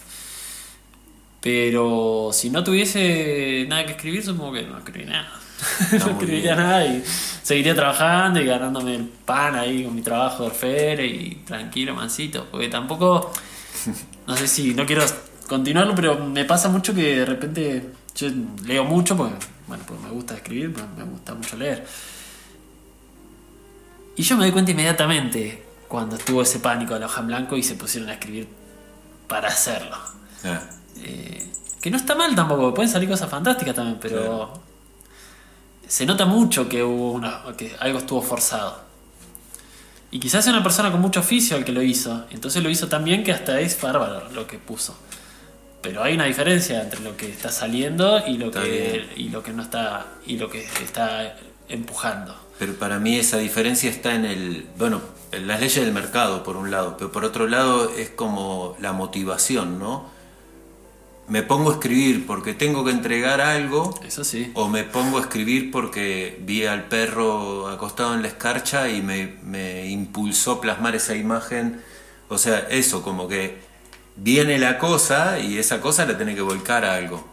pero 1.41 2.32
si 2.34 2.49
no 2.49 2.63
tuviese 2.63 3.66
nada 3.70 3.86
que 3.86 3.93
escribir, 3.93 4.24
supongo 4.24 4.53
que 4.53 4.63
no 4.63 4.78
escribí 4.78 5.05
nada. 5.05 5.32
no 5.91 6.11
escribiría 6.11 6.55
nada 6.55 6.86
y 6.86 7.01
seguiría 7.43 7.74
trabajando 7.74 8.41
y 8.41 8.45
ganándome 8.45 8.95
el 8.95 9.05
pan 9.05 9.55
ahí 9.55 9.84
con 9.84 9.95
mi 9.95 10.01
trabajo 10.01 10.43
de 10.43 10.49
orfere 10.49 11.07
y 11.07 11.43
tranquilo, 11.45 11.95
mansito. 11.95 12.47
Porque 12.51 12.68
tampoco, 12.68 13.32
no 14.28 14.36
sé 14.36 14.47
si 14.47 14.74
no 14.74 14.86
quiero 14.86 15.03
continuarlo, 15.47 15.95
pero 15.95 16.20
me 16.26 16.43
pasa 16.45 16.70
mucho 16.70 16.93
que 16.93 17.20
de 17.20 17.26
repente 17.26 17.89
yo 18.16 18.28
leo 18.66 18.84
mucho 18.84 19.16
porque 19.16 19.36
bueno, 19.68 19.84
pues 19.88 19.99
me 19.99 20.09
gusta 20.09 20.36
escribir, 20.36 20.76
me 20.97 21.03
gusta 21.03 21.34
mucho 21.34 21.57
leer. 21.57 21.86
Y 24.16 24.24
yo 24.24 24.38
me 24.38 24.43
doy 24.43 24.51
cuenta 24.51 24.72
inmediatamente 24.72 25.66
cuando 25.88 26.16
estuvo 26.16 26.41
ese 26.41 26.59
pánico 26.59 26.93
de 26.93 27.01
la 27.01 27.05
hoja 27.07 27.22
en 27.22 27.28
blanco 27.28 27.57
y 27.57 27.63
se 27.63 27.76
pusieron 27.76 28.09
a 28.09 28.13
escribir 28.13 28.47
para 29.28 29.49
hacerlo. 29.49 29.97
Ah, 30.43 30.61
Eh, 30.97 31.51
que 31.82 31.91
no 31.91 31.97
está 31.97 32.16
mal 32.16 32.34
tampoco, 32.36 32.74
pueden 32.74 32.89
salir 32.89 33.09
cosas 33.09 33.30
fantásticas 33.30 33.76
también, 33.76 33.99
pero 34.01 34.53
se 35.88 36.05
nota 36.05 36.26
mucho 36.26 36.68
que 36.68 36.84
hubo 36.84 37.11
una, 37.11 37.43
que 37.57 37.76
algo 37.80 37.99
estuvo 37.99 38.22
forzado. 38.22 38.84
Y 40.11 40.20
quizás 40.20 40.45
sea 40.45 40.53
una 40.53 40.63
persona 40.63 40.91
con 40.91 41.01
mucho 41.01 41.20
oficio 41.20 41.57
el 41.57 41.66
que 41.66 41.74
lo 41.74 41.82
hizo, 41.82 42.26
entonces 42.32 42.63
lo 42.63 42.70
hizo 42.70 42.88
tan 42.88 43.03
bien 43.03 43.24
que 43.24 43.32
hasta 43.34 43.59
es 43.59 43.80
bárbaro 43.80 44.30
lo 44.32 44.47
que 44.47 44.57
puso. 44.57 44.95
Pero 45.86 46.01
hay 46.03 46.15
una 46.15 46.25
diferencia 46.25 46.81
entre 46.81 46.99
lo 47.01 47.15
que 47.15 47.29
está 47.29 47.51
saliendo 47.51 48.25
y 48.27 48.38
lo 48.38 48.47
Está 48.47 48.63
que 48.63 49.07
y 49.15 49.29
lo 49.29 49.43
que 49.43 49.53
no 49.53 49.61
está 49.61 50.07
y 50.25 50.38
lo 50.38 50.49
que 50.49 50.65
está 50.83 51.38
empujando. 51.69 52.36
Pero 52.57 52.73
para 52.73 52.99
mí 52.99 53.17
esa 53.17 53.38
diferencia 53.38 53.89
está 53.89 54.15
en 54.15 54.25
el, 54.25 54.65
bueno, 54.77 55.01
en 55.31 55.45
las 55.47 55.59
leyes 55.59 55.83
del 55.83 55.93
mercado 55.93 56.43
por 56.43 56.57
un 56.57 56.71
lado, 56.71 56.95
pero 56.97 57.11
por 57.11 57.23
otro 57.23 57.47
lado 57.47 57.91
es 57.95 58.09
como 58.09 58.75
la 58.79 58.93
motivación, 58.93 59.77
¿no? 59.77 60.09
Me 61.27 61.43
pongo 61.43 61.71
a 61.71 61.73
escribir 61.73 62.25
porque 62.25 62.53
tengo 62.53 62.86
que 62.86 62.91
entregar 62.91 63.41
algo 63.41 63.99
Eso 64.05 64.23
sí. 64.23 64.51
o 64.53 64.67
me 64.67 64.83
pongo 64.83 65.17
a 65.17 65.21
escribir 65.21 65.71
porque 65.71 66.39
vi 66.41 66.65
al 66.65 66.86
perro 66.86 67.67
acostado 67.67 68.13
en 68.13 68.21
la 68.21 68.27
escarcha 68.27 68.89
y 68.89 69.01
me, 69.01 69.36
me 69.43 69.88
impulsó 69.88 70.61
plasmar 70.61 70.95
esa 70.95 71.15
imagen. 71.15 71.81
O 72.29 72.38
sea, 72.38 72.59
eso, 72.69 73.01
como 73.01 73.27
que 73.27 73.64
viene 74.16 74.57
la 74.57 74.78
cosa 74.78 75.39
y 75.39 75.57
esa 75.57 75.82
cosa 75.82 76.05
la 76.05 76.18
tiene 76.18 76.36
que 76.36 76.41
volcar 76.41 76.86
a 76.86 76.95
algo. 76.95 77.28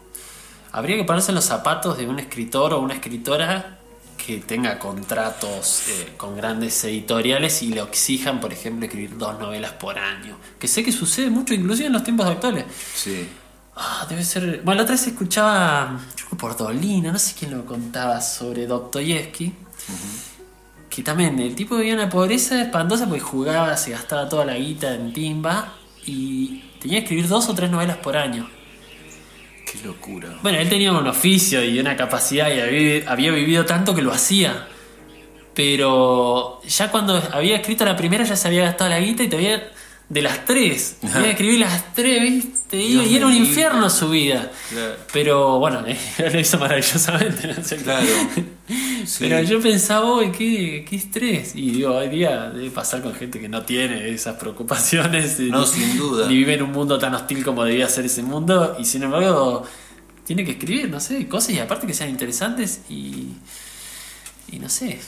Habría 0.72 0.96
que 0.96 1.04
ponerse 1.04 1.30
en 1.30 1.36
los 1.36 1.44
zapatos 1.44 1.98
de 1.98 2.06
un 2.06 2.18
escritor 2.18 2.72
o 2.72 2.80
una 2.80 2.94
escritora 2.94 3.78
que 4.24 4.38
tenga 4.38 4.78
contratos 4.78 5.82
eh, 5.88 6.14
con 6.16 6.36
grandes 6.36 6.84
editoriales 6.84 7.62
y 7.62 7.72
le 7.72 7.80
exijan, 7.80 8.40
por 8.40 8.52
ejemplo, 8.52 8.86
escribir 8.86 9.18
dos 9.18 9.38
novelas 9.38 9.72
por 9.72 9.98
año. 9.98 10.36
Que 10.58 10.68
sé 10.68 10.84
que 10.84 10.92
sucede 10.92 11.28
mucho, 11.28 11.54
inclusive 11.54 11.88
en 11.88 11.92
los 11.92 12.04
tiempos 12.04 12.26
actuales. 12.26 12.64
Sí. 12.94 13.28
Ah, 13.76 14.06
debe 14.08 14.24
ser. 14.24 14.62
Bueno, 14.62 14.78
la 14.78 14.82
otra 14.84 14.94
vez 14.94 15.06
escuchaba, 15.06 15.98
yo 16.16 16.26
creo 16.26 16.38
por 16.38 16.56
Dolina, 16.56 17.10
no 17.10 17.18
sé 17.18 17.34
quién 17.36 17.50
lo 17.50 17.64
contaba, 17.64 18.20
sobre 18.20 18.66
Dostoyevsky. 18.66 19.52
Que 20.88 21.02
también 21.02 21.38
el 21.38 21.54
tipo 21.54 21.76
vivía 21.76 21.94
una 21.94 22.08
pobreza 22.08 22.62
espantosa 22.62 23.06
porque 23.06 23.20
jugaba, 23.20 23.76
se 23.76 23.90
gastaba 23.90 24.28
toda 24.28 24.44
la 24.44 24.54
guita 24.54 24.94
en 24.94 25.12
timba 25.12 25.74
y 26.06 26.62
tenía 26.82 26.98
que 26.98 27.04
escribir 27.04 27.28
dos 27.28 27.48
o 27.48 27.54
tres 27.54 27.70
novelas 27.70 27.98
por 27.98 28.16
año. 28.16 28.48
Qué 29.64 29.78
locura. 29.86 30.28
Bueno, 30.42 30.58
él 30.58 30.68
tenía 30.68 30.92
un 30.92 31.06
oficio 31.06 31.64
y 31.64 31.78
una 31.78 31.96
capacidad 31.96 32.52
y 32.52 32.60
había, 32.60 33.10
había 33.10 33.30
vivido 33.30 33.64
tanto 33.64 33.94
que 33.94 34.02
lo 34.02 34.12
hacía. 34.12 34.66
Pero 35.54 36.60
ya 36.66 36.90
cuando 36.90 37.22
había 37.32 37.56
escrito 37.56 37.84
la 37.84 37.96
primera 37.96 38.24
ya 38.24 38.36
se 38.36 38.48
había 38.48 38.64
gastado 38.64 38.90
la 38.90 38.98
guita 38.98 39.22
y 39.22 39.28
todavía 39.28 39.70
de 40.08 40.22
las 40.22 40.44
tres. 40.44 40.98
Había 41.02 41.22
que 41.22 41.30
escribir 41.30 41.60
las 41.60 41.94
tres, 41.94 42.22
¿viste? 42.22 42.76
Y, 42.76 43.16
era 43.16 43.26
un 43.26 43.34
infierno 43.34 43.88
su 43.88 44.10
vida. 44.10 44.50
Claro. 44.70 44.96
Pero 45.12 45.58
bueno, 45.58 45.82
lo 46.32 46.40
hizo 46.40 46.58
maravillosamente. 46.58 47.48
no 47.48 47.64
sé. 47.64 47.76
Claro. 47.76 48.06
Sí. 49.04 49.16
Pero 49.18 49.42
yo 49.42 49.60
pensaba, 49.60 50.14
uy, 50.14 50.30
qué, 50.30 50.86
qué 50.88 50.94
estrés. 50.94 51.56
Y 51.56 51.72
digo, 51.72 51.96
hoy 51.96 52.08
día 52.08 52.50
debe 52.50 52.70
pasar 52.70 53.02
con 53.02 53.12
gente 53.12 53.40
que 53.40 53.48
no 53.48 53.62
tiene 53.62 54.08
esas 54.10 54.36
preocupaciones. 54.36 55.40
No, 55.40 55.66
sin 55.66 55.98
duda. 55.98 56.28
Ni 56.28 56.36
vive 56.36 56.54
en 56.54 56.62
un 56.62 56.70
mundo 56.70 56.98
tan 56.98 57.12
hostil 57.12 57.44
como 57.44 57.64
debía 57.64 57.88
ser 57.88 58.04
ese 58.04 58.22
mundo. 58.22 58.76
Y 58.78 58.84
sin 58.84 59.02
embargo, 59.02 59.64
tiene 60.24 60.44
que 60.44 60.52
escribir, 60.52 60.88
no 60.88 61.00
sé, 61.00 61.26
cosas 61.26 61.50
y 61.50 61.58
aparte 61.58 61.86
que 61.86 61.94
sean 61.94 62.10
interesantes 62.10 62.82
y. 62.88 63.32
Y 64.52 64.58
no 64.58 64.68
sé 64.68 65.00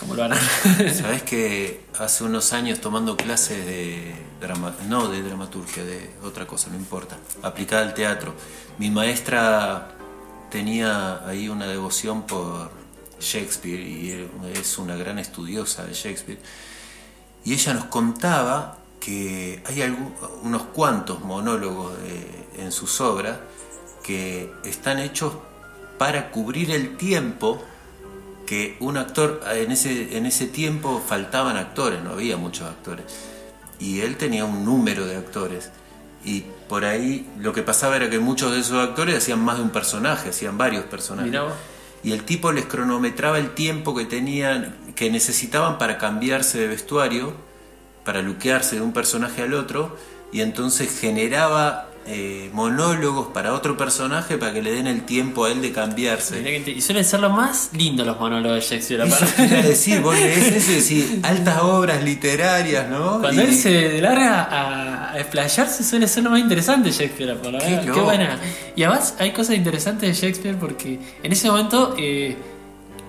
cómo 0.00 0.14
lo 0.14 0.24
harán. 0.24 0.38
Sabes 0.94 1.22
que 1.22 1.84
hace 1.98 2.24
unos 2.24 2.52
años 2.52 2.80
tomando 2.80 3.16
clases 3.16 3.64
de 3.64 4.14
drama, 4.40 4.74
no 4.88 5.08
de 5.08 5.22
dramaturgia, 5.22 5.84
de 5.84 6.10
otra 6.24 6.46
cosa, 6.46 6.70
no 6.70 6.76
importa, 6.76 7.18
aplicada 7.42 7.82
al 7.82 7.94
teatro, 7.94 8.34
mi 8.78 8.90
maestra 8.90 9.92
tenía 10.50 11.26
ahí 11.28 11.48
una 11.48 11.66
devoción 11.66 12.22
por 12.22 12.70
Shakespeare 13.20 13.80
y 13.80 14.28
es 14.54 14.78
una 14.78 14.96
gran 14.96 15.18
estudiosa 15.18 15.84
de 15.84 15.92
Shakespeare. 15.92 16.40
Y 17.44 17.52
ella 17.54 17.74
nos 17.74 17.84
contaba 17.84 18.78
que 18.98 19.62
hay 19.66 19.76
algu- 19.80 20.12
unos 20.42 20.62
cuantos 20.64 21.20
monólogos 21.20 21.96
de- 22.02 22.46
en 22.64 22.72
sus 22.72 23.00
obras 23.00 23.38
que 24.02 24.52
están 24.64 24.98
hechos 24.98 25.34
para 25.98 26.30
cubrir 26.30 26.70
el 26.70 26.96
tiempo 26.96 27.62
que 28.50 28.76
un 28.80 28.96
actor, 28.96 29.40
en 29.52 29.70
ese, 29.70 30.16
en 30.16 30.26
ese 30.26 30.48
tiempo 30.48 31.00
faltaban 31.06 31.56
actores, 31.56 32.02
no 32.02 32.10
había 32.10 32.36
muchos 32.36 32.68
actores. 32.68 33.04
Y 33.78 34.00
él 34.00 34.16
tenía 34.16 34.44
un 34.44 34.64
número 34.64 35.06
de 35.06 35.14
actores. 35.14 35.70
Y 36.24 36.46
por 36.68 36.84
ahí 36.84 37.30
lo 37.38 37.52
que 37.52 37.62
pasaba 37.62 37.94
era 37.94 38.10
que 38.10 38.18
muchos 38.18 38.50
de 38.50 38.58
esos 38.58 38.84
actores 38.84 39.16
hacían 39.16 39.38
más 39.38 39.58
de 39.58 39.62
un 39.62 39.70
personaje, 39.70 40.30
hacían 40.30 40.58
varios 40.58 40.82
personajes. 40.86 41.30
Mirá. 41.30 41.44
Y 42.02 42.10
el 42.10 42.24
tipo 42.24 42.50
les 42.50 42.66
cronometraba 42.66 43.38
el 43.38 43.50
tiempo 43.54 43.94
que 43.94 44.04
tenían, 44.04 44.74
que 44.96 45.12
necesitaban 45.12 45.78
para 45.78 45.96
cambiarse 45.96 46.58
de 46.58 46.66
vestuario, 46.66 47.34
para 48.04 48.20
luquearse 48.20 48.74
de 48.74 48.82
un 48.82 48.92
personaje 48.92 49.42
al 49.42 49.54
otro, 49.54 49.96
y 50.32 50.40
entonces 50.40 50.98
generaba 50.98 51.89
eh, 52.06 52.50
monólogos 52.52 53.28
para 53.28 53.52
otro 53.52 53.76
personaje 53.76 54.36
para 54.38 54.52
que 54.52 54.62
le 54.62 54.72
den 54.72 54.86
el 54.86 55.02
tiempo 55.04 55.44
a 55.44 55.52
él 55.52 55.60
de 55.62 55.70
cambiarse. 55.72 56.62
Y 56.74 56.80
suelen 56.80 57.04
ser 57.04 57.20
lo 57.20 57.30
más 57.30 57.70
lindo 57.72 58.04
los 58.04 58.18
monólogos 58.18 58.56
de 58.56 58.76
Shakespeare. 58.76 59.02
Aparte. 59.02 59.62
decir, 59.62 60.00
vos 60.00 60.14
lees 60.18 60.46
eso 60.56 60.72
y 60.72 60.74
decís, 60.76 61.18
altas 61.22 61.58
obras 61.62 62.02
literarias, 62.02 62.88
¿no? 62.88 63.20
Cuando 63.20 63.42
Y- 63.42 63.44
él 63.44 63.54
se 63.54 64.00
larga 64.00 64.48
a, 65.12 65.18
explayarse 65.18 65.84
suele 65.84 66.08
ser 66.08 66.24
lo 66.24 66.30
más 66.30 66.40
interesante 66.40 66.88
de 66.88 66.94
Shakespeare, 66.94 67.36
por 67.36 67.56
Qué. 67.58 67.80
Qué, 67.92 68.00
buena. 68.00 68.38
Y 68.76 68.82
además 68.82 69.14
hay 69.18 69.32
cosas 69.32 69.56
interesantes 69.56 70.08
de 70.08 70.14
Shakespeare 70.26 70.56
porque 70.58 70.98
en 71.22 71.32
ese 71.32 71.48
momento 71.50 71.94
eh, 71.98 72.36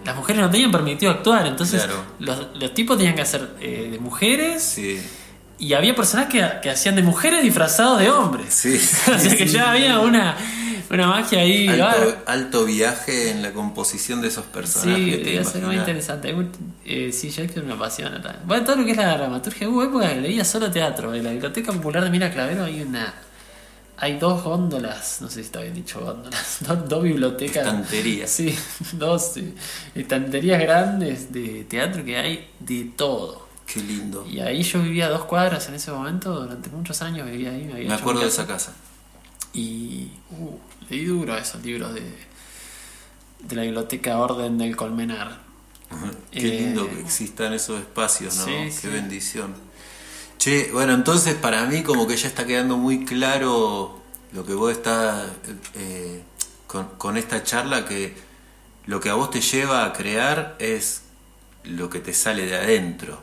las 0.06 0.16
mujeres 0.16 0.42
no 0.42 0.50
tenían 0.50 0.72
permitido 0.72 1.12
actuar, 1.12 1.46
entonces 1.48 1.84
Claro. 1.84 2.04
los, 2.20 2.48
los 2.60 2.74
tipos 2.74 2.98
tenían 2.98 3.16
que 3.16 3.22
hacer 3.22 3.52
eh, 3.62 3.89
de 3.92 4.00
mujeres 4.00 4.64
Sí, 4.64 5.00
y 5.62 5.76
había 5.76 5.95
personas 5.95 6.26
que, 6.26 6.43
que 6.64 6.72
hacían 6.72 6.95
de 6.95 7.03
mujeres 7.03 7.43
disfrazados 7.43 7.99
de 7.99 8.09
hombres. 8.09 8.51
sí. 8.51 8.74
o 9.16 9.20
sea 9.20 9.38
que 9.38 9.45
ya 9.45 9.72
había 9.72 9.99
una, 9.99 10.36
una 10.89 11.05
magia 11.05 11.41
ahí. 11.41 11.68
Alto, 12.26 12.66
viaje 12.66 13.30
en 13.30 13.43
la 13.43 13.53
composición 13.53 14.22
de 14.22 14.30
esos 14.30 14.45
personajes. 14.45 15.22
Sí, 15.24 15.51
ser 15.51 15.62
muy 15.62 15.76
interesante. 15.76 16.36
Eh, 16.84 17.12
sí, 17.14 17.30
Shakespeare 17.30 17.64
me 17.64 17.74
apasiona 17.74 18.20
también. 18.20 18.41
Bueno, 18.47 18.66
todo 18.66 18.78
lo 18.78 18.86
que 18.86 18.91
es 18.91 18.97
la 18.97 19.16
dramaturgia, 19.16 19.70
hubo 19.70 19.84
épocas 19.84 20.14
que 20.14 20.22
leía 20.22 20.43
solo 20.43 20.72
teatro. 20.72 21.14
En 21.14 21.24
la 21.24 21.30
Biblioteca 21.30 21.72
Popular 21.72 22.05
de 22.05 22.09
Mira 22.09 22.32
Clavero 22.32 22.64
hay 22.64 22.82
una. 22.82 23.14
Hay 23.97 24.18
dos 24.18 24.43
góndolas, 24.43 25.20
no 25.22 25.28
sé 25.28 25.36
si 25.36 25.41
está 25.41 25.62
bien 25.62 25.76
dicho 25.76 25.99
góndolas, 25.99 26.57
dos, 26.68 26.89
dos 26.89 27.03
bibliotecas. 27.03 27.68
Estanterías. 27.68 28.32
Sí, 28.32 28.57
dos 28.93 29.34
estanterías 29.93 30.59
grandes 30.59 31.32
de 31.32 31.66
teatro 31.66 32.03
que 32.03 32.18
hay 32.18 32.49
de 32.59 32.86
todo. 32.95 33.51
Qué 33.74 33.82
lindo. 33.82 34.26
Y 34.30 34.39
ahí 34.39 34.63
yo 34.63 34.82
vivía 34.82 35.07
a 35.07 35.09
dos 35.09 35.26
cuadras 35.26 35.67
en 35.69 35.76
ese 35.76 35.91
momento, 35.91 36.41
durante 36.41 36.69
muchos 36.69 37.01
años 37.01 37.30
vivía 37.30 37.51
ahí. 37.51 37.63
Me, 37.65 37.74
había 37.74 37.88
Me 37.88 37.93
hecho 37.95 38.01
acuerdo 38.01 38.22
de 38.22 38.28
esa 38.28 38.45
casa. 38.47 38.74
Y 39.53 40.09
uh, 40.32 40.57
leí 40.89 41.05
duro 41.05 41.38
esos 41.38 41.61
libros 41.63 41.93
de, 41.93 42.01
de 43.39 43.55
la 43.55 43.63
biblioteca 43.63 44.17
Orden 44.19 44.57
del 44.57 44.76
Colmenar. 44.76 45.39
Qué 46.32 46.47
Eh, 46.47 46.59
lindo 46.61 46.89
que 46.89 46.99
existan 47.01 47.53
esos 47.53 47.80
espacios, 47.80 48.36
¿no? 48.38 48.45
sí, 48.45 48.51
Qué 48.51 48.72
sí. 48.72 48.88
bendición. 48.88 49.53
Che, 50.38 50.72
bueno, 50.72 50.93
entonces 50.93 51.36
para 51.36 51.65
mí 51.65 51.84
como 51.84 52.07
que 52.07 52.15
ya 52.17 52.28
está 52.28 52.45
quedando 52.45 52.78
muy 52.78 53.05
claro 53.05 53.99
lo 54.34 54.45
que 54.45 54.53
vos 54.53 54.72
estás 54.72 55.30
eh, 55.76 56.24
con, 56.67 56.88
con 56.97 57.17
esta 57.17 57.43
charla, 57.43 57.86
que 57.86 58.15
lo 58.86 58.99
que 58.99 59.09
a 59.09 59.15
vos 59.15 59.30
te 59.32 59.41
lleva 59.41 59.86
a 59.86 59.93
crear 59.93 60.55
es 60.59 61.03
lo 61.65 61.89
que 61.89 61.99
te 61.99 62.13
sale 62.13 62.45
de 62.45 62.55
adentro. 62.55 63.22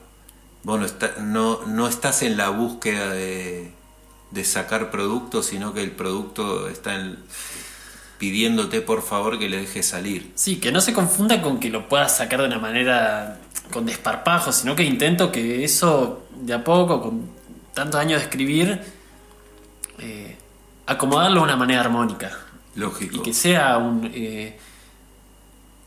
Vos 0.64 0.78
no, 0.78 0.84
está- 0.86 1.14
no, 1.20 1.60
no 1.66 1.86
estás 1.88 2.22
en 2.22 2.36
la 2.36 2.50
búsqueda 2.50 3.10
de, 3.12 3.70
de 4.30 4.44
sacar 4.44 4.90
productos, 4.90 5.46
sino 5.46 5.72
que 5.72 5.82
el 5.82 5.92
producto 5.92 6.68
está 6.68 6.94
en- 6.96 7.18
pidiéndote 8.18 8.80
por 8.80 9.02
favor 9.02 9.38
que 9.38 9.48
le 9.48 9.58
dejes 9.58 9.86
salir. 9.86 10.32
Sí, 10.34 10.56
que 10.56 10.72
no 10.72 10.80
se 10.80 10.92
confunda 10.92 11.40
con 11.40 11.60
que 11.60 11.70
lo 11.70 11.88
puedas 11.88 12.16
sacar 12.16 12.40
de 12.40 12.46
una 12.48 12.58
manera 12.58 13.38
con 13.72 13.86
desparpajo, 13.86 14.50
sino 14.52 14.74
que 14.74 14.82
intento 14.82 15.30
que 15.30 15.62
eso 15.64 16.26
de 16.40 16.52
a 16.54 16.64
poco, 16.64 17.00
con 17.00 17.30
tantos 17.74 18.00
años 18.00 18.18
de 18.20 18.24
escribir, 18.24 18.82
eh, 20.00 20.36
acomodarlo 20.86 21.40
de 21.40 21.44
una 21.44 21.56
manera 21.56 21.80
armónica. 21.82 22.36
Lógico. 22.74 23.16
Y 23.16 23.22
que 23.22 23.32
sea 23.32 23.78
un 23.78 24.10
eh, 24.12 24.58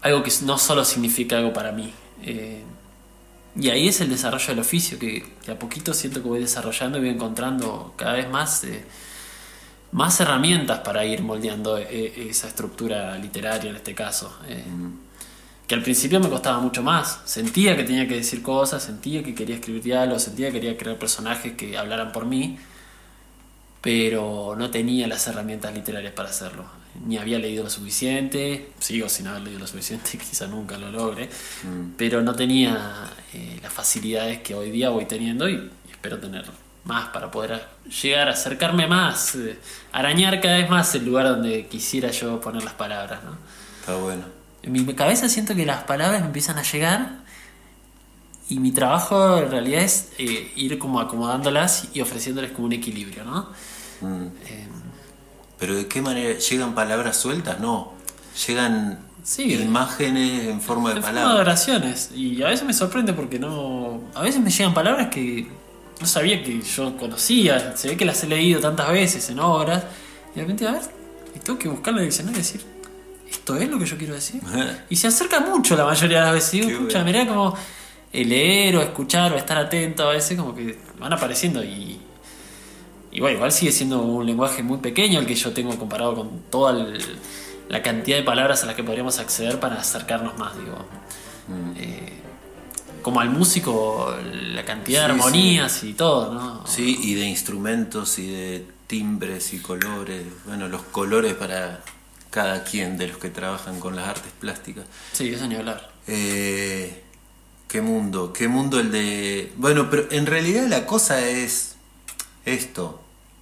algo 0.02 0.24
que 0.24 0.32
no 0.44 0.58
solo 0.58 0.86
significa 0.86 1.38
algo 1.38 1.52
para 1.54 1.72
mí. 1.74 1.94
Eh, 2.24 2.64
y 3.56 3.70
ahí 3.70 3.88
es 3.88 4.00
el 4.02 4.10
desarrollo 4.10 4.48
del 4.48 4.60
oficio, 4.60 4.98
que 4.98 5.26
de 5.46 5.52
a 5.52 5.60
poquito 5.60 5.94
siento 5.94 6.22
que 6.22 6.30
voy 6.30 6.40
desarrollando 6.40 6.98
y 6.98 7.02
voy 7.02 7.10
encontrando 7.10 7.94
cada 7.98 8.14
vez 8.14 8.30
más, 8.30 8.64
eh, 8.64 8.86
más 9.92 10.20
herramientas 10.22 10.80
para 10.80 11.04
ir 11.06 11.22
moldeando 11.22 11.78
eh, 11.78 12.30
esa 12.30 12.48
estructura 12.48 13.18
literaria 13.18 13.70
en 13.70 13.76
este 13.76 13.94
caso. 13.94 14.38
Eh, 14.48 14.64
que 15.68 15.76
al 15.76 15.84
principio 15.84 16.20
me 16.20 16.30
costaba 16.30 16.60
mucho 16.60 16.84
más. 16.84 17.22
Sentía 17.26 17.78
que 17.78 17.84
tenía 17.84 18.08
que 18.08 18.16
decir 18.16 18.42
cosas, 18.42 18.84
sentía 18.84 19.24
que 19.24 19.34
quería 19.34 19.56
escribir 19.56 19.82
diálogos, 19.82 20.24
sentía 20.24 20.48
que 20.48 20.54
quería 20.60 20.78
crear 20.78 20.98
personajes 20.98 21.54
que 21.54 21.78
hablaran 21.78 22.12
por 22.12 22.26
mí, 22.26 22.58
pero 23.82 24.56
no 24.58 24.70
tenía 24.70 25.08
las 25.08 25.28
herramientas 25.28 25.74
literarias 25.74 26.14
para 26.14 26.30
hacerlo. 26.30 26.81
Ni 27.06 27.18
había 27.18 27.40
leído 27.40 27.64
lo 27.64 27.70
suficiente, 27.70 28.72
sigo 28.80 29.08
sin 29.08 29.28
haber 29.28 29.44
leído 29.44 29.60
lo 29.60 29.68
suficiente, 29.68 30.18
quizá 30.18 30.48
nunca 30.48 30.78
lo 30.78 30.92
logre, 30.92 31.30
Mm. 31.64 31.94
pero 31.98 32.22
no 32.22 32.36
tenía 32.36 33.10
eh, 33.34 33.60
las 33.62 33.72
facilidades 33.72 34.40
que 34.42 34.56
hoy 34.56 34.72
día 34.72 34.90
voy 34.90 35.06
teniendo 35.06 35.48
y, 35.50 35.72
espero 35.90 36.18
tener 36.20 36.46
más 36.84 37.10
para 37.10 37.30
poder 37.30 37.64
llegar 38.02 38.28
a 38.28 38.32
acercarme 38.32 38.88
más, 38.88 39.36
eh, 39.36 39.58
arañar 39.92 40.42
cada 40.42 40.58
vez 40.58 40.68
más 40.70 40.94
el 40.96 41.06
lugar 41.06 41.28
donde 41.28 41.68
quisiera 41.68 42.10
yo 42.10 42.42
poner 42.42 42.64
las 42.64 42.74
palabras. 42.74 43.24
¿no? 43.24 43.38
Está 43.80 43.96
bueno. 43.98 44.24
En 44.64 44.72
mi 44.72 44.84
cabeza 44.96 45.30
siento 45.30 45.56
que 45.56 45.66
las 45.66 45.84
palabras 45.84 46.22
me 46.22 46.28
empiezan 46.28 46.58
a 46.58 46.64
llegar 46.64 47.20
y 48.50 48.60
mi 48.60 48.72
trabajo 48.72 49.38
en 49.38 49.50
realidad 49.52 49.82
es 49.84 50.10
eh, 50.18 50.52
ir 50.56 50.78
como 50.80 51.00
acomodándolas 51.00 51.90
y 51.94 52.02
ofreciéndoles 52.02 52.52
como 52.52 52.66
un 52.66 52.74
equilibrio, 52.74 53.24
¿no? 53.24 53.50
Mm. 54.02 54.28
Eh, 55.62 55.66
Pero 55.68 55.76
¿de 55.76 55.88
qué 55.88 56.02
manera? 56.02 56.38
¿Llegan 56.40 56.74
palabras 56.76 57.18
sueltas? 57.18 57.60
No. 57.60 57.94
Llegan 58.48 59.00
Sí. 59.24 59.54
imágenes 59.54 60.48
en 60.48 60.60
forma 60.62 60.90
de 60.90 60.96
en 60.98 61.04
forma 61.04 61.20
de 61.20 61.20
palabras. 61.22 61.40
oraciones 61.40 62.10
y 62.16 62.42
a 62.42 62.48
veces 62.48 62.66
me 62.66 62.74
sorprende 62.74 63.14
porque 63.14 63.38
no... 63.38 64.02
A 64.16 64.22
veces 64.24 64.42
me 64.42 64.50
llegan 64.50 64.74
palabras 64.74 65.10
que 65.10 65.48
no 66.00 66.08
sabía 66.08 66.42
que 66.44 66.60
yo 66.62 66.98
conocía, 66.98 67.78
se 67.78 67.90
ve 67.90 67.98
que 67.98 68.06
las 68.06 68.24
he 68.24 68.28
leído 68.28 68.60
tantas 68.60 68.92
veces 68.92 69.30
en 69.30 69.40
obras 69.40 69.84
y 70.34 70.38
de 70.38 70.42
repente, 70.42 70.68
a 70.68 70.72
ver, 70.72 70.82
y 71.36 71.40
tengo 71.40 71.60
que 71.60 71.70
buscar 71.70 71.94
en 71.94 72.00
el 72.00 72.06
diccionario 72.06 72.40
y 72.40 72.42
decir, 72.42 72.62
¿esto 73.30 73.56
es 73.58 73.70
lo 73.70 73.78
que 73.78 73.86
yo 73.86 73.98
quiero 73.98 74.16
decir? 74.16 74.42
Y 74.90 74.96
se 74.96 75.08
acerca 75.08 75.40
mucho 75.40 75.76
la 75.76 75.86
mayoría 75.86 76.18
de 76.20 76.24
las 76.26 76.34
veces. 76.34 76.52
Digo, 76.54 76.70
escucha, 76.72 77.04
mirá 77.04 77.28
como 77.28 77.56
el 78.12 78.28
leer 78.30 78.76
o 78.78 78.82
escuchar 78.82 79.32
o 79.34 79.38
estar 79.38 79.58
atento 79.60 80.10
a 80.10 80.14
veces 80.14 80.36
como 80.38 80.56
que 80.56 80.80
van 80.98 81.14
apareciendo 81.14 81.64
y... 81.64 82.00
Y 83.12 83.20
bueno, 83.20 83.36
igual 83.38 83.52
sigue 83.52 83.72
siendo 83.72 84.02
un 84.02 84.26
lenguaje 84.26 84.64
muy 84.64 84.78
pequeño 84.78 85.20
el 85.20 85.26
que 85.26 85.36
yo 85.36 85.52
tengo 85.52 85.78
comparado 85.78 86.16
con 86.16 86.30
toda 86.50 86.72
el- 86.72 87.00
la 87.70 87.82
cantidad 87.82 88.18
de 88.18 88.24
palabras 88.24 88.64
a 88.64 88.66
las 88.68 88.76
que 88.76 88.84
podríamos 88.84 89.20
acceder 89.20 89.60
para 89.60 89.76
acercarnos 89.80 90.38
más, 90.38 90.58
digo. 90.58 90.78
Eh, 91.78 92.14
como 93.02 93.20
al 93.20 93.30
músico, 93.30 94.16
la 94.54 94.64
cantidad 94.64 95.02
de 95.08 95.14
Sí, 95.14 95.20
armonías 95.20 95.84
y 95.84 95.94
todo, 95.94 96.34
¿no? 96.34 96.68
Sí, 96.68 96.98
y 97.02 97.16
de 97.16 97.26
instrumentos 97.26 98.20
y 98.20 98.28
de 98.32 98.66
timbres 98.88 99.54
y 99.54 99.60
colores. 99.60 100.24
Bueno, 100.46 100.68
los 100.68 100.82
colores 100.84 101.34
para 101.34 101.82
cada 102.30 102.64
quien 102.64 102.98
de 102.98 103.08
los 103.08 103.18
que 103.18 103.30
trabajan 103.30 103.80
con 103.80 103.96
las 103.96 104.08
artes 104.08 104.32
plásticas. 104.40 104.86
Sí, 105.14 105.30
eso 105.30 105.48
ni 105.48 105.56
hablar. 105.56 105.92
Eh, 106.08 107.04
qué 107.68 107.82
mundo, 107.82 108.32
qué 108.34 108.48
mundo 108.48 108.80
el 108.80 108.92
de... 108.92 109.52
Bueno, 109.58 109.90
pero 109.90 110.08
en 110.12 110.26
realidad 110.26 110.68
la 110.68 110.86
cosa 110.86 111.22
es 111.28 111.76
esto. 112.46 113.01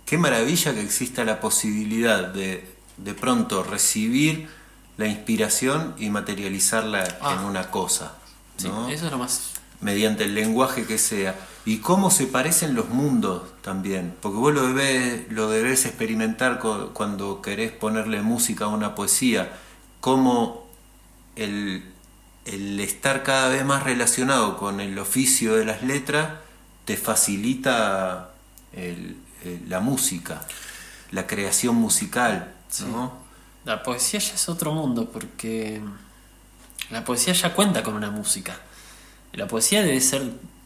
Qué 0.10 0.18
maravilla 0.18 0.74
que 0.74 0.82
exista 0.82 1.24
la 1.24 1.40
posibilidad 1.40 2.28
de 2.28 2.78
de 2.98 3.14
pronto 3.14 3.64
recibir 3.64 4.50
la 4.98 5.08
inspiración 5.08 5.96
y 5.98 6.10
materializarla 6.10 7.08
Ah. 7.22 7.36
en 7.40 7.46
una 7.46 7.72
cosa. 7.72 8.16
Sí, 8.58 8.68
¿no? 8.68 8.90
eso 8.90 9.06
es 9.06 9.12
lo 9.12 9.18
más... 9.18 9.52
mediante 9.80 10.26
el 10.26 10.36
lenguaje 10.36 10.86
que 10.86 10.98
sea. 10.98 11.34
Y 11.66 11.78
cómo 11.78 12.12
se 12.12 12.26
parecen 12.28 12.76
los 12.76 12.90
mundos 12.90 13.44
también. 13.62 14.14
Porque 14.22 14.38
vos 14.38 14.54
lo 14.54 14.68
debés, 14.68 15.32
lo 15.32 15.50
debés 15.50 15.86
experimentar 15.86 16.60
cuando 16.94 17.42
querés 17.42 17.72
ponerle 17.72 18.22
música 18.22 18.66
a 18.66 18.68
una 18.68 18.96
poesía. 18.96 19.54
Cómo 20.02 20.68
el, 21.38 21.86
el 22.46 22.80
estar 22.82 23.24
cada 23.24 23.48
vez 23.48 23.64
más 23.64 23.84
relacionado 23.84 24.58
con 24.58 24.82
el 24.82 25.00
oficio 25.00 25.56
de 25.56 25.64
las 25.64 25.84
letras 25.84 26.32
te 26.84 26.98
facilita 26.98 28.32
el- 28.74 29.16
el- 29.44 29.70
la 29.70 29.80
música, 29.80 30.42
la 31.12 31.26
creación 31.28 31.76
musical. 31.76 32.54
¿no? 32.92 33.14
La 33.66 33.84
poesía 33.84 34.20
ya 34.20 34.34
es 34.34 34.48
otro 34.50 34.74
mundo 34.74 35.10
porque 35.12 35.82
la 36.92 37.04
poesía 37.04 37.34
ya 37.34 37.54
cuenta 37.54 37.84
con 37.84 37.96
una 37.96 38.10
música. 38.12 38.58
La 39.34 39.48
poesía 39.48 39.82
debe 39.84 40.00
ser 40.02 40.24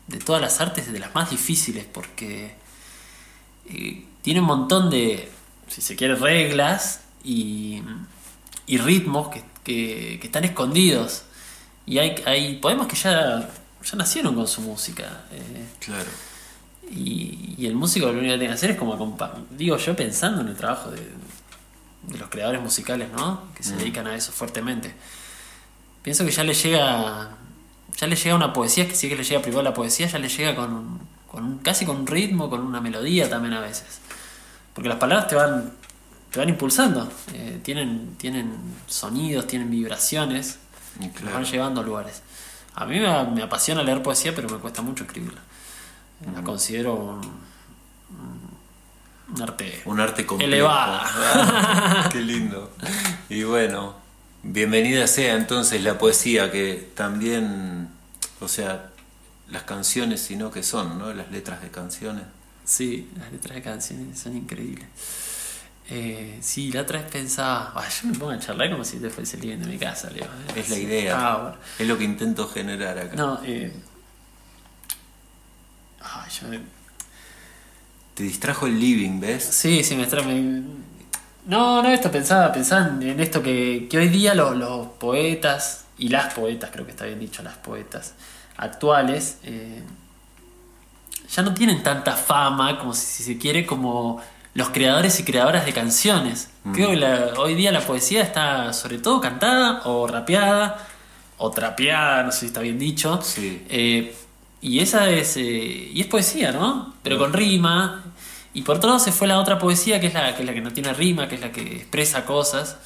de 0.08 0.18
todas 0.20 0.42
las 0.42 0.60
artes 0.62 0.92
de 0.92 1.00
las 1.00 1.14
más 1.16 1.30
difíciles 1.30 1.86
porque 1.86 2.56
eh, 3.70 4.06
tiene 4.22 4.40
un 4.42 4.46
montón 4.48 4.90
de, 4.90 5.32
si 5.68 5.82
se 5.82 5.96
quiere, 5.96 6.16
reglas 6.16 7.02
y, 7.24 7.82
y 8.68 8.78
ritmos 8.78 9.30
que, 9.30 9.44
que- 9.64 10.18
que 10.20 10.28
están 10.28 10.44
escondidos. 10.44 11.24
Y 11.86 11.98
hay, 12.00 12.16
hay 12.26 12.58
poemas 12.58 12.88
que 12.88 12.96
ya, 12.96 13.50
ya 13.84 13.96
nacieron 13.98 14.36
con 14.36 14.48
su 14.48 14.62
música. 14.62 15.24
eh, 15.32 15.66
Claro. 15.80 16.10
Y, 16.92 17.56
y 17.58 17.66
el 17.68 17.76
músico 17.76 18.06
lo 18.08 18.14
único 18.14 18.34
que 18.34 18.38
tiene 18.40 18.48
que 18.48 18.54
hacer 18.54 18.72
es 18.72 18.78
como 18.78 18.96
digo 19.52 19.78
yo 19.78 19.96
pensando 19.96 20.42
en 20.42 20.48
el 20.50 20.56
trabajo 20.56 20.92
de, 20.92 21.02
de 22.04 22.18
los 22.18 22.30
creadores 22.30 22.62
musicales, 22.62 23.10
¿no? 23.16 23.42
Que 23.56 23.64
se 23.64 23.76
dedican 23.76 24.08
a 24.08 24.16
eso 24.16 24.32
fuertemente. 24.32 24.94
Pienso 26.02 26.26
que 26.26 26.32
ya 26.32 26.44
le 26.44 26.54
llega 26.54 27.30
ya 27.98 28.08
le 28.08 28.16
llega 28.16 28.36
una 28.36 28.52
poesía, 28.54 28.88
que 28.88 28.96
sí 28.96 29.08
que 29.08 29.16
le 29.16 29.24
llega 29.24 29.42
primero 29.42 29.62
la 29.62 29.74
poesía, 29.74 30.08
ya 30.08 30.18
le 30.20 30.28
llega 30.28 30.56
con, 30.56 30.74
un- 30.74 31.00
con 31.28 31.44
un- 31.46 31.58
casi 31.60 31.86
con 31.86 31.98
un 31.98 32.08
ritmo, 32.08 32.50
con 32.50 32.62
una 32.62 32.82
melodía 32.82 33.30
también 33.30 33.54
a 33.54 33.62
veces. 33.62 34.00
Porque 34.74 34.90
las 34.90 34.98
palabras 34.98 35.28
te 35.28 35.36
van 35.36 35.72
te 36.32 36.40
van 36.40 36.50
impulsando, 36.50 37.12
eh, 37.36 37.60
tienen 37.64 38.16
tienen 38.18 38.52
sonidos, 38.88 39.46
tienen 39.46 39.70
vibraciones, 39.70 40.58
que 41.00 41.06
nos 41.08 41.14
claro. 41.18 41.36
van 41.36 41.46
llevando 41.46 41.82
a 41.82 41.84
lugares. 41.84 42.24
A 42.74 42.86
mí 42.88 43.00
me, 43.00 43.24
me 43.26 43.44
apasiona 43.44 43.84
leer 43.84 44.02
poesía, 44.02 44.34
pero 44.36 44.50
me 44.50 44.58
cuesta 44.58 44.82
mucho 44.82 45.04
escribirla. 45.04 45.42
La 46.34 46.44
considero 46.44 47.20
un, 49.30 49.42
arte 49.42 49.82
Un 49.86 50.00
arte 50.00 50.26
complejo. 50.26 50.52
elevada. 50.54 51.02
Ah, 51.06 52.10
Qué 52.12 52.22
lindo. 52.22 52.72
Y 53.30 53.44
bueno, 53.44 53.96
bienvenida 54.44 55.08
sea 55.08 55.36
entonces 55.36 55.82
la 55.84 55.98
poesía 55.98 56.52
que 56.52 56.92
también, 56.94 57.88
o 58.42 58.48
sea, 58.48 58.90
las 59.50 59.64
canciones, 59.64 60.22
sino 60.22 60.52
que 60.52 60.62
son, 60.62 61.00
¿no? 61.00 61.14
Las 61.14 61.32
letras 61.32 61.62
de 61.62 61.70
canciones. 61.70 62.26
Sí, 62.64 63.10
las 63.18 63.32
letras 63.32 63.56
de 63.56 63.62
canciones 63.64 64.20
son 64.20 64.38
increíbles. 64.38 64.86
Eh, 65.90 66.38
sí, 66.42 66.72
la 66.72 66.82
otra 66.82 67.02
vez 67.02 67.10
pensaba, 67.12 67.74
"Ah, 67.76 67.88
yo 67.90 68.08
me 68.10 68.18
pongo 68.18 68.32
a 68.32 68.40
charlar 68.40 68.70
como 68.72 68.86
si 68.86 68.98
te 69.00 69.10
fuese 69.10 69.36
el 69.38 69.42
living 69.44 69.58
de 69.58 69.66
mi 69.66 69.78
casa, 69.78 70.10
Leo. 70.12 70.28
Es 70.56 70.70
la 70.70 70.78
idea. 70.78 71.18
Ah, 71.34 71.38
bueno. 71.42 71.58
Es 71.80 71.88
lo 71.88 71.98
que 71.98 72.04
intento 72.04 72.48
generar 72.48 72.98
acá. 73.00 73.16
No, 73.16 73.40
eh. 73.44 73.74
Ay, 76.04 76.30
yo 76.42 76.48
Te 78.14 78.24
distrajo 78.24 78.68
el 78.68 78.80
living, 78.80 79.20
¿ves? 79.20 79.44
Sí, 79.44 79.84
sí, 79.84 79.96
me 79.96 80.04
extraña. 80.04 80.62
No, 81.46 81.82
no, 81.82 81.90
esto 81.90 82.12
pensaba, 82.12 82.52
pensaba 82.52 82.88
en- 83.02 83.20
esto 83.20 83.42
que, 83.42 83.88
que 83.90 83.98
hoy 83.98 84.08
día 84.10 84.34
los, 84.36 84.56
los 84.56 84.88
poetas, 85.00 85.86
y 85.98 86.10
las 86.10 86.34
poetas, 86.34 86.70
creo 86.72 86.86
que 86.86 86.92
está 86.92 87.06
bien 87.06 87.20
dicho, 87.20 87.44
las 87.44 87.56
poetas 87.58 88.14
actuales, 88.58 89.38
eh, 89.44 89.82
ya 91.34 91.42
no 91.42 91.54
tienen 91.54 91.82
tanta 91.84 92.14
fama, 92.16 92.78
como 92.80 92.94
si, 92.94 93.06
si 93.06 93.24
se 93.24 93.38
quiere, 93.38 93.66
como 93.66 94.22
los 94.54 94.70
creadores 94.70 95.20
y 95.20 95.24
creadoras 95.24 95.66
de 95.66 95.74
canciones. 95.74 96.50
Creo 96.74 96.90
que 96.92 96.96
la- 96.96 97.34
hoy 97.38 97.56
día 97.56 97.72
la 97.72 97.82
poesía 97.82 98.22
está 98.22 98.72
sobre 98.74 99.00
todo 99.00 99.20
cantada 99.20 99.82
o 99.86 100.08
rapeada 100.08 100.88
o 101.38 101.50
trapeada, 101.52 102.24
no 102.24 102.32
sé 102.32 102.42
si 102.42 102.46
está 102.48 102.62
bien 102.62 102.78
dicho. 102.80 103.20
Sí. 103.24 103.66
Eh, 103.70 104.16
y 104.64 104.80
esa 104.80 105.10
es, 105.10 105.38
eh, 105.38 105.92
y 105.94 106.02
es 106.02 106.08
poesía, 106.08 106.52
¿no? 106.54 106.94
Pero 107.04 107.18
con 107.20 107.34
rima. 107.34 108.04
Y 108.54 108.62
por 108.64 108.78
otro 108.78 108.90
lado 108.90 109.00
se 109.00 109.12
fue 109.12 109.28
la 109.28 109.40
otra 109.40 109.60
poesía, 109.60 110.00
que 110.00 110.08
es 110.08 110.14
la, 110.14 110.36
que 110.36 110.44
es 110.44 110.48
la 110.48 110.54
que 110.54 110.62
no 110.62 110.72
tiene 110.72 110.94
rima, 110.94 111.28
que 111.28 111.36
es 111.36 111.42
la 111.42 111.52
que 111.52 111.62
expresa 111.78 112.26
cosas. 112.26 112.78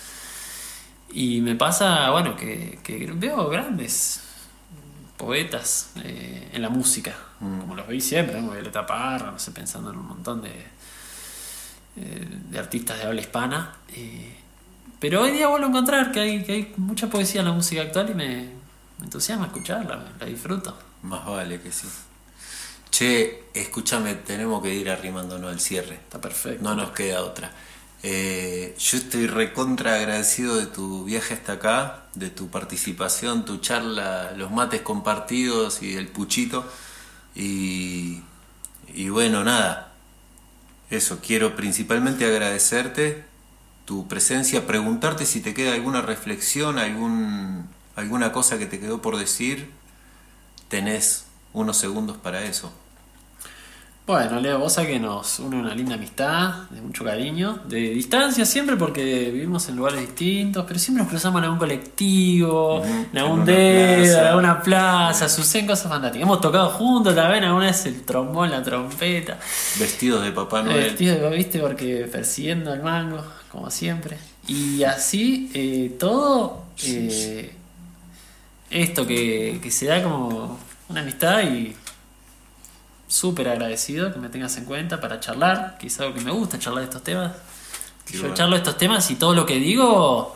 Y 1.13 1.41
me 1.41 1.55
pasa, 1.55 2.09
bueno, 2.11 2.35
que, 2.35 2.79
que 2.83 3.11
veo 3.13 3.47
grandes 3.49 4.21
poetas 5.17 5.91
eh, 6.03 6.49
en 6.53 6.61
la 6.61 6.69
música, 6.69 7.15
como 7.39 7.75
los 7.75 7.87
veis 7.87 8.05
siempre, 8.05 8.35
como 8.35 8.51
Violeta 8.51 8.85
Parra, 8.85 9.31
no 9.31 9.39
sé, 9.39 9.51
pensando 9.51 9.91
en 9.91 9.97
un 9.97 10.07
montón 10.07 10.41
de, 10.41 10.49
eh, 11.97 12.27
de 12.49 12.59
artistas 12.59 12.97
de 12.97 13.03
habla 13.05 13.21
hispana. 13.21 13.75
eh, 13.89 14.35
pero 14.99 15.21
hoy 15.21 15.31
día 15.31 15.47
vuelvo 15.47 15.67
a 15.67 15.69
encontrar 15.69 16.11
que 16.11 16.19
hay, 16.19 16.43
que 16.43 16.51
hay 16.53 16.73
mucha 16.77 17.07
poesía 17.07 17.41
en 17.41 17.47
la 17.47 17.53
música 17.53 17.83
actual 17.83 18.09
y 18.09 18.15
me, 18.15 18.27
me 18.97 19.05
entusiasma 19.05 19.45
escucharla, 19.47 20.03
la 20.19 20.25
disfruto. 20.25 20.75
Más 21.07 21.25
vale 21.25 21.61
que 21.61 21.71
sí. 21.71 21.87
Che, 22.91 23.45
escúchame, 23.53 24.15
tenemos 24.15 24.61
que 24.61 24.73
ir 24.73 24.89
arrimándonos 24.89 25.51
al 25.51 25.59
cierre. 25.59 25.95
Está 25.95 26.19
perfecto. 26.19 26.63
No 26.63 26.75
nos 26.75 26.91
queda 26.91 27.23
otra. 27.23 27.51
Eh, 28.03 28.75
yo 28.77 28.97
estoy 28.97 29.27
recontra 29.27 29.95
agradecido 29.95 30.57
de 30.57 30.65
tu 30.65 31.05
viaje 31.05 31.33
hasta 31.33 31.53
acá, 31.53 32.03
de 32.13 32.29
tu 32.29 32.49
participación, 32.49 33.45
tu 33.45 33.57
charla, 33.57 34.33
los 34.35 34.51
mates 34.51 34.81
compartidos 34.81 35.81
y 35.81 35.95
el 35.95 36.09
puchito. 36.09 36.69
Y, 37.35 38.21
y 38.93 39.09
bueno, 39.09 39.43
nada. 39.45 39.93
Eso, 40.89 41.19
quiero 41.25 41.55
principalmente 41.55 42.25
agradecerte 42.25 43.25
tu 43.85 44.07
presencia, 44.09 44.67
preguntarte 44.67 45.25
si 45.25 45.39
te 45.39 45.53
queda 45.53 45.73
alguna 45.73 46.01
reflexión, 46.01 46.77
algún, 46.77 47.69
alguna 47.95 48.33
cosa 48.33 48.57
que 48.57 48.65
te 48.65 48.79
quedó 48.79 49.01
por 49.01 49.17
decir, 49.17 49.69
tenés 50.67 51.25
unos 51.53 51.77
segundos 51.77 52.17
para 52.17 52.43
eso. 52.43 52.71
Bueno, 54.07 54.39
Leo, 54.39 54.57
vos 54.57 54.71
sabés 54.71 54.91
que 54.91 54.99
nos 55.01 55.37
une 55.39 55.57
una 55.57 55.75
linda 55.75 55.95
amistad, 55.95 56.69
de 56.69 56.79
mucho 56.79 57.03
cariño, 57.03 57.59
de 57.67 57.89
distancia 57.89 58.45
siempre 58.45 58.77
porque 58.77 59.29
vivimos 59.33 59.67
en 59.67 59.75
lugares 59.75 59.99
distintos, 59.99 60.63
pero 60.65 60.79
siempre 60.79 61.03
nos 61.03 61.09
cruzamos 61.09 61.39
en 61.39 61.43
algún 61.43 61.59
colectivo, 61.59 62.85
en 62.85 63.17
algún 63.17 63.43
dedo, 63.43 63.97
en 63.97 64.03
plaza. 64.03 64.29
alguna 64.29 64.61
plaza, 64.61 65.27
suceden 65.27 65.67
cosas 65.67 65.91
fantásticas. 65.91 66.23
Hemos 66.23 66.39
tocado 66.39 66.69
juntos 66.69 67.13
también, 67.15 67.43
alguna 67.43 67.65
vez 67.65 67.85
el 67.85 68.01
trombón, 68.05 68.49
la 68.49 68.63
trompeta, 68.63 69.39
Vestidos 69.77 70.23
de 70.23 70.31
Papá 70.31 70.61
Noel. 70.61 70.85
vestido, 70.85 71.29
¿viste? 71.29 71.59
Porque 71.59 72.07
persiguiendo 72.09 72.73
el 72.73 72.81
mango, 72.81 73.21
como 73.51 73.69
siempre. 73.69 74.17
Y 74.47 74.83
así, 74.83 75.51
eh, 75.53 75.97
todo, 75.99 76.63
eh, 76.85 77.56
esto 78.69 79.05
que, 79.07 79.59
que 79.61 79.71
se 79.71 79.87
da 79.87 80.03
como 80.03 80.59
una 80.89 81.01
amistad 81.01 81.43
y 81.43 81.75
súper 83.07 83.49
agradecido 83.49 84.13
que 84.13 84.19
me 84.19 84.29
tengas 84.29 84.57
en 84.57 84.65
cuenta 84.65 84.99
para 84.99 85.19
charlar, 85.19 85.77
que 85.79 85.87
es 85.87 85.99
algo 85.99 86.13
que 86.13 86.21
me 86.21 86.31
gusta 86.31 86.59
charlar 86.59 86.81
de 86.81 86.85
estos 86.85 87.03
temas. 87.03 87.31
Qué 88.05 88.13
Yo 88.13 88.21
bueno. 88.21 88.35
charlo 88.35 88.55
de 88.55 88.61
estos 88.61 88.77
temas 88.77 89.09
y 89.11 89.15
todo 89.15 89.33
lo 89.33 89.45
que 89.45 89.55
digo 89.55 90.35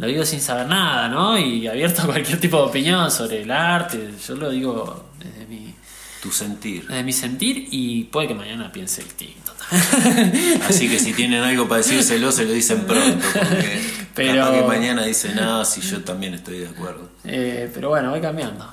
lo 0.00 0.06
digo 0.06 0.24
sin 0.24 0.40
saber 0.40 0.66
nada, 0.66 1.08
¿no? 1.08 1.38
Y 1.38 1.66
abierto 1.66 2.02
a 2.02 2.06
cualquier 2.06 2.40
tipo 2.40 2.56
de 2.56 2.62
opinión 2.62 3.10
sobre 3.10 3.42
el 3.42 3.50
arte, 3.50 4.14
yo 4.26 4.34
lo 4.34 4.48
digo 4.48 5.10
desde 5.18 5.46
mi, 5.46 5.74
Tu 6.22 6.30
sentir. 6.30 6.86
desde 6.86 7.02
mi 7.02 7.12
sentir 7.12 7.68
y 7.70 8.04
puede 8.04 8.28
que 8.28 8.34
mañana 8.34 8.70
piense 8.72 9.02
distinto. 9.02 9.52
Así 10.68 10.88
que 10.88 10.98
si 10.98 11.12
tienen 11.14 11.42
algo 11.42 11.66
para 11.68 11.78
decírselo, 11.78 12.30
se 12.32 12.44
lo 12.44 12.52
dicen 12.52 12.84
pronto. 12.86 13.24
Porque 13.32 13.80
Pero- 14.14 14.42
capaz 14.44 14.58
que 14.58 14.64
mañana 14.66 15.04
dicen, 15.04 15.36
nada, 15.36 15.64
si 15.64 15.80
yo 15.80 16.02
también 16.02 16.34
estoy 16.34 16.58
de 16.58 16.68
acuerdo. 16.68 17.08
Eh, 17.24 17.70
pero 17.72 17.88
bueno, 17.90 18.10
voy 18.10 18.20
cambiando. 18.20 18.70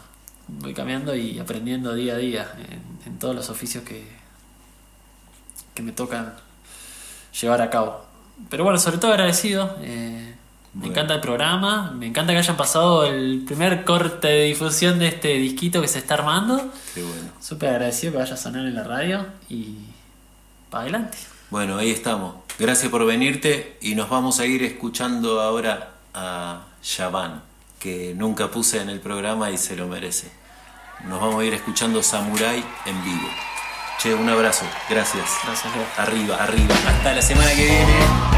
Voy 0.47 0.73
cambiando 0.73 1.15
y 1.15 1.39
aprendiendo 1.39 1.93
día 1.93 2.13
a 2.15 2.17
día 2.17 2.51
en, 2.69 3.11
en 3.13 3.19
todos 3.19 3.35
los 3.35 3.49
oficios 3.49 3.83
que, 3.83 4.03
que 5.73 5.83
me 5.83 5.91
tocan 5.91 6.33
llevar 7.39 7.61
a 7.61 7.69
cabo. 7.69 8.05
Pero 8.49 8.63
bueno, 8.63 8.79
sobre 8.79 8.97
todo 8.97 9.11
agradecido. 9.11 9.77
eh, 9.81 10.35
me 10.77 10.81
Bueno. 10.81 10.93
encanta 10.93 11.13
el 11.15 11.21
programa. 11.21 11.91
Me 11.91 12.05
encanta 12.07 12.33
que 12.33 12.39
hayan 12.39 12.55
pasado 12.57 13.05
el 13.05 13.43
primer 13.45 13.83
corte 13.83 14.27
de 14.27 14.43
difusión 14.45 14.99
de 14.99 15.07
este 15.07 15.29
disquito 15.35 15.81
que 15.81 15.87
se 15.87 15.99
está 15.99 16.13
armando. 16.15 16.71
Qué 16.93 17.01
bueno. 17.03 17.29
Súper 17.41 17.69
agradecido 17.69 18.13
que 18.13 18.19
vaya 18.19 18.33
a 18.33 18.37
sonar 18.37 18.65
en 18.65 18.75
la 18.75 18.83
radio 18.83 19.25
y 19.49 19.75
para 20.69 20.83
adelante. 20.83 21.17
Bueno, 21.49 21.77
ahí 21.77 21.91
estamos. 21.91 22.35
Gracias 22.59 22.89
por 22.91 23.05
venirte 23.05 23.77
y 23.81 23.95
nos 23.95 24.09
vamos 24.09 24.39
a 24.39 24.45
ir 24.45 24.63
escuchando 24.63 25.41
ahora 25.41 25.91
a 26.13 26.61
Shaban, 26.83 27.41
que 27.79 28.13
nunca 28.15 28.49
puse 28.49 28.81
en 28.81 28.89
el 28.89 28.99
programa 28.99 29.49
y 29.51 29.57
se 29.57 29.75
lo 29.75 29.87
merece. 29.87 30.31
Nos 31.05 31.21
vamos 31.21 31.41
a 31.41 31.45
ir 31.45 31.53
escuchando 31.53 32.01
Samurai 32.03 32.63
en 32.85 33.03
vivo. 33.03 33.27
Che, 33.99 34.13
un 34.13 34.29
abrazo. 34.29 34.65
Gracias. 34.89 35.25
Gracias. 35.43 35.73
Arriba, 35.97 36.35
arriba. 36.37 36.75
Hasta 36.87 37.13
la 37.13 37.21
semana 37.21 37.49
que 37.51 37.65
viene. 37.65 38.36